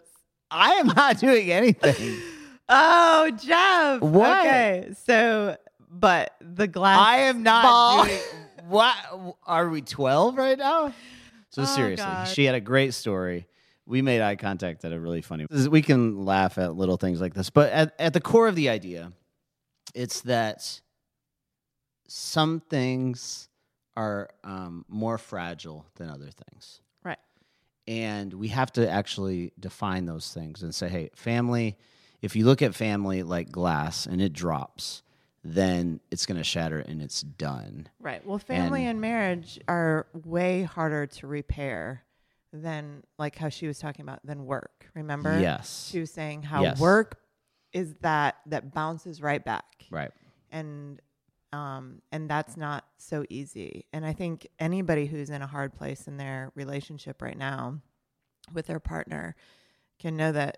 I 0.52 0.74
am 0.74 0.88
not 0.88 1.20
doing 1.20 1.52
anything. 1.52 2.20
Oh, 2.68 3.30
Jeff. 3.30 4.02
What? 4.02 4.40
Okay. 4.40 4.90
So, 5.06 5.56
but 5.88 6.34
the 6.42 6.68
glass. 6.68 6.98
I 7.00 7.18
am 7.18 7.44
not 7.44 7.64
ball. 7.64 8.06
doing. 8.06 8.20
What 8.68 8.96
are 9.46 9.70
we 9.70 9.82
twelve 9.82 10.36
right 10.36 10.58
now? 10.58 10.92
So 11.56 11.62
Oh, 11.62 11.66
seriously, 11.66 12.04
God. 12.06 12.28
she 12.28 12.44
had 12.44 12.54
a 12.54 12.60
great 12.60 12.94
story. 12.94 13.48
We 13.86 14.02
made 14.02 14.22
eye 14.22 14.36
contact 14.36 14.84
at 14.84 14.92
a 14.92 15.00
really 15.00 15.22
funny. 15.22 15.46
We 15.50 15.82
can 15.82 16.26
laugh 16.26 16.58
at 16.58 16.76
little 16.76 16.98
things 16.98 17.22
like 17.22 17.34
this, 17.34 17.50
but 17.50 17.72
at, 17.72 17.96
at 17.98 18.12
the 18.14 18.20
core 18.20 18.50
of 18.50 18.56
the 18.56 18.68
idea, 18.68 19.14
it's 19.94 20.20
that 20.22 20.82
some 22.08 22.60
things 22.60 23.48
are 23.96 24.30
um, 24.44 24.84
more 24.90 25.18
fragile 25.18 25.86
than 25.96 26.10
other 26.10 26.30
things. 26.30 26.82
Right. 27.06 27.20
and 27.88 28.34
we 28.34 28.50
have 28.50 28.74
to 28.74 28.90
actually 28.90 29.54
define 29.58 30.06
those 30.06 30.34
things 30.34 30.62
and 30.62 30.76
say 30.76 30.90
hey 30.90 31.10
family 31.16 31.78
if 32.22 32.36
you 32.36 32.44
look 32.44 32.62
at 32.64 32.76
family 32.76 33.24
like 33.24 33.50
glass 33.52 34.08
and 34.08 34.22
it 34.22 34.34
drops 34.34 35.04
then 35.48 36.00
it's 36.10 36.26
going 36.26 36.38
to 36.38 36.44
shatter 36.44 36.80
and 36.80 37.02
it's 37.04 37.22
done 37.22 37.88
Right. 38.00 38.26
Well, 38.26 38.40
family 38.40 38.82
And- 38.82 38.92
and, 38.92 39.02
marriage 39.02 39.60
are 39.68 40.08
way 40.14 40.64
harder 40.64 41.06
to 41.06 41.28
repair 41.28 42.04
than 42.52 43.04
like 43.20 43.36
how 43.38 43.50
she 43.50 43.68
was 43.68 43.78
talking 43.78 44.02
about 44.04 44.26
than 44.26 44.46
work. 44.46 44.90
Remember? 44.96 45.40
Yes. 45.40 45.88
She 45.92 46.00
was 46.00 46.12
saying 46.12 46.44
how 46.44 46.64
Yes. 46.64 46.80
work 46.80 47.20
is 47.74 47.94
that 48.02 48.38
that 48.48 48.74
bounces 48.74 49.22
right 49.22 49.44
back. 49.44 49.86
right 49.92 50.12
And 50.52 51.00
um 51.54 52.02
and 52.12 52.30
that's 52.30 52.58
not 52.58 52.86
so 52.98 53.24
easy. 53.30 53.86
And 53.94 54.06
I 54.06 54.14
think 54.14 54.48
anybody 54.58 55.06
who's 55.06 55.30
in 55.30 55.42
a 55.42 55.48
hard 55.48 55.74
place 55.74 56.08
in 56.08 56.18
their 56.18 56.52
relationship 56.56 57.22
right 57.22 57.38
now 57.38 57.82
with 58.54 58.66
their 58.68 58.80
partner 58.80 59.36
can 60.00 60.16
know 60.18 60.32
that 60.32 60.58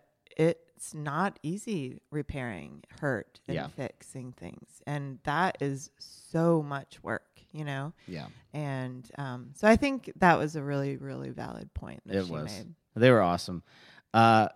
it's 0.77 0.93
not 0.93 1.39
easy 1.43 1.99
repairing 2.11 2.83
hurt 3.01 3.39
and 3.47 3.55
Yeah. 3.55 3.67
fixing 3.67 4.31
things. 4.31 4.81
And 4.85 5.17
that 5.23 5.57
is 5.59 5.89
so 5.97 6.61
much 6.61 7.01
work, 7.03 7.41
you 7.51 7.65
know? 7.65 7.93
yeah 8.07 8.27
And 8.53 9.09
um, 9.17 9.49
so 9.55 9.67
I 9.67 9.75
think 9.75 10.11
that 10.19 10.37
was 10.37 10.55
a 10.55 10.61
really, 10.63 10.95
really 10.97 11.31
valid 11.31 11.73
point 11.73 12.01
that 12.05 12.15
it 12.17 12.25
she 12.27 12.31
was 12.31 12.45
made. 12.45 12.75
they 12.95 13.09
were 13.11 13.21
awesome 13.21 13.63
uh 14.13 14.47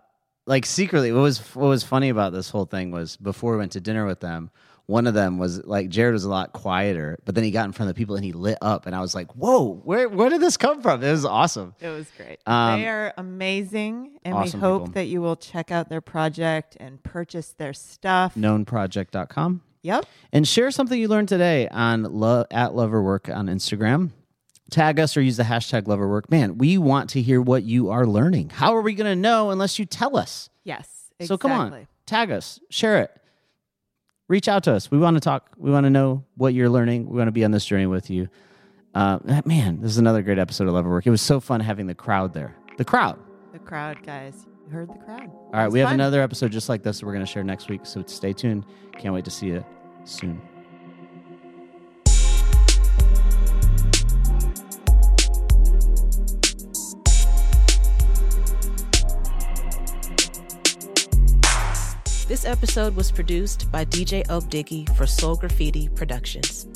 like 0.46 0.64
secretly 0.64 1.12
what 1.12 1.20
was 1.20 1.38
what 1.54 1.66
was 1.68 1.82
funny 1.84 2.08
about 2.08 2.32
this 2.32 2.48
whole 2.50 2.64
thing 2.64 2.90
was 2.90 3.16
before 3.18 3.52
we 3.52 3.58
went 3.58 3.72
to 3.72 3.80
dinner 3.80 4.06
with 4.06 4.20
them 4.20 4.50
one 4.86 5.06
of 5.06 5.14
them 5.14 5.38
was 5.38 5.64
like 5.64 5.88
Jared 5.88 6.12
was 6.12 6.24
a 6.24 6.28
lot 6.30 6.52
quieter, 6.52 7.18
but 7.24 7.34
then 7.34 7.44
he 7.44 7.50
got 7.50 7.64
in 7.66 7.72
front 7.72 7.88
of 7.88 7.94
the 7.94 7.98
people 7.98 8.16
and 8.16 8.24
he 8.24 8.32
lit 8.32 8.58
up, 8.60 8.86
and 8.86 8.94
I 8.94 9.00
was 9.00 9.14
like, 9.14 9.32
"Whoa, 9.36 9.80
where 9.84 10.08
where 10.08 10.28
did 10.28 10.40
this 10.40 10.56
come 10.56 10.82
from?" 10.82 11.02
It 11.02 11.10
was 11.10 11.24
awesome. 11.24 11.74
It 11.80 11.88
was 11.88 12.06
great. 12.16 12.38
Um, 12.46 12.80
they 12.80 12.88
are 12.88 13.14
amazing, 13.16 14.18
and 14.24 14.34
awesome 14.34 14.60
we 14.60 14.66
hope 14.66 14.82
people. 14.82 14.94
that 14.94 15.06
you 15.06 15.20
will 15.22 15.36
check 15.36 15.70
out 15.70 15.88
their 15.88 16.00
project 16.00 16.76
and 16.80 17.02
purchase 17.02 17.52
their 17.52 17.72
stuff. 17.72 18.34
Knownproject.com. 18.34 19.62
Yep. 19.84 20.06
and 20.32 20.46
share 20.46 20.70
something 20.70 20.96
you 20.98 21.08
learned 21.08 21.28
today 21.28 21.66
on 21.68 22.04
lo- 22.04 22.44
at 22.52 22.70
Loverwork 22.70 23.34
on 23.34 23.48
Instagram. 23.48 24.10
Tag 24.70 25.00
us 25.00 25.16
or 25.16 25.20
use 25.20 25.36
the 25.36 25.42
hashtag 25.42 25.82
Loverwork. 25.82 26.30
Man, 26.30 26.56
we 26.56 26.78
want 26.78 27.10
to 27.10 27.20
hear 27.20 27.42
what 27.42 27.64
you 27.64 27.90
are 27.90 28.06
learning. 28.06 28.50
How 28.50 28.76
are 28.76 28.80
we 28.80 28.94
going 28.94 29.10
to 29.10 29.20
know 29.20 29.50
unless 29.50 29.80
you 29.80 29.84
tell 29.84 30.16
us? 30.16 30.50
Yes. 30.62 31.10
Exactly. 31.18 31.26
So 31.26 31.36
come 31.36 31.50
on, 31.52 31.86
tag 32.06 32.30
us, 32.30 32.60
share 32.70 33.00
it, 33.02 33.10
reach 34.32 34.48
out 34.48 34.64
to 34.64 34.72
us. 34.72 34.90
We 34.90 34.96
want 34.96 35.14
to 35.16 35.20
talk. 35.20 35.50
We 35.58 35.70
want 35.70 35.84
to 35.84 35.90
know 35.90 36.24
what 36.36 36.54
you're 36.54 36.70
learning. 36.70 37.06
We 37.06 37.18
want 37.18 37.28
to 37.28 37.32
be 37.32 37.44
on 37.44 37.50
this 37.50 37.66
journey 37.66 37.86
with 37.86 38.08
you. 38.08 38.30
Uh, 38.94 39.18
man, 39.44 39.82
this 39.82 39.90
is 39.90 39.98
another 39.98 40.22
great 40.22 40.38
episode 40.38 40.68
of 40.68 40.74
Love 40.74 40.86
Work. 40.86 41.06
It 41.06 41.10
was 41.10 41.20
so 41.20 41.38
fun 41.38 41.60
having 41.60 41.86
the 41.86 41.94
crowd 41.94 42.32
there. 42.32 42.56
The 42.78 42.84
crowd. 42.84 43.18
The 43.52 43.58
crowd, 43.58 44.02
guys. 44.02 44.46
You 44.64 44.72
heard 44.72 44.88
the 44.88 44.98
crowd. 45.04 45.30
All 45.30 45.50
right, 45.52 45.70
we 45.70 45.80
have 45.80 45.92
another 45.92 46.22
episode 46.22 46.50
just 46.50 46.70
like 46.70 46.82
this 46.82 47.00
that 47.00 47.06
we're 47.06 47.12
going 47.12 47.24
to 47.24 47.30
share 47.30 47.44
next 47.44 47.68
week. 47.68 47.84
So 47.84 48.02
stay 48.06 48.32
tuned. 48.32 48.64
Can't 48.98 49.14
wait 49.14 49.26
to 49.26 49.30
see 49.30 49.48
you 49.48 49.64
soon. 50.04 50.40
This 62.32 62.46
episode 62.46 62.96
was 62.96 63.12
produced 63.12 63.70
by 63.70 63.84
DJ 63.84 64.24
Oak 64.30 64.44
Diggy 64.44 64.88
for 64.96 65.06
Soul 65.06 65.36
Graffiti 65.36 65.90
Productions. 65.90 66.66